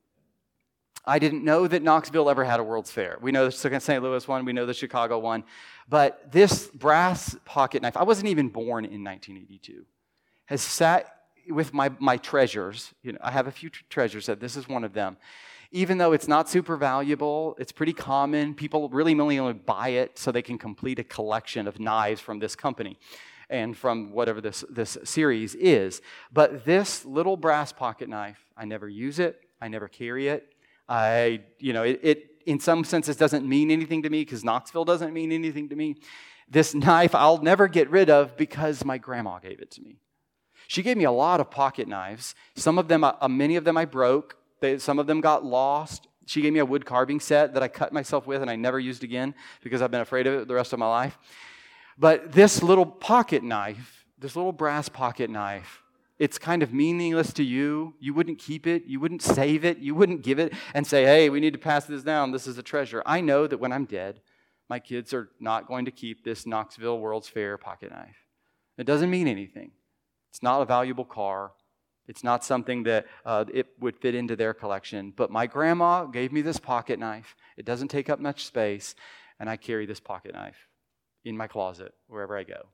I 1.04 1.18
didn't 1.18 1.44
know 1.44 1.66
that 1.66 1.82
Knoxville 1.82 2.30
ever 2.30 2.44
had 2.44 2.60
a 2.60 2.62
World's 2.62 2.92
Fair. 2.92 3.18
We 3.20 3.32
know 3.32 3.46
the 3.48 3.80
St. 3.80 4.02
Louis 4.02 4.28
one, 4.28 4.44
we 4.44 4.52
know 4.52 4.64
the 4.64 4.74
Chicago 4.74 5.18
one, 5.18 5.42
but 5.88 6.30
this 6.30 6.68
brass 6.68 7.36
pocket 7.44 7.82
knife, 7.82 7.96
I 7.96 8.04
wasn't 8.04 8.28
even 8.28 8.48
born 8.48 8.84
in 8.84 9.02
1982, 9.02 9.86
has 10.46 10.62
sat 10.62 11.16
with 11.48 11.72
my, 11.72 11.90
my 11.98 12.16
treasures, 12.16 12.92
you 13.02 13.12
know, 13.12 13.18
I 13.22 13.30
have 13.30 13.46
a 13.46 13.50
few 13.50 13.70
treasures 13.70 14.26
that 14.26 14.40
this 14.40 14.56
is 14.56 14.68
one 14.68 14.84
of 14.84 14.92
them. 14.92 15.16
Even 15.72 15.98
though 15.98 16.12
it's 16.12 16.28
not 16.28 16.48
super 16.48 16.76
valuable, 16.76 17.56
it's 17.58 17.72
pretty 17.72 17.92
common. 17.92 18.54
People 18.54 18.88
really 18.88 19.18
only, 19.18 19.38
only 19.38 19.52
buy 19.52 19.88
it 19.88 20.18
so 20.18 20.30
they 20.30 20.42
can 20.42 20.58
complete 20.58 20.98
a 20.98 21.04
collection 21.04 21.66
of 21.66 21.80
knives 21.80 22.20
from 22.20 22.38
this 22.38 22.54
company 22.54 22.98
and 23.50 23.76
from 23.76 24.12
whatever 24.12 24.40
this, 24.40 24.64
this 24.70 24.96
series 25.04 25.54
is. 25.54 26.00
But 26.32 26.64
this 26.64 27.04
little 27.04 27.36
brass 27.36 27.72
pocket 27.72 28.08
knife, 28.08 28.38
I 28.56 28.64
never 28.64 28.88
use 28.88 29.18
it, 29.18 29.40
I 29.60 29.68
never 29.68 29.88
carry 29.88 30.28
it. 30.28 30.54
I, 30.88 31.42
you 31.58 31.72
know, 31.72 31.82
it, 31.82 32.00
it 32.02 32.30
in 32.46 32.60
some 32.60 32.84
senses 32.84 33.16
doesn't 33.16 33.46
mean 33.46 33.70
anything 33.70 34.02
to 34.04 34.10
me 34.10 34.22
because 34.22 34.44
Knoxville 34.44 34.84
doesn't 34.84 35.12
mean 35.12 35.32
anything 35.32 35.68
to 35.68 35.76
me. 35.76 35.96
This 36.48 36.74
knife 36.74 37.14
I'll 37.14 37.42
never 37.42 37.66
get 37.66 37.90
rid 37.90 38.08
of 38.08 38.36
because 38.36 38.84
my 38.84 38.98
grandma 38.98 39.40
gave 39.40 39.60
it 39.60 39.72
to 39.72 39.82
me. 39.82 39.98
She 40.68 40.82
gave 40.82 40.96
me 40.96 41.04
a 41.04 41.12
lot 41.12 41.40
of 41.40 41.50
pocket 41.50 41.88
knives. 41.88 42.34
Some 42.54 42.78
of 42.78 42.88
them, 42.88 43.04
uh, 43.04 43.28
many 43.28 43.56
of 43.56 43.64
them 43.64 43.76
I 43.76 43.84
broke. 43.84 44.36
They, 44.60 44.78
some 44.78 44.98
of 44.98 45.06
them 45.06 45.20
got 45.20 45.44
lost. 45.44 46.08
She 46.26 46.42
gave 46.42 46.52
me 46.52 46.58
a 46.58 46.66
wood 46.66 46.84
carving 46.84 47.20
set 47.20 47.54
that 47.54 47.62
I 47.62 47.68
cut 47.68 47.92
myself 47.92 48.26
with 48.26 48.42
and 48.42 48.50
I 48.50 48.56
never 48.56 48.80
used 48.80 49.04
again 49.04 49.34
because 49.62 49.80
I've 49.80 49.90
been 49.90 50.00
afraid 50.00 50.26
of 50.26 50.34
it 50.34 50.48
the 50.48 50.54
rest 50.54 50.72
of 50.72 50.78
my 50.78 50.88
life. 50.88 51.16
But 51.98 52.32
this 52.32 52.62
little 52.62 52.86
pocket 52.86 53.42
knife, 53.42 54.04
this 54.18 54.34
little 54.34 54.52
brass 54.52 54.88
pocket 54.88 55.30
knife, 55.30 55.82
it's 56.18 56.38
kind 56.38 56.62
of 56.62 56.72
meaningless 56.72 57.32
to 57.34 57.44
you. 57.44 57.94
You 58.00 58.14
wouldn't 58.14 58.38
keep 58.38 58.66
it. 58.66 58.84
You 58.86 59.00
wouldn't 59.00 59.22
save 59.22 59.64
it. 59.64 59.78
You 59.78 59.94
wouldn't 59.94 60.22
give 60.22 60.38
it 60.38 60.52
and 60.74 60.86
say, 60.86 61.04
hey, 61.04 61.28
we 61.28 61.40
need 61.40 61.52
to 61.52 61.58
pass 61.58 61.84
this 61.84 62.02
down. 62.02 62.32
This 62.32 62.46
is 62.46 62.58
a 62.58 62.62
treasure. 62.62 63.02
I 63.04 63.20
know 63.20 63.46
that 63.46 63.58
when 63.58 63.72
I'm 63.72 63.84
dead, 63.84 64.20
my 64.68 64.78
kids 64.78 65.12
are 65.14 65.28
not 65.38 65.68
going 65.68 65.84
to 65.84 65.90
keep 65.90 66.24
this 66.24 66.46
Knoxville 66.46 66.98
World's 66.98 67.28
Fair 67.28 67.56
pocket 67.58 67.92
knife. 67.92 68.16
It 68.78 68.84
doesn't 68.84 69.10
mean 69.10 69.28
anything. 69.28 69.72
It's 70.36 70.42
not 70.42 70.60
a 70.60 70.66
valuable 70.66 71.06
car. 71.06 71.52
It's 72.06 72.22
not 72.22 72.44
something 72.44 72.82
that 72.82 73.06
uh, 73.24 73.46
it 73.54 73.68
would 73.80 73.96
fit 73.96 74.14
into 74.14 74.36
their 74.36 74.52
collection. 74.52 75.14
But 75.16 75.30
my 75.30 75.46
grandma 75.46 76.04
gave 76.04 76.30
me 76.30 76.42
this 76.42 76.58
pocket 76.58 76.98
knife. 76.98 77.34
It 77.56 77.64
doesn't 77.64 77.88
take 77.88 78.10
up 78.10 78.20
much 78.20 78.44
space, 78.44 78.94
and 79.40 79.48
I 79.48 79.56
carry 79.56 79.86
this 79.86 79.98
pocket 79.98 80.34
knife 80.34 80.68
in 81.24 81.38
my 81.38 81.46
closet 81.46 81.94
wherever 82.06 82.36
I 82.36 82.42
go. 82.42 82.66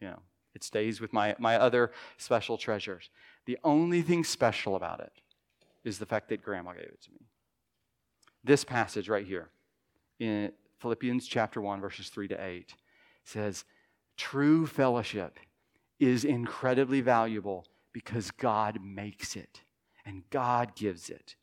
You 0.00 0.06
know, 0.06 0.20
it 0.54 0.64
stays 0.64 1.02
with 1.02 1.12
my, 1.12 1.36
my 1.38 1.56
other 1.56 1.92
special 2.16 2.56
treasures. 2.56 3.10
The 3.44 3.58
only 3.62 4.00
thing 4.00 4.24
special 4.24 4.74
about 4.74 5.00
it 5.00 5.12
is 5.84 5.98
the 5.98 6.06
fact 6.06 6.30
that 6.30 6.40
grandma 6.40 6.72
gave 6.72 6.84
it 6.84 7.02
to 7.02 7.10
me. 7.10 7.26
This 8.42 8.64
passage 8.64 9.10
right 9.10 9.26
here 9.26 9.50
in 10.18 10.50
Philippians 10.78 11.26
chapter 11.26 11.60
1, 11.60 11.78
verses 11.78 12.08
3 12.08 12.28
to 12.28 12.42
8 12.42 12.72
says, 13.22 13.66
True 14.16 14.66
fellowship 14.66 15.38
is 16.02 16.24
incredibly 16.24 17.00
valuable 17.00 17.64
because 17.92 18.32
God 18.32 18.80
makes 18.82 19.36
it 19.36 19.60
and 20.04 20.22
God 20.30 20.74
gives 20.74 21.08
it. 21.08 21.36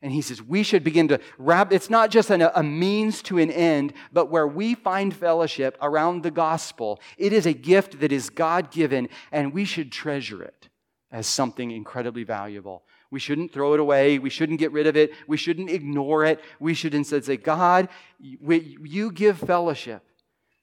And 0.00 0.12
he 0.12 0.22
says 0.22 0.40
we 0.40 0.62
should 0.62 0.84
begin 0.84 1.08
to 1.08 1.20
wrap, 1.38 1.72
it's 1.72 1.90
not 1.90 2.10
just 2.10 2.30
an, 2.30 2.40
a 2.40 2.62
means 2.62 3.20
to 3.22 3.38
an 3.38 3.50
end, 3.50 3.92
but 4.12 4.30
where 4.30 4.46
we 4.46 4.74
find 4.74 5.12
fellowship 5.12 5.76
around 5.82 6.22
the 6.22 6.30
gospel, 6.30 7.00
it 7.18 7.32
is 7.32 7.46
a 7.46 7.52
gift 7.52 8.00
that 8.00 8.12
is 8.12 8.30
God 8.30 8.70
given, 8.70 9.08
and 9.32 9.52
we 9.52 9.64
should 9.64 9.90
treasure 9.90 10.42
it 10.42 10.68
as 11.10 11.26
something 11.26 11.70
incredibly 11.70 12.22
valuable. 12.22 12.84
We 13.10 13.18
shouldn't 13.18 13.52
throw 13.52 13.74
it 13.74 13.80
away. 13.80 14.20
We 14.20 14.30
shouldn't 14.30 14.60
get 14.60 14.70
rid 14.70 14.86
of 14.86 14.96
it. 14.96 15.10
We 15.26 15.36
shouldn't 15.36 15.68
ignore 15.68 16.24
it. 16.24 16.40
We 16.60 16.74
should 16.74 16.94
instead 16.94 17.24
say, 17.24 17.36
God, 17.36 17.88
you 18.20 19.10
give 19.10 19.36
fellowship, 19.36 20.04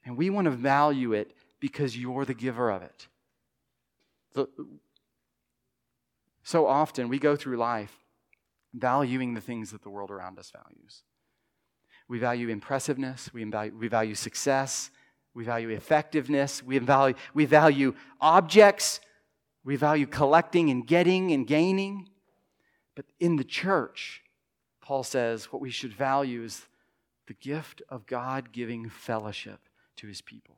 and 0.04 0.16
we 0.16 0.30
want 0.30 0.46
to 0.46 0.50
value 0.50 1.12
it 1.12 1.32
because 1.60 1.96
you're 1.96 2.24
the 2.24 2.34
giver 2.34 2.70
of 2.70 2.82
it. 2.82 3.06
So 6.42 6.66
often 6.66 7.08
we 7.08 7.18
go 7.18 7.36
through 7.36 7.56
life 7.56 7.92
valuing 8.74 9.34
the 9.34 9.40
things 9.40 9.70
that 9.70 9.82
the 9.82 9.90
world 9.90 10.10
around 10.10 10.38
us 10.38 10.50
values. 10.50 11.02
We 12.08 12.18
value 12.18 12.48
impressiveness, 12.48 13.30
we 13.32 13.44
value, 13.44 13.74
we 13.78 13.88
value 13.88 14.14
success, 14.14 14.90
we 15.34 15.44
value 15.44 15.68
effectiveness, 15.70 16.62
we 16.62 16.78
value, 16.78 17.14
we 17.34 17.44
value 17.44 17.94
objects, 18.20 19.00
we 19.64 19.76
value 19.76 20.06
collecting 20.06 20.70
and 20.70 20.86
getting 20.86 21.32
and 21.32 21.46
gaining. 21.46 22.08
But 22.94 23.06
in 23.20 23.36
the 23.36 23.44
church, 23.44 24.22
Paul 24.80 25.02
says 25.02 25.52
what 25.52 25.60
we 25.60 25.70
should 25.70 25.92
value 25.92 26.42
is 26.44 26.66
the 27.26 27.34
gift 27.34 27.82
of 27.90 28.06
God 28.06 28.52
giving 28.52 28.88
fellowship 28.88 29.60
to 29.96 30.06
his 30.06 30.22
people. 30.22 30.56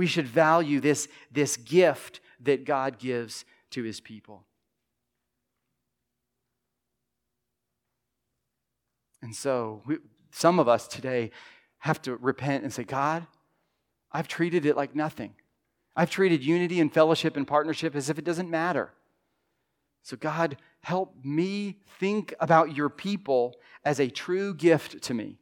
We 0.00 0.06
should 0.06 0.26
value 0.26 0.80
this, 0.80 1.08
this 1.30 1.58
gift 1.58 2.20
that 2.40 2.64
God 2.64 2.98
gives 2.98 3.44
to 3.72 3.82
his 3.82 4.00
people. 4.00 4.46
And 9.20 9.36
so, 9.36 9.82
we, 9.84 9.98
some 10.30 10.58
of 10.58 10.68
us 10.68 10.88
today 10.88 11.32
have 11.80 12.00
to 12.00 12.16
repent 12.16 12.64
and 12.64 12.72
say, 12.72 12.82
God, 12.82 13.26
I've 14.10 14.26
treated 14.26 14.64
it 14.64 14.74
like 14.74 14.94
nothing. 14.96 15.34
I've 15.94 16.08
treated 16.08 16.42
unity 16.42 16.80
and 16.80 16.90
fellowship 16.90 17.36
and 17.36 17.46
partnership 17.46 17.94
as 17.94 18.08
if 18.08 18.18
it 18.18 18.24
doesn't 18.24 18.48
matter. 18.48 18.94
So, 20.02 20.16
God, 20.16 20.56
help 20.80 21.14
me 21.22 21.76
think 21.98 22.32
about 22.40 22.74
your 22.74 22.88
people 22.88 23.54
as 23.84 24.00
a 24.00 24.08
true 24.08 24.54
gift 24.54 25.02
to 25.02 25.12
me 25.12 25.40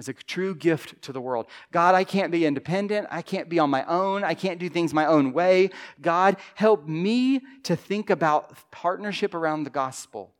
as 0.00 0.08
a 0.08 0.14
true 0.14 0.54
gift 0.54 1.02
to 1.02 1.12
the 1.12 1.20
world. 1.20 1.44
God, 1.72 1.94
I 1.94 2.04
can't 2.04 2.32
be 2.32 2.46
independent. 2.46 3.06
I 3.10 3.20
can't 3.20 3.50
be 3.50 3.58
on 3.58 3.68
my 3.68 3.84
own. 3.84 4.24
I 4.24 4.32
can't 4.32 4.58
do 4.58 4.70
things 4.70 4.94
my 4.94 5.04
own 5.04 5.34
way. 5.34 5.68
God, 6.00 6.38
help 6.54 6.88
me 6.88 7.42
to 7.64 7.76
think 7.76 8.08
about 8.08 8.70
partnership 8.70 9.34
around 9.34 9.64
the 9.64 9.70
gospel 9.70 10.32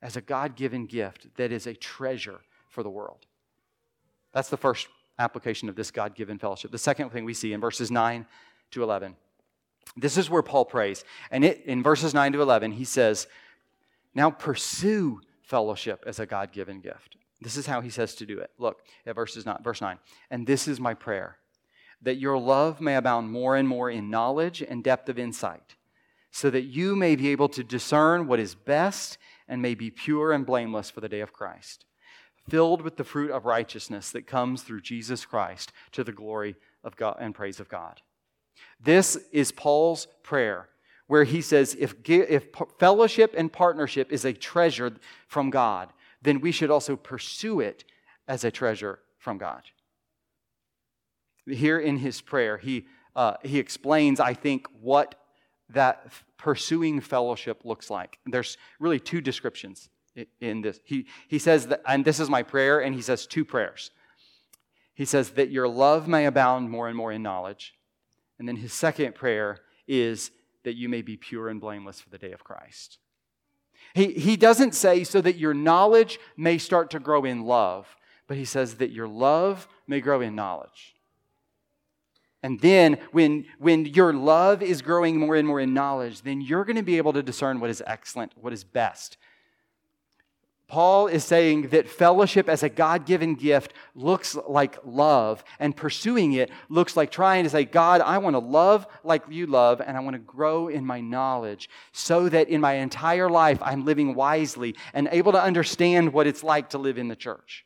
as 0.00 0.16
a 0.16 0.20
God 0.20 0.54
given 0.54 0.86
gift 0.86 1.26
that 1.36 1.50
is 1.50 1.66
a 1.66 1.74
treasure 1.74 2.38
for 2.68 2.84
the 2.84 2.88
world. 2.88 3.26
That's 4.32 4.48
the 4.48 4.56
first 4.56 4.86
application 5.18 5.68
of 5.68 5.74
this 5.74 5.90
God 5.90 6.14
given 6.14 6.38
fellowship. 6.38 6.70
The 6.70 6.78
second 6.78 7.10
thing 7.10 7.24
we 7.24 7.34
see 7.34 7.52
in 7.52 7.60
verses 7.60 7.90
9 7.90 8.24
to 8.70 8.82
11. 8.84 9.16
This 9.96 10.16
is 10.16 10.30
where 10.30 10.44
Paul 10.44 10.66
prays. 10.66 11.02
And 11.32 11.44
it, 11.44 11.64
in 11.66 11.82
verses 11.82 12.14
9 12.14 12.34
to 12.34 12.42
11, 12.42 12.70
he 12.70 12.84
says, 12.84 13.26
Now 14.14 14.30
pursue 14.30 15.20
fellowship 15.42 16.04
as 16.06 16.20
a 16.20 16.26
God 16.26 16.52
given 16.52 16.80
gift. 16.80 17.16
This 17.40 17.56
is 17.56 17.66
how 17.66 17.80
he 17.80 17.90
says 17.90 18.14
to 18.16 18.26
do 18.26 18.38
it. 18.38 18.50
Look 18.58 18.82
at 19.06 19.14
verses 19.14 19.46
nine, 19.46 19.62
verse 19.62 19.80
9. 19.80 19.98
And 20.30 20.46
this 20.46 20.68
is 20.68 20.78
my 20.78 20.94
prayer 20.94 21.36
that 22.02 22.16
your 22.16 22.38
love 22.38 22.80
may 22.80 22.96
abound 22.96 23.30
more 23.30 23.56
and 23.56 23.68
more 23.68 23.90
in 23.90 24.10
knowledge 24.10 24.62
and 24.62 24.82
depth 24.82 25.08
of 25.08 25.18
insight, 25.18 25.76
so 26.30 26.50
that 26.50 26.62
you 26.62 26.96
may 26.96 27.16
be 27.16 27.28
able 27.28 27.48
to 27.48 27.64
discern 27.64 28.26
what 28.26 28.40
is 28.40 28.54
best 28.54 29.18
and 29.48 29.60
may 29.60 29.74
be 29.74 29.90
pure 29.90 30.32
and 30.32 30.46
blameless 30.46 30.90
for 30.90 31.00
the 31.00 31.08
day 31.08 31.20
of 31.20 31.32
Christ, 31.32 31.84
filled 32.48 32.82
with 32.82 32.96
the 32.96 33.04
fruit 33.04 33.30
of 33.30 33.44
righteousness 33.44 34.10
that 34.10 34.26
comes 34.26 34.62
through 34.62 34.80
Jesus 34.80 35.24
Christ 35.24 35.72
to 35.92 36.04
the 36.04 36.12
glory 36.12 36.56
of 36.82 36.96
God 36.96 37.16
and 37.20 37.34
praise 37.34 37.60
of 37.60 37.68
God. 37.68 38.00
This 38.82 39.18
is 39.32 39.52
Paul's 39.52 40.06
prayer, 40.22 40.68
where 41.06 41.24
he 41.24 41.42
says 41.42 41.76
if, 41.78 41.94
if 42.08 42.46
fellowship 42.78 43.34
and 43.36 43.52
partnership 43.52 44.12
is 44.12 44.24
a 44.24 44.32
treasure 44.32 44.92
from 45.26 45.50
God, 45.50 45.92
then 46.22 46.40
we 46.40 46.52
should 46.52 46.70
also 46.70 46.96
pursue 46.96 47.60
it 47.60 47.84
as 48.28 48.44
a 48.44 48.50
treasure 48.50 49.00
from 49.18 49.38
God. 49.38 49.62
Here 51.46 51.78
in 51.78 51.96
his 51.96 52.20
prayer, 52.20 52.58
he, 52.58 52.86
uh, 53.16 53.34
he 53.42 53.58
explains, 53.58 54.20
I 54.20 54.34
think, 54.34 54.66
what 54.80 55.14
that 55.70 56.12
pursuing 56.36 57.00
fellowship 57.00 57.62
looks 57.64 57.90
like. 57.90 58.18
There's 58.26 58.56
really 58.78 59.00
two 59.00 59.20
descriptions 59.20 59.88
in 60.40 60.62
this. 60.62 60.80
He, 60.84 61.06
he 61.28 61.38
says, 61.38 61.68
that, 61.68 61.82
and 61.86 62.04
this 62.04 62.20
is 62.20 62.28
my 62.28 62.42
prayer, 62.42 62.80
and 62.80 62.94
he 62.94 63.02
says 63.02 63.26
two 63.26 63.44
prayers. 63.44 63.90
He 64.94 65.04
says 65.04 65.30
that 65.30 65.50
your 65.50 65.68
love 65.68 66.08
may 66.08 66.26
abound 66.26 66.70
more 66.70 66.88
and 66.88 66.96
more 66.96 67.12
in 67.12 67.22
knowledge. 67.22 67.74
And 68.38 68.46
then 68.46 68.56
his 68.56 68.72
second 68.72 69.14
prayer 69.14 69.60
is 69.86 70.30
that 70.64 70.76
you 70.76 70.88
may 70.88 71.02
be 71.02 71.16
pure 71.16 71.48
and 71.48 71.60
blameless 71.60 72.00
for 72.00 72.10
the 72.10 72.18
day 72.18 72.32
of 72.32 72.44
Christ. 72.44 72.98
He, 73.94 74.12
he 74.12 74.36
doesn't 74.36 74.74
say 74.74 75.04
so 75.04 75.20
that 75.20 75.36
your 75.36 75.54
knowledge 75.54 76.18
may 76.36 76.58
start 76.58 76.90
to 76.90 77.00
grow 77.00 77.24
in 77.24 77.44
love, 77.44 77.96
but 78.26 78.36
he 78.36 78.44
says 78.44 78.76
that 78.76 78.90
your 78.90 79.08
love 79.08 79.68
may 79.86 80.00
grow 80.00 80.20
in 80.20 80.34
knowledge. 80.34 80.94
And 82.42 82.58
then 82.60 82.98
when, 83.12 83.44
when 83.58 83.84
your 83.84 84.12
love 84.12 84.62
is 84.62 84.80
growing 84.80 85.18
more 85.18 85.36
and 85.36 85.46
more 85.46 85.60
in 85.60 85.74
knowledge, 85.74 86.22
then 86.22 86.40
you're 86.40 86.64
going 86.64 86.76
to 86.76 86.82
be 86.82 86.96
able 86.96 87.12
to 87.12 87.22
discern 87.22 87.60
what 87.60 87.70
is 87.70 87.82
excellent, 87.86 88.32
what 88.36 88.52
is 88.52 88.64
best. 88.64 89.18
Paul 90.70 91.08
is 91.08 91.24
saying 91.24 91.70
that 91.70 91.88
fellowship 91.88 92.48
as 92.48 92.62
a 92.62 92.68
God 92.68 93.04
given 93.04 93.34
gift 93.34 93.74
looks 93.96 94.36
like 94.36 94.78
love, 94.84 95.42
and 95.58 95.76
pursuing 95.76 96.34
it 96.34 96.48
looks 96.68 96.96
like 96.96 97.10
trying 97.10 97.42
to 97.42 97.50
say, 97.50 97.64
God, 97.64 98.00
I 98.00 98.18
want 98.18 98.34
to 98.34 98.38
love 98.38 98.86
like 99.02 99.24
you 99.28 99.48
love, 99.48 99.80
and 99.84 99.96
I 99.96 100.00
want 100.00 100.14
to 100.14 100.20
grow 100.20 100.68
in 100.68 100.86
my 100.86 101.00
knowledge 101.00 101.68
so 101.90 102.28
that 102.28 102.48
in 102.48 102.60
my 102.60 102.74
entire 102.74 103.28
life 103.28 103.58
I'm 103.60 103.84
living 103.84 104.14
wisely 104.14 104.76
and 104.94 105.08
able 105.10 105.32
to 105.32 105.42
understand 105.42 106.12
what 106.12 106.28
it's 106.28 106.44
like 106.44 106.70
to 106.70 106.78
live 106.78 106.98
in 106.98 107.08
the 107.08 107.16
church. 107.16 107.64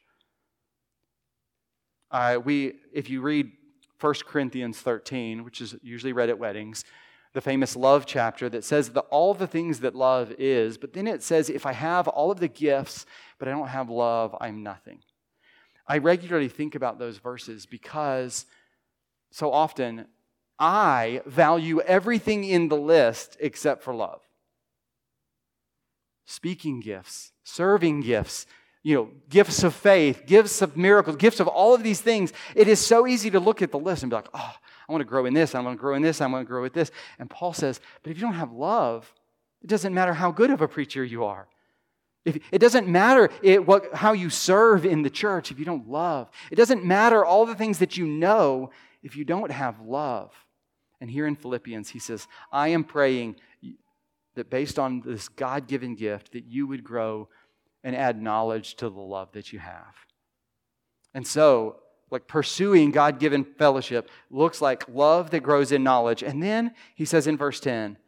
Uh, 2.11 2.39
we, 2.43 2.73
if 2.95 3.11
you 3.11 3.21
read 3.21 3.53
1 4.01 4.15
Corinthians 4.27 4.79
13, 4.79 5.45
which 5.45 5.61
is 5.61 5.77
usually 5.83 6.15
read 6.15 6.31
at 6.31 6.39
weddings, 6.39 6.87
the 7.35 7.41
famous 7.41 7.77
love 7.77 8.07
chapter 8.07 8.49
that 8.49 8.65
says 8.65 8.91
that 8.91 9.07
all 9.11 9.35
the 9.35 9.47
things 9.47 9.81
that 9.81 9.95
love 9.95 10.33
is, 10.39 10.79
but 10.79 10.93
then 10.93 11.07
it 11.07 11.23
says, 11.23 11.51
if 11.51 11.67
I 11.67 11.73
have 11.73 12.09
all 12.09 12.31
of 12.31 12.41
the 12.41 12.49
gifts, 12.49 13.05
but 13.39 13.49
I 13.49 13.51
don't 13.51 13.69
have 13.69 13.91
love, 13.91 14.35
I'm 14.41 14.63
nothing. 14.63 15.01
I 15.87 15.99
regularly 15.99 16.49
think 16.49 16.75
about 16.77 16.99
those 16.99 17.19
verses 17.19 17.67
because 17.67 18.47
so 19.33 19.53
often 19.53 20.07
I 20.59 21.23
value 21.27 21.81
everything 21.81 22.45
in 22.45 22.69
the 22.69 22.77
list 22.77 23.37
except 23.41 23.83
for 23.83 23.93
love. 23.93 24.21
Speaking 26.25 26.81
gifts, 26.81 27.33
serving 27.43 28.03
gifts, 28.03 28.47
you 28.85 28.95
know, 28.95 29.11
gifts 29.29 29.65
of 29.65 29.75
faith, 29.75 30.25
gifts 30.25 30.63
of 30.63 30.77
miracles, 30.77 31.17
gifts 31.17 31.41
of 31.41 31.49
all 31.49 31.75
of 31.75 31.83
these 31.83 32.01
things. 32.01 32.33
It 32.55 32.69
is 32.69 32.79
so 32.79 33.07
easy 33.07 33.31
to 33.31 33.41
look 33.41 33.61
at 33.61 33.73
the 33.73 33.79
list 33.79 34.05
and 34.05 34.11
be 34.11 34.17
like, 34.17 34.29
oh, 34.33 34.55
I 34.89 34.93
want 34.93 35.01
to 35.01 35.07
grow 35.07 35.27
in 35.27 35.35
this, 35.35 35.55
I 35.55 35.61
want 35.61 35.77
to 35.77 35.81
grow 35.81 35.95
in 35.95 36.03
this, 36.03 36.21
I 36.21 36.27
want 36.27 36.47
to 36.47 36.49
grow 36.49 36.63
with 36.63 36.75
this. 36.75 36.91
And 37.19 37.31
Paul 37.31 37.53
says, 37.53 37.81
but 38.03 38.11
if 38.11 38.17
you 38.17 38.23
don't 38.23 38.35
have 38.35 38.53
love, 38.53 39.13
it 39.63 39.69
doesn't 39.69 39.95
matter 39.95 40.13
how 40.13 40.31
good 40.31 40.51
of 40.51 40.61
a 40.61 40.69
preacher 40.69 41.05
you 41.05 41.25
are. 41.25 41.49
If, 42.25 42.39
it 42.53 42.59
doesn't 42.59 42.89
matter 42.89 43.31
it, 43.43 43.67
what, 43.67 43.95
how 43.95 44.13
you 44.13 44.31
serve 44.31 44.87
in 44.87 45.03
the 45.03 45.11
church 45.11 45.51
if 45.51 45.59
you 45.59 45.65
don't 45.65 45.89
love. 45.89 46.31
It 46.51 46.57
doesn't 46.57 46.85
matter 46.85 47.25
all 47.25 47.45
the 47.47 47.55
things 47.55 47.79
that 47.79 47.97
you 47.97 48.07
know 48.07 48.71
if 49.03 49.17
you 49.17 49.25
don't 49.25 49.51
have 49.51 49.81
love. 49.81 50.33
And 51.01 51.11
here 51.11 51.27
in 51.27 51.37
Philippians, 51.37 51.91
he 51.91 51.99
says, 51.99 52.27
I 52.51 52.69
am 52.69 52.85
praying 52.85 53.37
that 54.37 54.51
based 54.51 54.79
on 54.79 55.03
this 55.05 55.29
God 55.29 55.67
given 55.69 55.95
gift, 55.95 56.33
that 56.33 56.45
you 56.45 56.67
would 56.67 56.83
grow 56.83 57.29
and 57.83 57.95
add 57.95 58.21
knowledge 58.21 58.77
to 58.77 58.89
the 58.89 59.01
love 59.01 59.33
that 59.33 59.53
you 59.53 59.59
have. 59.59 59.95
And 61.13 61.27
so, 61.27 61.77
like 62.15 62.27
pursuing 62.27 62.91
God 62.91 63.19
given 63.19 63.45
fellowship 63.45 64.09
looks 64.31 64.63
like 64.63 64.89
love 64.89 65.31
that 65.31 65.41
grows 65.41 65.73
in 65.73 65.83
knowledge. 65.83 66.23
And 66.23 66.43
then 66.43 66.75
he 66.95 67.05
says 67.05 67.27
in 67.27 67.37
verse 67.37 67.61
10, 67.61 67.99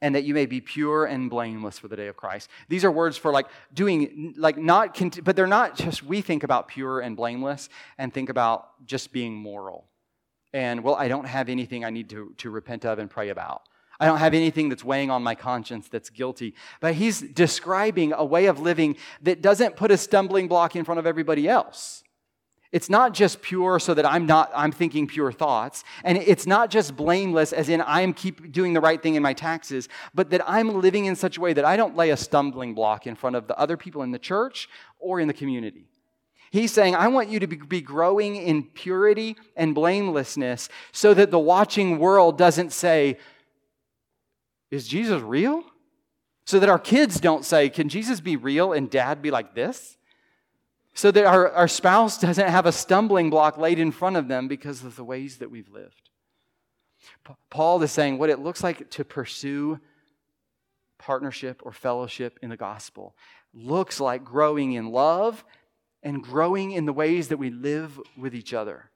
and 0.00 0.14
that 0.14 0.24
you 0.24 0.34
may 0.34 0.46
be 0.46 0.60
pure 0.60 1.06
and 1.06 1.30
blameless 1.30 1.78
for 1.78 1.88
the 1.88 1.96
day 1.96 2.08
of 2.08 2.16
Christ. 2.16 2.50
These 2.68 2.84
are 2.84 2.90
words 2.90 3.16
for 3.16 3.32
like 3.32 3.46
doing, 3.72 4.34
like 4.36 4.58
not, 4.58 5.00
but 5.24 5.36
they're 5.36 5.46
not 5.46 5.76
just, 5.76 6.02
we 6.02 6.20
think 6.20 6.42
about 6.42 6.68
pure 6.68 7.00
and 7.00 7.16
blameless 7.16 7.68
and 7.98 8.12
think 8.12 8.28
about 8.28 8.84
just 8.84 9.12
being 9.12 9.34
moral. 9.34 9.86
And 10.52 10.84
well, 10.84 10.96
I 10.96 11.08
don't 11.08 11.24
have 11.24 11.48
anything 11.48 11.84
I 11.84 11.90
need 11.90 12.10
to, 12.10 12.34
to 12.38 12.50
repent 12.50 12.84
of 12.84 12.98
and 12.98 13.08
pray 13.08 13.30
about. 13.30 13.62
I 14.00 14.06
don't 14.06 14.18
have 14.18 14.34
anything 14.34 14.68
that's 14.68 14.84
weighing 14.84 15.12
on 15.12 15.22
my 15.22 15.36
conscience 15.36 15.88
that's 15.88 16.10
guilty. 16.10 16.54
But 16.80 16.94
he's 16.94 17.20
describing 17.20 18.12
a 18.12 18.24
way 18.24 18.46
of 18.46 18.58
living 18.58 18.96
that 19.22 19.40
doesn't 19.40 19.76
put 19.76 19.92
a 19.92 19.96
stumbling 19.96 20.48
block 20.48 20.74
in 20.74 20.84
front 20.84 20.98
of 20.98 21.06
everybody 21.06 21.48
else. 21.48 22.01
It's 22.72 22.88
not 22.88 23.12
just 23.12 23.42
pure 23.42 23.78
so 23.78 23.92
that 23.92 24.06
I'm 24.06 24.24
not 24.24 24.50
I'm 24.54 24.72
thinking 24.72 25.06
pure 25.06 25.30
thoughts, 25.30 25.84
and 26.04 26.16
it's 26.16 26.46
not 26.46 26.70
just 26.70 26.96
blameless 26.96 27.52
as 27.52 27.68
in 27.68 27.82
I'm 27.86 28.14
keep 28.14 28.50
doing 28.50 28.72
the 28.72 28.80
right 28.80 29.00
thing 29.00 29.14
in 29.14 29.22
my 29.22 29.34
taxes, 29.34 29.90
but 30.14 30.30
that 30.30 30.40
I'm 30.48 30.80
living 30.80 31.04
in 31.04 31.14
such 31.14 31.36
a 31.36 31.40
way 31.40 31.52
that 31.52 31.66
I 31.66 31.76
don't 31.76 31.96
lay 31.96 32.10
a 32.10 32.16
stumbling 32.16 32.74
block 32.74 33.06
in 33.06 33.14
front 33.14 33.36
of 33.36 33.46
the 33.46 33.58
other 33.58 33.76
people 33.76 34.02
in 34.02 34.10
the 34.10 34.18
church 34.18 34.70
or 34.98 35.20
in 35.20 35.28
the 35.28 35.34
community. 35.34 35.84
He's 36.50 36.72
saying, 36.72 36.94
I 36.94 37.08
want 37.08 37.28
you 37.28 37.40
to 37.40 37.46
be 37.46 37.80
growing 37.80 38.36
in 38.36 38.64
purity 38.64 39.36
and 39.56 39.74
blamelessness 39.74 40.68
so 40.92 41.14
that 41.14 41.30
the 41.30 41.38
watching 41.38 41.98
world 41.98 42.36
doesn't 42.38 42.72
say, 42.72 43.18
Is 44.70 44.88
Jesus 44.88 45.22
real? 45.22 45.62
So 46.46 46.58
that 46.58 46.68
our 46.68 46.78
kids 46.78 47.20
don't 47.20 47.44
say, 47.44 47.68
Can 47.68 47.90
Jesus 47.90 48.20
be 48.20 48.36
real 48.36 48.72
and 48.72 48.90
dad 48.90 49.20
be 49.20 49.30
like 49.30 49.54
this? 49.54 49.96
So 50.94 51.10
that 51.10 51.24
our, 51.24 51.50
our 51.50 51.68
spouse 51.68 52.18
doesn't 52.20 52.48
have 52.48 52.66
a 52.66 52.72
stumbling 52.72 53.30
block 53.30 53.58
laid 53.58 53.78
in 53.78 53.92
front 53.92 54.16
of 54.16 54.28
them 54.28 54.48
because 54.48 54.84
of 54.84 54.96
the 54.96 55.04
ways 55.04 55.38
that 55.38 55.50
we've 55.50 55.70
lived. 55.70 56.10
Paul 57.50 57.82
is 57.82 57.90
saying 57.90 58.18
what 58.18 58.30
it 58.30 58.38
looks 58.38 58.62
like 58.62 58.90
to 58.90 59.04
pursue 59.04 59.80
partnership 60.98 61.60
or 61.64 61.72
fellowship 61.72 62.38
in 62.42 62.50
the 62.50 62.56
gospel 62.56 63.16
looks 63.52 64.00
like 64.00 64.24
growing 64.24 64.72
in 64.72 64.90
love 64.90 65.44
and 66.02 66.22
growing 66.22 66.72
in 66.72 66.86
the 66.86 66.92
ways 66.92 67.28
that 67.28 67.36
we 67.36 67.50
live 67.50 68.00
with 68.16 68.34
each 68.34 68.54
other. 68.54 68.90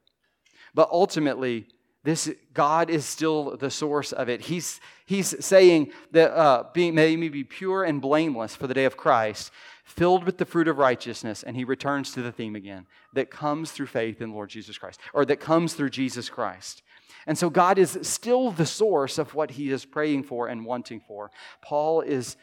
But 0.74 0.88
ultimately, 0.90 1.66
this 2.04 2.30
God 2.52 2.90
is 2.90 3.04
still 3.04 3.56
the 3.56 3.70
source 3.70 4.12
of 4.12 4.28
it. 4.28 4.42
He's, 4.42 4.80
he's 5.06 5.44
saying 5.44 5.92
that 6.10 6.32
uh, 6.32 6.64
being, 6.74 6.94
may 6.94 7.16
we 7.16 7.28
be 7.28 7.44
pure 7.44 7.84
and 7.84 8.00
blameless 8.02 8.54
for 8.54 8.66
the 8.66 8.74
day 8.74 8.84
of 8.84 8.96
Christ, 8.96 9.50
filled 9.84 10.24
with 10.24 10.38
the 10.38 10.44
fruit 10.44 10.68
of 10.68 10.78
righteousness, 10.78 11.42
and 11.42 11.56
he 11.56 11.64
returns 11.64 12.12
to 12.12 12.22
the 12.22 12.32
theme 12.32 12.56
again 12.56 12.86
that 13.12 13.30
comes 13.30 13.70
through 13.70 13.86
faith 13.86 14.20
in 14.20 14.32
Lord 14.32 14.50
Jesus 14.50 14.76
Christ, 14.76 15.00
or 15.14 15.24
that 15.24 15.40
comes 15.40 15.74
through 15.74 15.90
Jesus 15.90 16.28
Christ. 16.28 16.82
And 17.26 17.38
so 17.38 17.48
God 17.48 17.78
is 17.78 17.98
still 18.02 18.50
the 18.50 18.66
source 18.66 19.18
of 19.18 19.34
what 19.34 19.52
he 19.52 19.70
is 19.70 19.84
praying 19.84 20.24
for 20.24 20.48
and 20.48 20.64
wanting 20.64 21.00
for. 21.00 21.30
Paul 21.62 22.00
is 22.00 22.36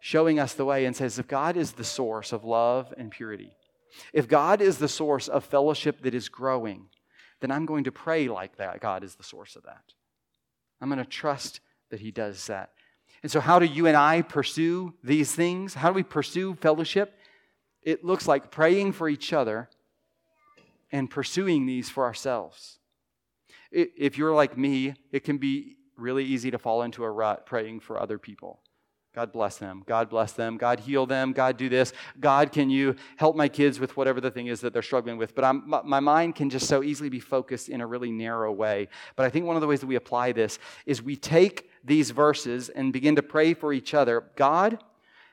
showing 0.00 0.38
us 0.38 0.52
the 0.54 0.64
way 0.64 0.84
and 0.84 0.94
says 0.94 1.18
if 1.18 1.28
God 1.28 1.56
is 1.56 1.72
the 1.72 1.84
source 1.84 2.32
of 2.32 2.44
love 2.44 2.92
and 2.96 3.10
purity, 3.10 3.52
if 4.12 4.28
God 4.28 4.60
is 4.60 4.78
the 4.78 4.88
source 4.88 5.28
of 5.28 5.44
fellowship 5.44 6.02
that 6.02 6.14
is 6.14 6.28
growing, 6.28 6.88
then 7.40 7.50
I'm 7.50 7.66
going 7.66 7.84
to 7.84 7.92
pray 7.92 8.28
like 8.28 8.56
that. 8.56 8.80
God 8.80 9.04
is 9.04 9.14
the 9.14 9.22
source 9.22 9.56
of 9.56 9.62
that. 9.64 9.92
I'm 10.80 10.88
going 10.88 10.98
to 10.98 11.04
trust 11.04 11.60
that 11.90 12.00
he 12.00 12.10
does 12.10 12.46
that. 12.46 12.72
And 13.22 13.30
so, 13.30 13.40
how 13.40 13.58
do 13.58 13.66
you 13.66 13.86
and 13.86 13.96
I 13.96 14.22
pursue 14.22 14.94
these 15.02 15.32
things? 15.32 15.74
How 15.74 15.88
do 15.88 15.94
we 15.94 16.02
pursue 16.02 16.54
fellowship? 16.54 17.18
It 17.82 18.04
looks 18.04 18.28
like 18.28 18.50
praying 18.50 18.92
for 18.92 19.08
each 19.08 19.32
other 19.32 19.68
and 20.92 21.10
pursuing 21.10 21.66
these 21.66 21.88
for 21.88 22.04
ourselves. 22.04 22.78
If 23.70 24.16
you're 24.18 24.34
like 24.34 24.56
me, 24.56 24.94
it 25.12 25.24
can 25.24 25.38
be 25.38 25.76
really 25.96 26.24
easy 26.24 26.50
to 26.50 26.58
fall 26.58 26.82
into 26.82 27.04
a 27.04 27.10
rut 27.10 27.46
praying 27.46 27.80
for 27.80 28.00
other 28.00 28.18
people. 28.18 28.60
God 29.16 29.32
bless 29.32 29.56
them. 29.56 29.82
God 29.86 30.10
bless 30.10 30.32
them. 30.32 30.58
God 30.58 30.78
heal 30.78 31.06
them. 31.06 31.32
God 31.32 31.56
do 31.56 31.70
this. 31.70 31.94
God, 32.20 32.52
can 32.52 32.68
you 32.68 32.96
help 33.16 33.34
my 33.34 33.48
kids 33.48 33.80
with 33.80 33.96
whatever 33.96 34.20
the 34.20 34.30
thing 34.30 34.48
is 34.48 34.60
that 34.60 34.74
they're 34.74 34.82
struggling 34.82 35.16
with? 35.16 35.34
But 35.34 35.44
I'm, 35.44 35.62
my 35.66 36.00
mind 36.00 36.34
can 36.34 36.50
just 36.50 36.68
so 36.68 36.82
easily 36.82 37.08
be 37.08 37.18
focused 37.18 37.70
in 37.70 37.80
a 37.80 37.86
really 37.86 38.10
narrow 38.10 38.52
way. 38.52 38.88
But 39.16 39.24
I 39.24 39.30
think 39.30 39.46
one 39.46 39.56
of 39.56 39.62
the 39.62 39.68
ways 39.68 39.80
that 39.80 39.86
we 39.86 39.96
apply 39.96 40.32
this 40.32 40.58
is 40.84 41.02
we 41.02 41.16
take 41.16 41.70
these 41.86 42.10
verses 42.10 42.68
and 42.68 42.92
begin 42.92 43.16
to 43.16 43.22
pray 43.22 43.54
for 43.54 43.72
each 43.72 43.94
other. 43.94 44.24
God, 44.36 44.82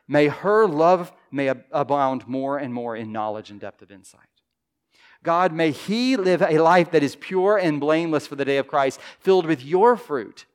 may 0.08 0.28
her 0.28 0.68
love 0.68 1.12
may 1.32 1.52
abound 1.72 2.28
more 2.28 2.58
and 2.58 2.74
more 2.74 2.96
in 2.96 3.12
knowledge 3.12 3.50
and 3.50 3.60
depth 3.60 3.82
of 3.82 3.92
insight. 3.92 4.22
God, 5.24 5.54
may 5.54 5.72
he 5.72 6.18
live 6.18 6.42
a 6.42 6.60
life 6.60 6.92
that 6.92 7.04
is 7.04 7.16
pure 7.16 7.58
and 7.58 7.80
blameless 7.80 8.28
for 8.28 8.36
the 8.36 8.46
day 8.46 8.58
of 8.58 8.68
Christ, 8.68 9.00
filled 9.20 9.46
with 9.46 9.64
your 9.64 9.96
fruit 9.96 10.46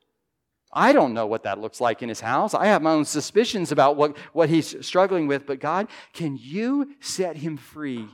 I 0.73 0.93
don't 0.93 1.15
know 1.15 1.27
what 1.27 1.45
that 1.45 1.61
looks 1.61 1.81
like 1.81 2.03
in 2.03 2.09
his 2.09 2.21
house. 2.21 2.53
I 2.53 2.67
have 2.67 2.83
my 2.83 2.91
own 2.91 3.05
suspicions 3.05 3.73
about 3.73 3.97
what, 3.97 4.17
what 4.33 4.51
he's 4.51 4.85
struggling 4.87 5.27
with, 5.27 5.47
but 5.47 5.61
God, 5.61 5.89
can 6.13 6.39
you 6.41 6.95
set 7.01 7.39
him 7.39 7.57
free 7.57 8.07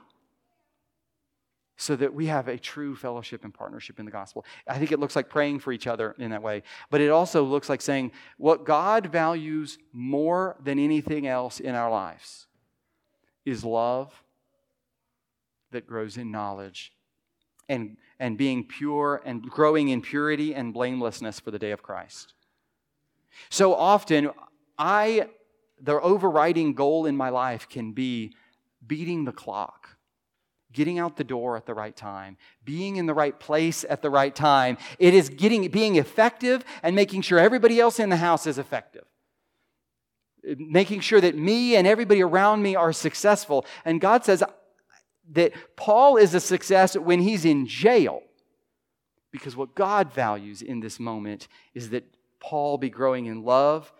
so 1.76 1.96
that 1.96 2.14
we 2.14 2.26
have 2.26 2.48
a 2.48 2.58
true 2.58 2.94
fellowship 2.94 3.44
and 3.44 3.52
partnership 3.52 3.98
in 3.98 4.04
the 4.04 4.10
gospel? 4.10 4.44
I 4.66 4.78
think 4.78 4.92
it 4.92 5.00
looks 5.00 5.16
like 5.16 5.28
praying 5.28 5.60
for 5.60 5.72
each 5.72 5.86
other 5.86 6.14
in 6.18 6.30
that 6.30 6.42
way, 6.42 6.62
but 6.90 7.00
it 7.00 7.10
also 7.10 7.42
looks 7.42 7.68
like 7.68 7.82
saying 7.82 8.12
what 8.38 8.64
God 8.64 9.06
values 9.06 9.78
more 9.92 10.56
than 10.62 10.78
anything 10.78 11.26
else 11.26 11.60
in 11.60 11.74
our 11.74 11.90
lives 11.90 12.46
is 13.44 13.64
love 13.64 14.22
that 15.70 15.86
grows 15.86 16.16
in 16.16 16.30
knowledge 16.30 16.92
and, 17.68 17.96
and 18.18 18.38
being 18.38 18.64
pure 18.64 19.20
and 19.24 19.42
growing 19.42 19.88
in 19.88 20.00
purity 20.00 20.54
and 20.54 20.72
blamelessness 20.72 21.40
for 21.40 21.50
the 21.50 21.58
day 21.58 21.72
of 21.72 21.82
Christ. 21.82 22.34
So 23.50 23.74
often, 23.74 24.30
I, 24.78 25.28
the 25.80 26.00
overriding 26.00 26.74
goal 26.74 27.06
in 27.06 27.16
my 27.16 27.30
life 27.30 27.68
can 27.68 27.92
be 27.92 28.34
beating 28.86 29.24
the 29.24 29.32
clock, 29.32 29.93
getting 30.74 30.98
out 30.98 31.16
the 31.16 31.24
door 31.24 31.56
at 31.56 31.64
the 31.64 31.72
right 31.72 31.96
time, 31.96 32.36
being 32.64 32.96
in 32.96 33.06
the 33.06 33.14
right 33.14 33.38
place 33.38 33.84
at 33.88 34.02
the 34.02 34.10
right 34.10 34.34
time. 34.34 34.76
It 34.98 35.14
is 35.14 35.30
getting, 35.30 35.66
being 35.70 35.96
effective 35.96 36.64
and 36.82 36.94
making 36.94 37.22
sure 37.22 37.38
everybody 37.38 37.80
else 37.80 37.98
in 37.98 38.10
the 38.10 38.16
house 38.16 38.46
is 38.46 38.58
effective. 38.58 39.04
Making 40.44 41.00
sure 41.00 41.20
that 41.22 41.38
me 41.38 41.76
and 41.76 41.86
everybody 41.86 42.22
around 42.22 42.60
me 42.60 42.76
are 42.76 42.92
successful. 42.92 43.64
And 43.86 44.00
God 44.00 44.24
says 44.24 44.42
that 45.32 45.52
Paul 45.76 46.18
is 46.18 46.34
a 46.34 46.40
success 46.40 46.98
when 46.98 47.20
he's 47.20 47.46
in 47.46 47.66
jail. 47.66 48.22
Because 49.30 49.56
what 49.56 49.74
God 49.74 50.12
values 50.12 50.60
in 50.60 50.80
this 50.80 51.00
moment 51.00 51.48
is 51.72 51.90
that 51.90 52.04
Paul 52.40 52.76
be 52.76 52.90
growing 52.90 53.26
in 53.26 53.42
love 53.42 53.90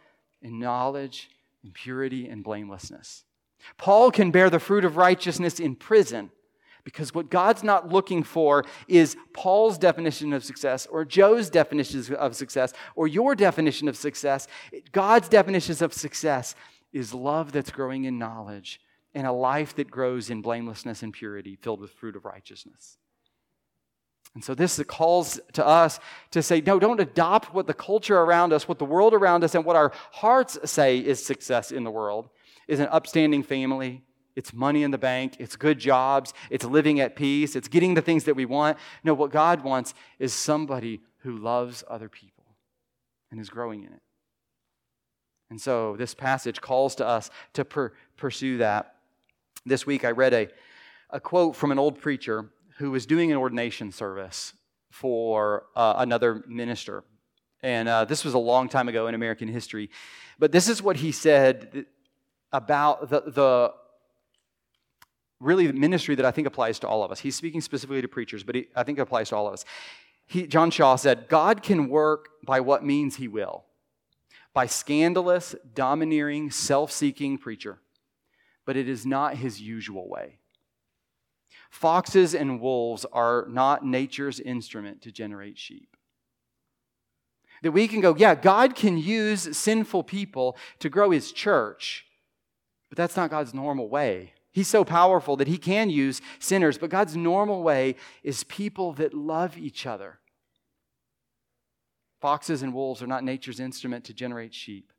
and 0.43 0.61
knowledge 0.61 1.31
and 1.63 1.73
purity 1.73 2.29
and 2.29 2.45
blamelessness. 2.45 3.25
Paul 3.79 4.11
can 4.11 4.31
bear 4.31 4.51
the 4.51 4.61
fruit 4.61 4.85
of 4.85 4.99
righteousness 4.99 5.59
in 5.59 5.77
prison 5.77 6.31
because 6.85 7.15
what 7.15 7.31
God's 7.31 7.63
not 7.63 7.89
looking 7.89 8.23
for 8.23 8.65
is 8.87 9.17
Paul's 9.33 9.79
definition 9.79 10.33
of 10.33 10.45
success 10.45 10.87
or 10.87 11.05
Joe's 11.05 11.51
definition 11.51 12.15
of 12.15 12.37
success 12.37 12.73
or 12.95 13.09
your 13.09 13.35
definition 13.35 13.89
of 13.89 13.97
success. 13.97 14.47
God's 14.93 15.29
definitions 15.29 15.83
of 15.83 15.95
success 15.95 16.55
is 16.93 17.13
love 17.13 17.53
that's 17.53 17.71
growing 17.71 18.05
in 18.05 18.19
knowledge 18.19 18.81
and 19.15 19.27
a 19.27 19.33
life 19.33 19.75
that 19.77 19.91
grows 19.91 20.31
in 20.31 20.43
blamelessness 20.43 21.03
and 21.03 21.13
purity 21.13 21.57
filled 21.57 21.81
with 21.81 21.91
fruit 21.91 22.17
of 22.17 22.25
righteousness. 22.25 22.99
And 24.35 24.43
so 24.43 24.55
this 24.55 24.83
calls 24.89 25.41
to 25.53 25.65
us 25.65 26.01
to 26.33 26.43
say, 26.43 26.61
no, 26.61 26.81
don't 26.81 27.01
adopt 27.01 27.55
what 27.55 27.69
the 27.69 27.75
culture 27.75 28.19
around 28.19 28.53
us, 28.53 28.67
what 28.67 28.81
the 28.81 28.85
world 28.85 29.15
around 29.15 29.45
us, 29.45 29.55
and 29.55 29.65
what 29.65 29.77
our 29.77 29.93
hearts 30.11 30.59
say 30.65 30.99
is 30.99 31.25
success 31.25 31.71
in 31.71 31.85
the 31.85 31.91
world 31.91 32.29
is 32.67 32.81
an 32.81 32.89
upstanding 32.91 33.45
family. 33.45 34.03
It's 34.37 34.53
money 34.53 34.83
in 34.83 34.91
the 34.91 34.99
bank. 34.99 35.37
It's 35.39 35.57
good 35.57 35.79
jobs. 35.79 36.35
It's 36.51 36.65
living 36.65 37.01
at 37.01 37.17
peace. 37.17 37.55
It's 37.55 37.69
getting 37.69 37.95
the 37.95 38.03
things 38.03 38.25
that 38.25 38.35
we 38.35 38.45
want. 38.45 38.79
No, 39.05 39.15
what 39.15 39.31
God 39.31 39.63
wants 39.63 39.95
is 40.19 40.33
somebody 40.33 41.01
who 41.19 41.37
loves 41.37 41.85
other 41.89 42.09
people 42.09 42.45
and 43.31 43.41
is 43.41 43.49
growing 43.49 43.83
in 43.85 43.93
it. 43.93 44.03
And 45.51 45.61
so 45.61 45.97
this 45.97 46.15
passage 46.15 46.61
calls 46.61 46.97
to 46.97 47.07
us 47.07 47.31
to 47.53 47.65
per- 47.65 47.93
pursue 48.17 48.59
that. 48.59 48.97
This 49.65 49.87
week 49.87 50.05
I 50.05 50.11
read 50.11 50.35
a, 50.35 50.49
a 51.11 51.21
quote 51.21 51.55
from 51.55 51.71
an 51.71 51.79
old 51.79 52.01
preacher 52.01 52.51
who 52.79 52.91
was 52.91 53.07
doing 53.07 53.31
an 53.31 53.37
ordination 53.37 53.93
service 53.93 54.53
for 54.91 55.67
uh, 55.77 55.95
another 55.99 56.43
minister. 56.49 57.05
And 57.63 57.89
uh, 57.89 58.05
this 58.05 58.25
was 58.25 58.35
a 58.35 58.39
long 58.39 58.69
time 58.69 58.89
ago 58.89 59.07
in 59.07 59.15
American 59.15 59.49
history. 59.49 59.91
But 60.39 60.53
this 60.53 60.69
is 60.69 60.83
what 60.83 60.97
he 60.97 61.13
said 61.13 61.87
about 62.53 63.09
the, 63.11 63.23
the 63.23 63.75
really 65.45 65.67
the 65.67 65.73
ministry 65.73 66.15
that 66.15 66.25
I 66.25 66.31
think 66.31 66.47
applies 66.47 66.79
to 66.81 66.89
all 66.89 67.05
of 67.05 67.13
us. 67.13 67.21
He's 67.21 67.37
speaking 67.37 67.61
specifically 67.61 68.03
to 68.03 68.09
preachers, 68.09 68.43
but 68.43 68.55
he, 68.55 68.69
I 68.75 68.83
think 68.83 68.99
it 68.99 69.03
applies 69.03 69.29
to 69.29 69.37
all 69.37 69.47
of 69.47 69.53
us. 69.53 69.65
He, 70.27 70.47
John 70.47 70.71
Shaw 70.71 70.97
said, 70.97 71.29
God 71.29 71.63
can 71.63 71.89
work 71.89 72.31
by 72.45 72.61
what 72.61 72.85
means 72.85 73.17
he 73.17 73.29
will 73.29 73.65
by 74.55 74.67
scandalous, 74.67 75.55
domineering, 75.75 76.51
self 76.51 76.93
seeking 76.93 77.37
preacher, 77.37 77.81
but 78.65 78.77
it 78.77 78.89
is 78.89 79.05
not 79.05 79.37
his 79.37 79.61
usual 79.61 80.09
way. 80.09 80.39
Foxes 81.71 82.35
and 82.35 82.61
wolves 82.61 83.05
are 83.13 83.47
not 83.51 83.85
nature's 83.85 84.39
instrument 84.39 85.03
to 85.03 85.11
generate 85.11 85.59
sheep. 85.59 85.97
That 87.63 87.73
we 87.73 87.89
can 87.89 88.01
go, 88.01 88.15
yeah, 88.17 88.37
God 88.37 88.77
can 88.77 88.97
use 88.97 89.57
sinful 89.57 90.05
people 90.05 90.57
to 90.79 90.89
grow 90.89 91.11
his 91.11 91.33
church, 91.33 92.07
but 92.89 92.97
that's 92.97 93.17
not 93.17 93.31
God's 93.31 93.55
normal 93.55 93.89
way. 93.89 94.35
He's 94.55 94.69
so 94.69 94.85
powerful 94.85 95.37
that 95.37 95.49
he 95.49 95.59
can 95.59 95.91
use 95.91 96.23
sinners, 96.39 96.79
but 96.79 96.89
God's 96.89 97.17
normal 97.17 97.63
way 97.63 97.97
is 98.23 98.45
people 98.45 98.95
that 98.95 99.13
love 99.13 99.59
each 99.59 99.85
other. 99.85 100.21
Foxes 102.23 102.63
and 102.63 102.73
wolves 102.73 103.03
are 103.03 103.07
not 103.07 103.25
nature's 103.25 103.61
instrument 103.61 104.05
to 104.07 104.15
generate 104.15 104.55
sheep. 104.55 104.91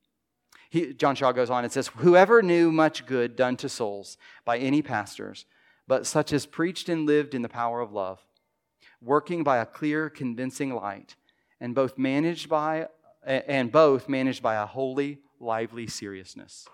He, 0.69 0.93
John 0.93 1.15
Shaw 1.15 1.31
goes 1.31 1.49
on 1.49 1.63
and 1.63 1.73
says, 1.73 1.87
Whoever 1.97 2.43
knew 2.43 2.71
much 2.71 3.07
good 3.07 3.35
done 3.35 3.57
to 3.57 3.69
souls 3.69 4.17
by 4.43 4.59
any 4.59 4.83
pastors 4.83 5.45
but 5.87 6.05
such 6.05 6.33
as 6.33 6.45
preached 6.45 6.89
and 6.89 7.05
lived 7.05 7.33
in 7.33 7.41
the 7.41 7.49
power 7.49 7.81
of 7.81 7.91
love, 7.91 8.19
working 9.01 9.43
by 9.43 9.57
a 9.57 9.65
clear, 9.65 10.09
convincing 10.09 10.73
light, 10.73 11.15
and 11.59 11.75
both 11.75 11.97
managed 11.97 12.49
by 12.49 12.87
and 13.23 13.71
both 13.71 14.07
managed 14.07 14.43
by 14.43 14.55
a 14.55 14.67
holy, 14.67 15.19
lively 15.39 15.87
seriousness. 15.87 16.67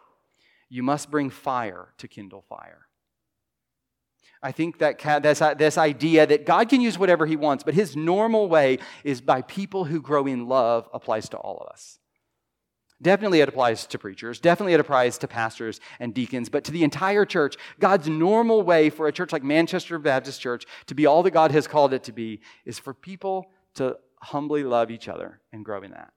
You 0.72 0.84
must 0.84 1.12
bring 1.12 1.30
fire 1.30 1.90
to 1.98 2.08
kindle 2.08 2.46
fire. 2.48 2.88
I 4.42 4.54
think 4.54 4.78
that 4.78 4.98
this, 5.22 5.42
uh, 5.42 5.54
this 5.54 5.78
idea 5.78 6.26
that 6.26 6.46
God 6.46 6.70
can 6.70 6.80
use 6.80 6.98
whatever 6.98 7.26
He 7.26 7.36
wants, 7.36 7.66
but 7.66 7.74
His 7.74 7.98
normal 7.98 8.48
way 8.48 8.80
is 9.04 9.20
by 9.20 9.42
people 9.42 9.84
who 9.84 10.02
grow 10.02 10.26
in 10.26 10.48
love 10.48 10.90
applies 10.94 11.28
to 11.30 11.38
all 11.38 11.58
of 11.58 11.68
us. 11.68 12.00
Definitely 13.02 13.42
it 13.42 13.50
applies 13.50 13.86
to 13.88 14.00
preachers. 14.00 14.40
Definitely 14.40 14.74
it 14.74 14.80
applies 14.80 15.18
to 15.18 15.28
pastors 15.28 15.82
and 16.00 16.14
deacons, 16.14 16.48
but 16.48 16.64
to 16.64 16.72
the 16.72 16.86
entire 16.86 17.26
church, 17.26 17.58
God's 17.78 18.08
normal 18.08 18.64
way 18.64 18.90
for 18.90 19.08
a 19.08 19.12
church 19.12 19.34
like 19.34 19.44
Manchester 19.44 20.00
Baptist 20.00 20.40
Church 20.40 20.66
to 20.86 20.96
be 20.96 21.06
all 21.06 21.22
that 21.24 21.32
God 21.32 21.52
has 21.52 21.68
called 21.68 21.94
it 21.94 22.04
to 22.04 22.14
be 22.14 22.40
is 22.64 22.80
for 22.80 22.94
people 22.94 23.52
to 23.76 23.98
humbly 24.22 24.64
love 24.64 24.90
each 24.90 25.10
other 25.10 25.42
and 25.52 25.66
grow 25.66 25.82
in 25.82 25.92
that. 25.92 26.14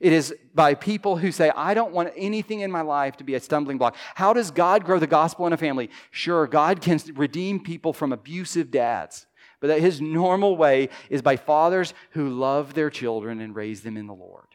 It 0.00 0.12
is 0.12 0.34
by 0.54 0.74
people 0.74 1.16
who 1.16 1.32
say, 1.32 1.50
I 1.56 1.74
don't 1.74 1.92
want 1.92 2.12
anything 2.16 2.60
in 2.60 2.70
my 2.70 2.82
life 2.82 3.16
to 3.16 3.24
be 3.24 3.34
a 3.34 3.40
stumbling 3.40 3.78
block. 3.78 3.96
How 4.14 4.32
does 4.32 4.50
God 4.50 4.84
grow 4.84 4.98
the 4.98 5.06
gospel 5.06 5.46
in 5.46 5.52
a 5.52 5.56
family? 5.56 5.90
Sure, 6.10 6.46
God 6.46 6.80
can 6.82 7.00
redeem 7.14 7.60
people 7.60 7.92
from 7.92 8.12
abusive 8.12 8.70
dads, 8.70 9.26
but 9.60 9.68
that 9.68 9.80
his 9.80 10.00
normal 10.00 10.56
way 10.56 10.90
is 11.08 11.22
by 11.22 11.36
fathers 11.36 11.94
who 12.10 12.28
love 12.28 12.74
their 12.74 12.90
children 12.90 13.40
and 13.40 13.56
raise 13.56 13.82
them 13.82 13.96
in 13.96 14.06
the 14.06 14.14
Lord 14.14 14.46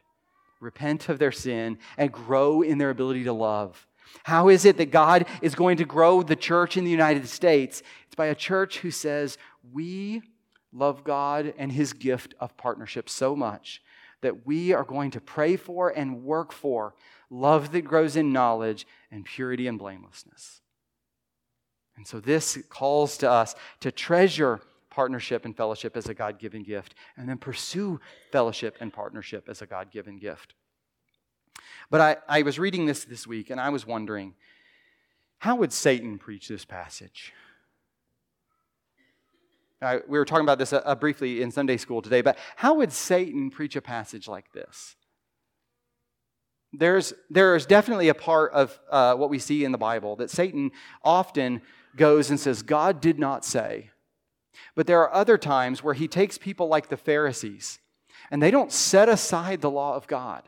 repent 0.61 1.09
of 1.09 1.19
their 1.19 1.31
sin, 1.31 1.77
and 1.97 2.11
grow 2.11 2.61
in 2.61 2.77
their 2.77 2.91
ability 2.91 3.25
to 3.25 3.33
love. 3.33 3.87
How 4.23 4.49
is 4.49 4.63
it 4.63 4.77
that 4.77 4.91
God 4.91 5.25
is 5.41 5.55
going 5.55 5.77
to 5.77 5.85
grow 5.85 6.21
the 6.21 6.35
church 6.35 6.77
in 6.77 6.85
the 6.85 6.91
United 6.91 7.27
States? 7.27 7.81
It's 8.05 8.15
by 8.15 8.27
a 8.27 8.35
church 8.35 8.79
who 8.79 8.91
says, 8.91 9.37
We 9.73 10.21
love 10.71 11.03
God 11.03 11.53
and 11.57 11.71
his 11.71 11.93
gift 11.93 12.35
of 12.39 12.55
partnership 12.55 13.09
so 13.09 13.35
much 13.35 13.81
that 14.21 14.45
we 14.45 14.73
are 14.73 14.83
going 14.83 15.11
to 15.11 15.21
pray 15.21 15.55
for 15.55 15.89
and 15.89 16.23
work 16.23 16.51
for 16.51 16.93
love 17.29 17.71
that 17.71 17.81
grows 17.81 18.15
in 18.15 18.33
knowledge 18.33 18.85
and 19.09 19.25
purity 19.25 19.67
and 19.67 19.79
blamelessness. 19.79 20.61
And 21.95 22.05
so 22.07 22.19
this 22.19 22.57
calls 22.69 23.17
to 23.17 23.29
us 23.29 23.55
to 23.79 23.91
treasure 23.91 24.61
partnership 24.89 25.45
and 25.45 25.55
fellowship 25.55 25.97
as 25.97 26.07
a 26.07 26.13
God 26.13 26.37
given 26.37 26.63
gift, 26.63 26.93
and 27.17 27.27
then 27.27 27.37
pursue 27.37 27.99
fellowship 28.31 28.77
and 28.79 28.91
partnership 28.93 29.47
as 29.49 29.61
a 29.61 29.65
God 29.65 29.89
given 29.89 30.17
gift. 30.17 30.53
But 31.89 32.01
I, 32.01 32.17
I 32.27 32.41
was 32.43 32.59
reading 32.59 32.85
this 32.85 33.05
this 33.05 33.25
week 33.25 33.49
and 33.49 33.59
I 33.59 33.69
was 33.69 33.87
wondering 33.87 34.35
how 35.39 35.55
would 35.55 35.73
Satan 35.73 36.19
preach 36.19 36.47
this 36.47 36.65
passage? 36.65 37.33
Uh, 39.81 39.97
we 40.07 40.19
were 40.19 40.25
talking 40.25 40.45
about 40.45 40.59
this 40.59 40.73
uh, 40.73 40.95
briefly 40.95 41.41
in 41.41 41.49
Sunday 41.49 41.77
school 41.77 42.01
today, 42.01 42.21
but 42.21 42.37
how 42.55 42.75
would 42.75 42.91
Satan 42.91 43.49
preach 43.49 43.75
a 43.75 43.81
passage 43.81 44.27
like 44.27 44.51
this? 44.51 44.95
There's, 46.71 47.13
there 47.29 47.55
is 47.55 47.65
definitely 47.65 48.09
a 48.09 48.13
part 48.13 48.53
of 48.53 48.79
uh, 48.89 49.15
what 49.15 49.29
we 49.29 49.39
see 49.39 49.65
in 49.65 49.71
the 49.71 49.77
Bible 49.77 50.15
that 50.17 50.29
Satan 50.29 50.71
often 51.03 51.61
goes 51.95 52.29
and 52.29 52.39
says, 52.39 52.61
God 52.61 53.01
did 53.01 53.19
not 53.19 53.43
say. 53.43 53.89
But 54.75 54.87
there 54.87 55.01
are 55.01 55.13
other 55.13 55.37
times 55.37 55.83
where 55.83 55.93
he 55.93 56.07
takes 56.07 56.37
people 56.37 56.67
like 56.67 56.89
the 56.89 56.97
Pharisees 56.97 57.79
and 58.29 58.41
they 58.41 58.51
don't 58.51 58.71
set 58.71 59.09
aside 59.09 59.61
the 59.61 59.71
law 59.71 59.95
of 59.95 60.07
God. 60.07 60.43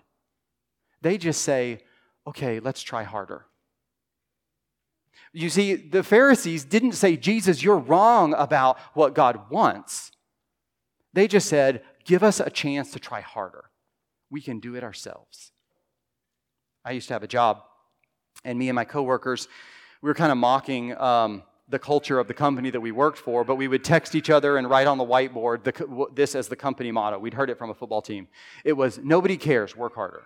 They 1.02 1.18
just 1.18 1.42
say, 1.42 1.80
okay, 2.28 2.60
let's 2.60 2.82
try 2.82 3.04
harder. 3.04 3.46
You 5.34 5.50
see, 5.50 5.76
the 5.76 6.04
Pharisees 6.04 6.64
didn't 6.64 6.92
say, 6.92 7.18
Jesus, 7.18 7.64
you're 7.64 7.78
wrong 7.78 8.36
about 8.36 8.78
what 8.94 9.16
God 9.16 9.50
wants. 9.50 10.12
They 11.12 11.28
just 11.28 11.50
said, 11.50 11.84
give 12.06 12.22
us 12.22 12.40
a 12.40 12.52
chance 12.52 12.92
to 12.92 13.00
try 13.00 13.22
harder. 13.22 13.66
We 14.30 14.42
can 14.42 14.60
do 14.60 14.76
it 14.76 14.84
ourselves. 14.84 15.52
I 16.86 16.92
used 16.92 17.08
to 17.08 17.14
have 17.14 17.24
a 17.24 17.28
job, 17.28 17.64
and 18.44 18.60
me 18.60 18.70
and 18.70 18.76
my 18.76 18.86
coworkers, 18.86 19.48
we 20.02 20.08
were 20.08 20.14
kind 20.14 20.32
of 20.32 20.38
mocking 20.38 20.96
um, 20.98 21.44
the 21.70 21.80
culture 21.80 22.20
of 22.20 22.28
the 22.28 22.34
company 22.34 22.70
that 22.70 22.82
we 22.82 22.92
worked 22.92 23.18
for, 23.18 23.44
but 23.44 23.56
we 23.56 23.68
would 23.68 23.84
text 23.84 24.16
each 24.16 24.30
other 24.30 24.58
and 24.58 24.70
write 24.70 24.86
on 24.86 24.98
the 24.98 25.06
whiteboard 25.06 25.64
the, 25.64 26.08
this 26.14 26.36
as 26.36 26.48
the 26.48 26.56
company 26.56 26.92
motto. 26.92 27.18
We'd 27.18 27.34
heard 27.34 27.50
it 27.50 27.58
from 27.58 27.70
a 27.70 27.74
football 27.74 28.02
team. 28.02 28.28
It 28.64 28.74
was, 28.74 29.00
nobody 29.02 29.38
cares, 29.38 29.76
work 29.76 29.96
harder. 29.96 30.24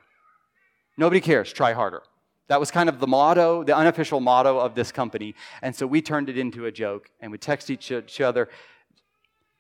Nobody 0.98 1.22
cares, 1.22 1.54
try 1.54 1.74
harder. 1.74 2.02
That 2.48 2.60
was 2.60 2.72
kind 2.72 2.90
of 2.90 3.00
the 3.00 3.08
motto, 3.08 3.64
the 3.64 3.76
unofficial 3.76 4.20
motto 4.20 4.58
of 4.58 4.74
this 4.76 4.92
company. 4.92 5.36
And 5.62 5.76
so 5.76 5.86
we 5.86 6.02
turned 6.02 6.30
it 6.30 6.38
into 6.38 6.66
a 6.66 6.72
joke 6.72 7.10
and 7.20 7.32
we 7.32 7.38
text 7.38 7.70
each, 7.70 7.92
each 7.92 8.22
other 8.22 8.50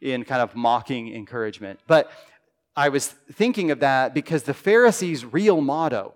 in 0.01 0.23
kind 0.23 0.41
of 0.41 0.55
mocking 0.55 1.13
encouragement. 1.13 1.79
But 1.87 2.11
I 2.75 2.89
was 2.89 3.07
thinking 3.07 3.71
of 3.71 3.79
that 3.79 4.13
because 4.13 4.43
the 4.43 4.53
Pharisees' 4.53 5.25
real 5.25 5.61
motto 5.61 6.13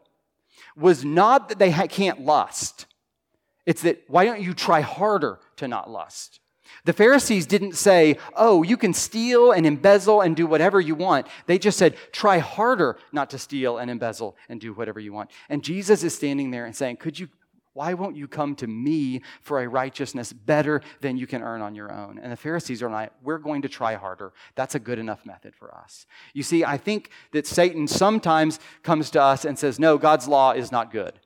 was 0.77 1.03
not 1.03 1.49
that 1.49 1.59
they 1.59 1.71
ha- 1.71 1.87
can't 1.87 2.21
lust, 2.21 2.85
it's 3.65 3.81
that 3.81 4.03
why 4.07 4.25
don't 4.25 4.41
you 4.41 4.53
try 4.53 4.81
harder 4.81 5.39
to 5.57 5.67
not 5.67 5.89
lust? 5.89 6.40
The 6.85 6.93
Pharisees 6.93 7.45
didn't 7.45 7.73
say, 7.73 8.17
oh, 8.35 8.63
you 8.63 8.77
can 8.77 8.93
steal 8.93 9.51
and 9.51 9.65
embezzle 9.65 10.21
and 10.21 10.35
do 10.35 10.47
whatever 10.47 10.81
you 10.81 10.95
want. 10.95 11.27
They 11.45 11.59
just 11.59 11.77
said, 11.77 11.95
try 12.11 12.39
harder 12.39 12.97
not 13.11 13.29
to 13.31 13.37
steal 13.37 13.77
and 13.77 13.91
embezzle 13.91 14.35
and 14.49 14.59
do 14.59 14.73
whatever 14.73 14.99
you 14.99 15.13
want. 15.13 15.31
And 15.49 15.63
Jesus 15.63 16.03
is 16.03 16.15
standing 16.15 16.51
there 16.51 16.65
and 16.65 16.75
saying, 16.75 16.97
could 16.97 17.19
you, 17.19 17.29
why 17.73 17.93
won't 17.93 18.17
you 18.17 18.27
come 18.27 18.55
to 18.55 18.67
me 18.67 19.21
for 19.41 19.61
a 19.61 19.67
righteousness 19.67 20.33
better 20.33 20.81
than 20.99 21.17
you 21.17 21.27
can 21.27 21.41
earn 21.41 21.61
on 21.61 21.75
your 21.75 21.91
own? 21.91 22.19
And 22.19 22.31
the 22.31 22.37
Pharisees 22.37 22.83
are 22.83 22.89
like, 22.89 23.11
we're 23.23 23.37
going 23.37 23.61
to 23.61 23.69
try 23.69 23.95
harder. 23.95 24.33
That's 24.55 24.75
a 24.75 24.79
good 24.79 24.99
enough 24.99 25.25
method 25.25 25.55
for 25.55 25.73
us. 25.73 26.05
You 26.33 26.43
see, 26.43 26.65
I 26.65 26.77
think 26.77 27.11
that 27.31 27.47
Satan 27.47 27.87
sometimes 27.87 28.59
comes 28.83 29.09
to 29.11 29.21
us 29.21 29.45
and 29.45 29.57
says, 29.57 29.79
no, 29.79 29.97
God's 29.97 30.27
law 30.27 30.51
is 30.51 30.71
not 30.71 30.91
good. 30.91 31.19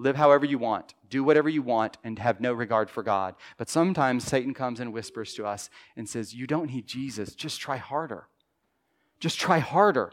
Live 0.00 0.16
however 0.16 0.46
you 0.46 0.56
want, 0.56 0.94
do 1.10 1.22
whatever 1.22 1.50
you 1.50 1.60
want, 1.60 1.98
and 2.02 2.18
have 2.18 2.40
no 2.40 2.54
regard 2.54 2.88
for 2.88 3.02
God. 3.02 3.34
But 3.58 3.68
sometimes 3.68 4.24
Satan 4.24 4.54
comes 4.54 4.80
and 4.80 4.94
whispers 4.94 5.34
to 5.34 5.44
us 5.44 5.68
and 5.94 6.08
says, 6.08 6.32
You 6.32 6.46
don't 6.46 6.70
need 6.72 6.86
Jesus, 6.86 7.34
just 7.34 7.60
try 7.60 7.76
harder. 7.76 8.26
Just 9.18 9.38
try 9.38 9.58
harder. 9.58 10.10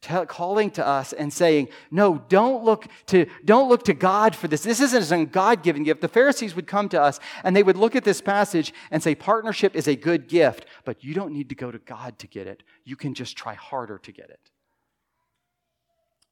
Tell, 0.00 0.26
calling 0.26 0.72
to 0.72 0.84
us 0.84 1.12
and 1.12 1.32
saying, 1.32 1.68
No, 1.92 2.20
don't 2.28 2.64
look, 2.64 2.88
to, 3.06 3.26
don't 3.44 3.68
look 3.68 3.84
to 3.84 3.94
God 3.94 4.34
for 4.34 4.48
this. 4.48 4.62
This 4.62 4.80
isn't 4.80 5.12
a 5.12 5.24
God 5.24 5.62
given 5.62 5.84
gift. 5.84 6.00
The 6.00 6.08
Pharisees 6.08 6.56
would 6.56 6.66
come 6.66 6.88
to 6.88 7.00
us 7.00 7.20
and 7.44 7.54
they 7.54 7.62
would 7.62 7.76
look 7.76 7.94
at 7.94 8.02
this 8.02 8.20
passage 8.20 8.74
and 8.90 9.00
say, 9.00 9.14
Partnership 9.14 9.76
is 9.76 9.86
a 9.86 9.94
good 9.94 10.26
gift, 10.26 10.66
but 10.84 11.04
you 11.04 11.14
don't 11.14 11.32
need 11.32 11.50
to 11.50 11.54
go 11.54 11.70
to 11.70 11.78
God 11.78 12.18
to 12.18 12.26
get 12.26 12.48
it. 12.48 12.64
You 12.82 12.96
can 12.96 13.14
just 13.14 13.36
try 13.36 13.54
harder 13.54 13.98
to 13.98 14.10
get 14.10 14.28
it. 14.28 14.50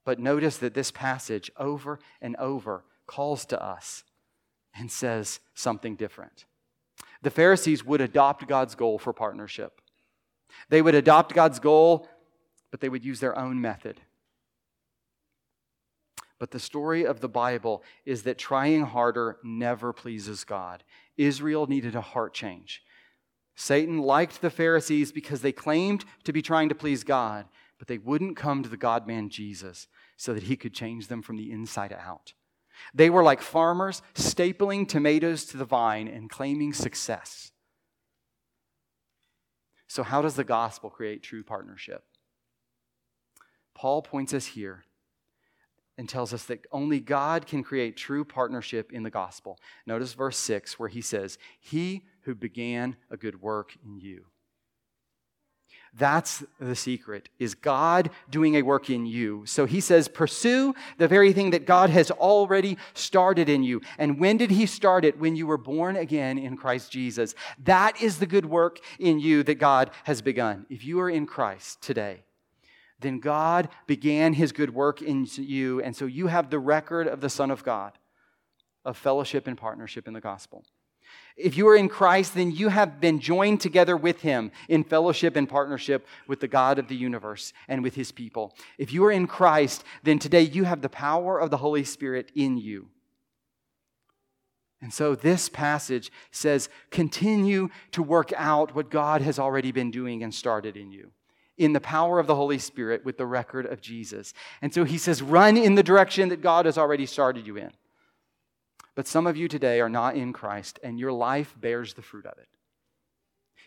But 0.07 0.21
notice 0.21 0.57
that 0.59 0.73
this 0.73 0.93
passage 0.93 1.51
over 1.59 1.99
and 2.23 2.37
over 2.37 2.85
calls 3.07 3.45
to 3.47 3.63
us 3.63 4.05
and 4.73 4.91
says 4.91 5.41
something 5.53 5.97
different. 5.97 6.47
The 7.23 7.31
Pharisees 7.31 7.85
would 7.85 8.01
adopt 8.01 8.47
God's 8.47 8.77
goal 8.77 8.99
for 8.99 9.13
partnership. 9.13 9.81
They 10.69 10.81
would 10.81 10.95
adopt 10.95 11.35
God's 11.35 11.59
goal, 11.59 12.09
but 12.71 12.81
they 12.81 12.89
would 12.89 13.05
use 13.05 13.19
their 13.19 13.37
own 13.37 13.61
method. 13.61 14.01
But 16.39 16.53
the 16.53 16.61
story 16.61 17.05
of 17.05 17.21
the 17.21 17.29
Bible 17.29 17.83
is 18.05 18.23
that 18.23 18.39
trying 18.39 18.85
harder 18.85 19.39
never 19.43 19.93
pleases 19.93 20.45
God. 20.45 20.85
Israel 21.17 21.67
needed 21.67 21.97
a 21.97 22.01
heart 22.01 22.33
change. 22.33 22.85
Satan 23.57 23.99
liked 23.99 24.41
the 24.41 24.51
Pharisees 24.51 25.11
because 25.11 25.41
they 25.41 25.53
claimed 25.53 26.05
to 26.25 26.33
be 26.33 26.43
trying 26.43 26.69
to 26.69 26.75
please 26.77 27.03
God, 27.03 27.47
but 27.79 27.89
they 27.89 27.99
wouldn't 27.99 28.37
come 28.37 28.63
to 28.63 28.69
the 28.69 28.77
God 28.77 29.09
man 29.09 29.31
Jesus 29.31 29.89
so 30.17 30.35
that 30.35 30.45
he 30.45 30.57
could 30.57 30.75
change 30.75 31.09
them 31.09 31.23
from 31.23 31.37
the 31.37 31.51
inside 31.51 31.93
out. 31.93 32.33
They 32.95 33.11
were 33.11 33.23
like 33.23 33.41
farmers 33.41 34.03
stapling 34.15 34.89
tomatoes 34.89 35.45
to 35.47 35.57
the 35.57 35.65
vine 35.65 36.09
and 36.09 36.31
claiming 36.31 36.73
success. 36.73 37.53
So, 39.89 40.03
how 40.03 40.21
does 40.21 40.37
the 40.37 40.45
gospel 40.45 40.91
create 40.91 41.23
true 41.23 41.43
partnership? 41.43 42.05
Paul 43.75 44.03
points 44.03 44.35
us 44.35 44.47
here 44.47 44.85
and 45.99 46.09
tells 46.09 46.35
us 46.35 46.45
that 46.45 46.67
only 46.73 47.01
God 47.01 47.47
can 47.47 47.63
create 47.63 47.97
true 47.97 48.25
partnership 48.25 48.93
in 48.93 49.03
the 49.03 49.11
gospel. 49.11 49.59
Notice 49.87 50.13
verse 50.13 50.37
6 50.37 50.79
where 50.79 50.89
he 50.89 51.01
says, 51.01 51.39
He 51.61 52.05
who 52.23 52.35
began 52.35 52.97
a 53.11 53.17
good 53.17 53.41
work 53.41 53.77
in 53.85 53.99
you 53.99 54.27
that's 55.99 56.45
the 56.61 56.77
secret, 56.77 57.31
is 57.39 57.55
God 57.55 58.11
doing 58.29 58.57
a 58.57 58.63
work 58.63 58.91
in 58.91 59.07
you. 59.07 59.45
So 59.47 59.65
he 59.65 59.81
says, 59.81 60.09
pursue 60.09 60.75
the 60.99 61.09
very 61.09 61.33
thing 61.33 61.51
that 61.51 61.67
God 61.67 61.89
has 61.91 62.11
already 62.11 62.77
started 62.93 63.49
in 63.49 63.63
you. 63.63 63.81
And 63.97 64.21
when 64.21 64.37
did 64.37 64.51
he 64.51 64.67
start 64.67 65.05
it? 65.05 65.19
When 65.19 65.37
you 65.37 65.47
were 65.47 65.57
born 65.57 65.97
again 65.97 66.39
in 66.39 66.57
Christ 66.57 66.93
Jesus. 66.93 67.35
That 67.65 68.01
is 68.03 68.19
the 68.19 68.27
good 68.27 68.47
work 68.47 68.79
in 68.99 69.19
you 69.19 69.43
that 69.45 69.55
God 69.55 69.91
has 70.05 70.21
begun. 70.21 70.67
If 70.69 70.85
you 70.85 71.01
are 71.01 71.11
in 71.11 71.27
Christ 71.27 71.81
today, 71.81 72.25
then 73.01 73.21
God 73.21 73.69
began 73.87 74.35
his 74.35 74.53
good 74.53 74.75
work 74.75 75.01
in 75.03 75.27
you. 75.37 75.81
And 75.83 75.97
so 75.97 76.07
you 76.07 76.27
have 76.27 76.51
the 76.51 76.59
record 76.59 77.07
of 77.07 77.21
the 77.21 77.31
Son 77.31 77.51
of 77.51 77.65
God, 77.65 77.93
of 78.85 78.97
fellowship 78.97 79.47
and 79.47 79.57
partnership 79.57 80.07
in 80.07 80.15
the 80.15 80.21
gospel. 80.21 80.65
If 81.37 81.57
you 81.57 81.69
are 81.69 81.77
in 81.77 81.91
Christ, 81.91 82.35
then 82.35 82.51
you 82.51 82.69
have 82.69 82.99
been 82.99 83.21
joined 83.21 83.61
together 83.61 83.97
with 83.97 84.23
him 84.23 84.51
in 84.69 84.85
fellowship 84.85 85.37
and 85.37 85.47
partnership 85.47 86.07
with 86.27 86.41
the 86.41 86.49
God 86.49 86.79
of 86.79 86.89
the 86.89 86.97
universe 86.97 87.53
and 87.69 87.83
with 87.83 87.95
his 87.95 88.11
people. 88.11 88.57
If 88.79 88.93
you 88.93 89.05
are 89.05 89.13
in 89.13 89.27
Christ, 89.27 89.85
then 90.03 90.19
today 90.19 90.41
you 90.41 90.65
have 90.65 90.81
the 90.81 90.89
power 90.89 91.39
of 91.39 91.51
the 91.51 91.59
Holy 91.59 91.85
Spirit 91.85 92.33
in 92.35 92.57
you. 92.57 92.89
And 94.81 94.93
so 94.93 95.15
this 95.15 95.49
passage 95.49 96.11
says, 96.31 96.69
continue 96.91 97.69
to 97.93 98.03
work 98.03 98.33
out 98.37 98.75
what 98.75 98.91
God 98.91 99.21
has 99.21 99.39
already 99.39 99.73
been 99.73 99.91
doing 99.91 100.23
and 100.23 100.35
started 100.35 100.77
in 100.77 100.91
you 100.91 101.13
in 101.59 101.73
the 101.73 101.81
power 101.81 102.19
of 102.19 102.27
the 102.27 102.35
Holy 102.35 102.59
Spirit 102.59 103.05
with 103.05 103.17
the 103.17 103.27
record 103.27 103.65
of 103.67 103.81
Jesus. 103.81 104.35
And 104.61 104.73
so 104.75 104.85
he 104.85 104.99
says, 104.99 105.23
run 105.23 105.57
in 105.57 105.75
the 105.75 105.83
direction 105.83 106.29
that 106.29 106.43
God 106.43 106.67
has 106.67 106.77
already 106.77 107.07
started 107.07 107.47
you 107.47 107.57
in. 107.57 107.71
But 108.97 109.07
some 109.07 109.29
of 109.29 109.37
you 109.37 109.47
today 109.47 109.81
are 109.81 109.89
not 109.89 110.17
in 110.17 110.33
Christ, 110.33 110.81
and 110.83 110.99
your 110.99 111.13
life 111.13 111.55
bears 111.61 111.95
the 111.95 112.03
fruit 112.03 112.27
of 112.27 112.37
it. 112.39 112.49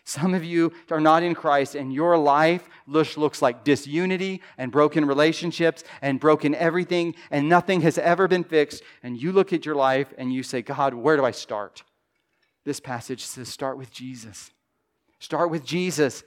Some 0.04 0.34
of 0.34 0.42
you 0.42 0.72
are 0.90 1.00
not 1.00 1.22
in 1.22 1.34
Christ, 1.34 1.76
and 1.76 1.92
your 1.92 2.18
life 2.18 2.68
looks 2.86 3.40
like 3.40 3.64
disunity 3.64 4.42
and 4.58 4.72
broken 4.72 5.04
relationships 5.04 5.84
and 6.02 6.18
broken 6.18 6.54
everything, 6.54 7.14
and 7.30 7.48
nothing 7.48 7.82
has 7.82 7.96
ever 7.96 8.26
been 8.26 8.42
fixed. 8.42 8.82
And 9.02 9.16
you 9.20 9.30
look 9.30 9.52
at 9.52 9.64
your 9.64 9.76
life 9.76 10.12
and 10.18 10.32
you 10.32 10.42
say, 10.42 10.62
God, 10.62 10.94
where 10.94 11.16
do 11.16 11.24
I 11.24 11.30
start? 11.30 11.84
This 12.64 12.80
passage 12.80 13.24
says, 13.24 13.48
start 13.48 13.78
with 13.78 13.92
Jesus. 13.92 14.50
Start 15.20 15.50
with 15.50 15.64
Jesus. 15.64 16.24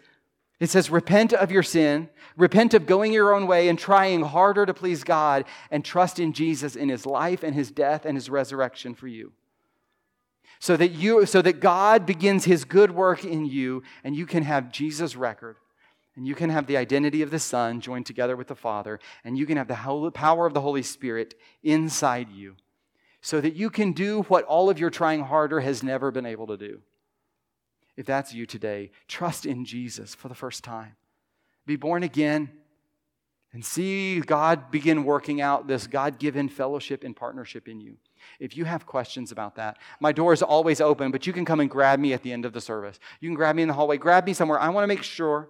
It 0.64 0.70
says, 0.70 0.90
repent 0.90 1.34
of 1.34 1.52
your 1.52 1.62
sin, 1.62 2.08
repent 2.38 2.74
of 2.74 2.86
going 2.86 3.12
your 3.12 3.36
own 3.36 3.48
way 3.48 3.68
and 3.68 3.78
trying 3.78 4.22
harder 4.22 4.66
to 4.66 4.74
please 4.74 5.04
God, 5.04 5.44
and 5.70 5.84
trust 5.84 6.20
in 6.20 6.32
Jesus 6.32 6.78
in 6.78 6.88
his 6.88 7.06
life 7.06 7.44
and 7.44 7.54
his 7.54 7.70
death 7.70 8.06
and 8.06 8.16
his 8.16 8.30
resurrection 8.30 8.96
for 8.96 9.10
you. 9.10 9.34
So 10.60 10.78
that, 10.78 10.92
you, 10.92 11.26
so 11.26 11.42
that 11.42 11.60
God 11.60 12.06
begins 12.06 12.46
his 12.46 12.64
good 12.64 12.92
work 12.92 13.26
in 13.26 13.46
you, 13.46 13.84
and 14.06 14.16
you 14.16 14.26
can 14.26 14.44
have 14.44 14.72
Jesus' 14.72 15.18
record, 15.18 15.58
and 16.16 16.26
you 16.26 16.34
can 16.34 16.50
have 16.50 16.66
the 16.66 16.78
identity 16.78 17.22
of 17.22 17.30
the 17.30 17.40
Son 17.40 17.82
joined 17.82 18.06
together 18.06 18.38
with 18.38 18.48
the 18.48 18.56
Father, 18.56 19.02
and 19.26 19.38
you 19.38 19.46
can 19.46 19.58
have 19.58 19.68
the 19.68 20.12
power 20.14 20.46
of 20.46 20.54
the 20.54 20.62
Holy 20.62 20.82
Spirit 20.82 21.36
inside 21.62 22.30
you, 22.30 22.56
so 23.20 23.42
that 23.42 23.58
you 23.58 23.70
can 23.70 23.92
do 23.92 24.22
what 24.30 24.46
all 24.46 24.70
of 24.70 24.80
your 24.80 24.90
trying 24.90 25.24
harder 25.24 25.60
has 25.60 25.84
never 25.84 26.10
been 26.10 26.26
able 26.26 26.48
to 26.48 26.56
do. 26.56 26.80
If 27.96 28.06
that's 28.06 28.34
you 28.34 28.46
today, 28.46 28.92
trust 29.08 29.46
in 29.46 29.66
Jesus 29.66 30.16
for 30.16 30.28
the 30.28 30.36
first 30.36 30.64
time. 30.64 30.96
Be 31.66 31.76
born 31.76 32.04
again 32.04 32.52
and 33.54 33.64
see 33.64 34.20
God 34.20 34.72
begin 34.72 35.04
working 35.04 35.40
out 35.40 35.68
this 35.68 35.86
God 35.86 36.18
given 36.18 36.50
fellowship 36.50 37.04
and 37.04 37.16
partnership 37.16 37.68
in 37.68 37.80
you. 37.80 37.98
If 38.40 38.58
you 38.58 38.66
have 38.66 38.86
questions 38.86 39.32
about 39.32 39.56
that, 39.56 39.78
my 40.00 40.12
door 40.12 40.34
is 40.34 40.42
always 40.42 40.82
open, 40.82 41.12
but 41.12 41.28
you 41.28 41.34
can 41.34 41.46
come 41.46 41.60
and 41.60 41.70
grab 41.70 42.00
me 42.00 42.14
at 42.14 42.24
the 42.24 42.34
end 42.34 42.46
of 42.46 42.54
the 42.54 42.62
service. 42.62 43.00
You 43.20 43.30
can 43.30 43.36
grab 43.36 43.56
me 43.56 43.62
in 43.62 43.68
the 43.68 43.74
hallway, 43.76 43.98
grab 43.98 44.26
me 44.26 44.34
somewhere. 44.34 44.60
I 44.60 44.70
want 44.70 44.84
to 44.84 44.88
make 44.88 45.04
sure 45.04 45.50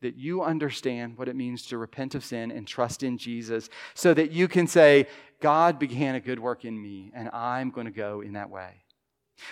that 0.00 0.16
you 0.16 0.42
understand 0.42 1.16
what 1.16 1.28
it 1.28 1.36
means 1.36 1.66
to 1.66 1.78
repent 1.78 2.14
of 2.14 2.24
sin 2.24 2.50
and 2.50 2.66
trust 2.66 3.02
in 3.02 3.18
Jesus 3.18 3.68
so 3.94 4.14
that 4.14 4.32
you 4.32 4.48
can 4.48 4.66
say, 4.66 5.06
God 5.40 5.78
began 5.78 6.14
a 6.14 6.20
good 6.20 6.38
work 6.38 6.64
in 6.64 6.80
me, 6.80 7.12
and 7.14 7.28
I'm 7.32 7.70
going 7.70 7.86
to 7.86 7.92
go 7.92 8.20
in 8.20 8.32
that 8.32 8.50
way. 8.50 8.82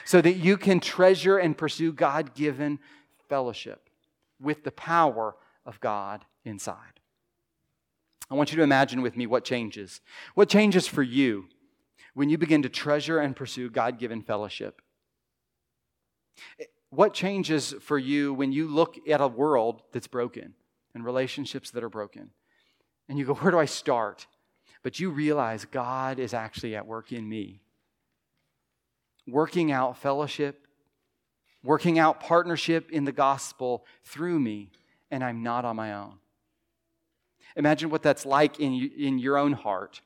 So 0.04 0.20
that 0.20 0.34
you 0.34 0.56
can 0.56 0.80
treasure 0.80 1.38
and 1.38 1.56
pursue 1.56 1.92
God 1.92 2.34
given 2.34 2.78
fellowship 3.28 3.88
with 4.40 4.64
the 4.64 4.70
power 4.70 5.36
of 5.66 5.80
God 5.80 6.24
inside. 6.44 7.00
I 8.30 8.34
want 8.34 8.52
you 8.52 8.56
to 8.58 8.62
imagine 8.62 9.02
with 9.02 9.16
me 9.16 9.26
what 9.26 9.44
changes. 9.44 10.00
What 10.34 10.48
changes 10.48 10.86
for 10.86 11.02
you 11.02 11.46
when 12.14 12.30
you 12.30 12.38
begin 12.38 12.62
to 12.62 12.68
treasure 12.68 13.18
and 13.18 13.34
pursue 13.34 13.68
God 13.70 13.98
given 13.98 14.22
fellowship? 14.22 14.80
What 16.90 17.12
changes 17.12 17.74
for 17.80 17.98
you 17.98 18.32
when 18.34 18.52
you 18.52 18.68
look 18.68 18.96
at 19.08 19.20
a 19.20 19.28
world 19.28 19.82
that's 19.92 20.06
broken 20.06 20.54
and 20.94 21.04
relationships 21.04 21.70
that 21.72 21.84
are 21.84 21.88
broken? 21.88 22.30
And 23.08 23.18
you 23.18 23.24
go, 23.24 23.34
Where 23.34 23.50
do 23.50 23.58
I 23.58 23.64
start? 23.64 24.26
But 24.82 24.98
you 24.98 25.10
realize 25.10 25.64
God 25.64 26.18
is 26.18 26.32
actually 26.32 26.74
at 26.74 26.86
work 26.86 27.12
in 27.12 27.28
me, 27.28 27.60
working 29.26 29.72
out 29.72 29.96
fellowship, 29.96 30.66
working 31.62 31.98
out 31.98 32.20
partnership 32.20 32.90
in 32.90 33.04
the 33.04 33.12
gospel 33.12 33.84
through 34.04 34.38
me, 34.40 34.70
and 35.10 35.22
I'm 35.22 35.42
not 35.42 35.64
on 35.64 35.76
my 35.76 35.94
own. 35.94 36.14
Imagine 37.56 37.90
what 37.90 38.02
that's 38.02 38.24
like 38.24 38.60
in, 38.60 38.90
in 38.96 39.18
your 39.18 39.36
own 39.36 39.52
heart 39.52 40.00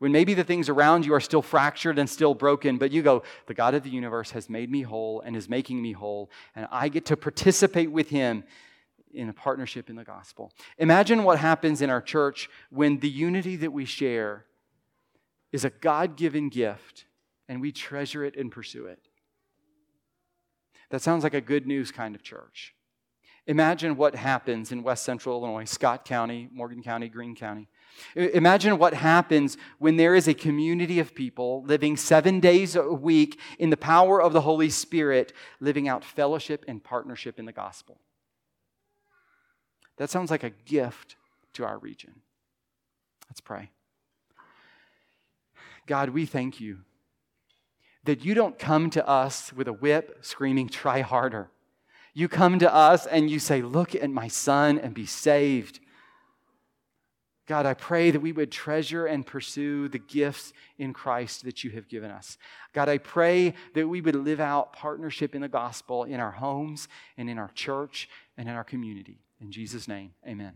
when 0.00 0.12
maybe 0.12 0.32
the 0.32 0.44
things 0.44 0.70
around 0.70 1.04
you 1.04 1.12
are 1.12 1.20
still 1.20 1.42
fractured 1.42 1.98
and 1.98 2.08
still 2.08 2.34
broken, 2.34 2.78
but 2.78 2.90
you 2.90 3.02
go, 3.02 3.22
The 3.46 3.54
God 3.54 3.74
of 3.74 3.82
the 3.82 3.90
universe 3.90 4.30
has 4.30 4.48
made 4.48 4.70
me 4.70 4.80
whole 4.80 5.20
and 5.20 5.36
is 5.36 5.48
making 5.48 5.80
me 5.80 5.92
whole, 5.92 6.30
and 6.56 6.66
I 6.70 6.88
get 6.88 7.04
to 7.06 7.16
participate 7.16 7.92
with 7.92 8.08
Him 8.08 8.42
in 9.12 9.28
a 9.28 9.32
partnership 9.32 9.90
in 9.90 9.96
the 9.96 10.04
gospel. 10.04 10.52
Imagine 10.78 11.22
what 11.22 11.38
happens 11.38 11.82
in 11.82 11.90
our 11.90 12.00
church 12.00 12.48
when 12.70 13.00
the 13.00 13.10
unity 13.10 13.56
that 13.56 13.72
we 13.72 13.84
share 13.84 14.46
is 15.52 15.66
a 15.66 15.70
God 15.70 16.16
given 16.16 16.48
gift 16.48 17.04
and 17.50 17.60
we 17.60 17.70
treasure 17.70 18.24
it 18.24 18.34
and 18.36 18.50
pursue 18.50 18.86
it. 18.86 19.00
That 20.88 21.02
sounds 21.02 21.22
like 21.22 21.34
a 21.34 21.42
good 21.42 21.66
news 21.66 21.92
kind 21.92 22.14
of 22.14 22.22
church. 22.22 22.74
Imagine 23.46 23.96
what 23.96 24.14
happens 24.14 24.72
in 24.72 24.82
West 24.82 25.04
Central 25.04 25.42
Illinois, 25.44 25.64
Scott 25.64 26.06
County, 26.06 26.48
Morgan 26.50 26.82
County, 26.82 27.10
Greene 27.10 27.36
County 27.36 27.68
Imagine 28.14 28.78
what 28.78 28.94
happens 28.94 29.56
when 29.78 29.96
there 29.96 30.14
is 30.14 30.28
a 30.28 30.34
community 30.34 30.98
of 30.98 31.14
people 31.14 31.62
living 31.64 31.96
seven 31.96 32.40
days 32.40 32.76
a 32.76 32.92
week 32.92 33.38
in 33.58 33.70
the 33.70 33.76
power 33.76 34.20
of 34.20 34.32
the 34.32 34.40
Holy 34.40 34.70
Spirit, 34.70 35.32
living 35.60 35.88
out 35.88 36.04
fellowship 36.04 36.64
and 36.66 36.82
partnership 36.82 37.38
in 37.38 37.44
the 37.44 37.52
gospel. 37.52 38.00
That 39.98 40.10
sounds 40.10 40.30
like 40.30 40.44
a 40.44 40.50
gift 40.50 41.16
to 41.54 41.64
our 41.64 41.78
region. 41.78 42.22
Let's 43.28 43.40
pray. 43.40 43.70
God, 45.86 46.10
we 46.10 46.26
thank 46.26 46.60
you 46.60 46.78
that 48.04 48.24
you 48.24 48.34
don't 48.34 48.58
come 48.58 48.90
to 48.90 49.06
us 49.06 49.52
with 49.52 49.68
a 49.68 49.72
whip 49.72 50.18
screaming, 50.22 50.68
try 50.68 51.00
harder. 51.00 51.50
You 52.14 52.28
come 52.28 52.58
to 52.58 52.74
us 52.74 53.06
and 53.06 53.30
you 53.30 53.38
say, 53.38 53.62
Look 53.62 53.94
at 53.94 54.10
my 54.10 54.28
son 54.28 54.78
and 54.78 54.94
be 54.94 55.06
saved. 55.06 55.80
God, 57.46 57.66
I 57.66 57.74
pray 57.74 58.12
that 58.12 58.20
we 58.20 58.30
would 58.30 58.52
treasure 58.52 59.06
and 59.06 59.26
pursue 59.26 59.88
the 59.88 59.98
gifts 59.98 60.52
in 60.78 60.92
Christ 60.92 61.44
that 61.44 61.64
you 61.64 61.70
have 61.72 61.88
given 61.88 62.10
us. 62.12 62.38
God, 62.72 62.88
I 62.88 62.98
pray 62.98 63.54
that 63.74 63.88
we 63.88 64.00
would 64.00 64.14
live 64.14 64.38
out 64.38 64.72
partnership 64.72 65.34
in 65.34 65.40
the 65.40 65.48
gospel 65.48 66.04
in 66.04 66.20
our 66.20 66.30
homes 66.30 66.86
and 67.16 67.28
in 67.28 67.38
our 67.38 67.50
church 67.54 68.08
and 68.36 68.48
in 68.48 68.54
our 68.54 68.62
community. 68.62 69.18
In 69.40 69.50
Jesus' 69.50 69.88
name, 69.88 70.12
amen. 70.24 70.52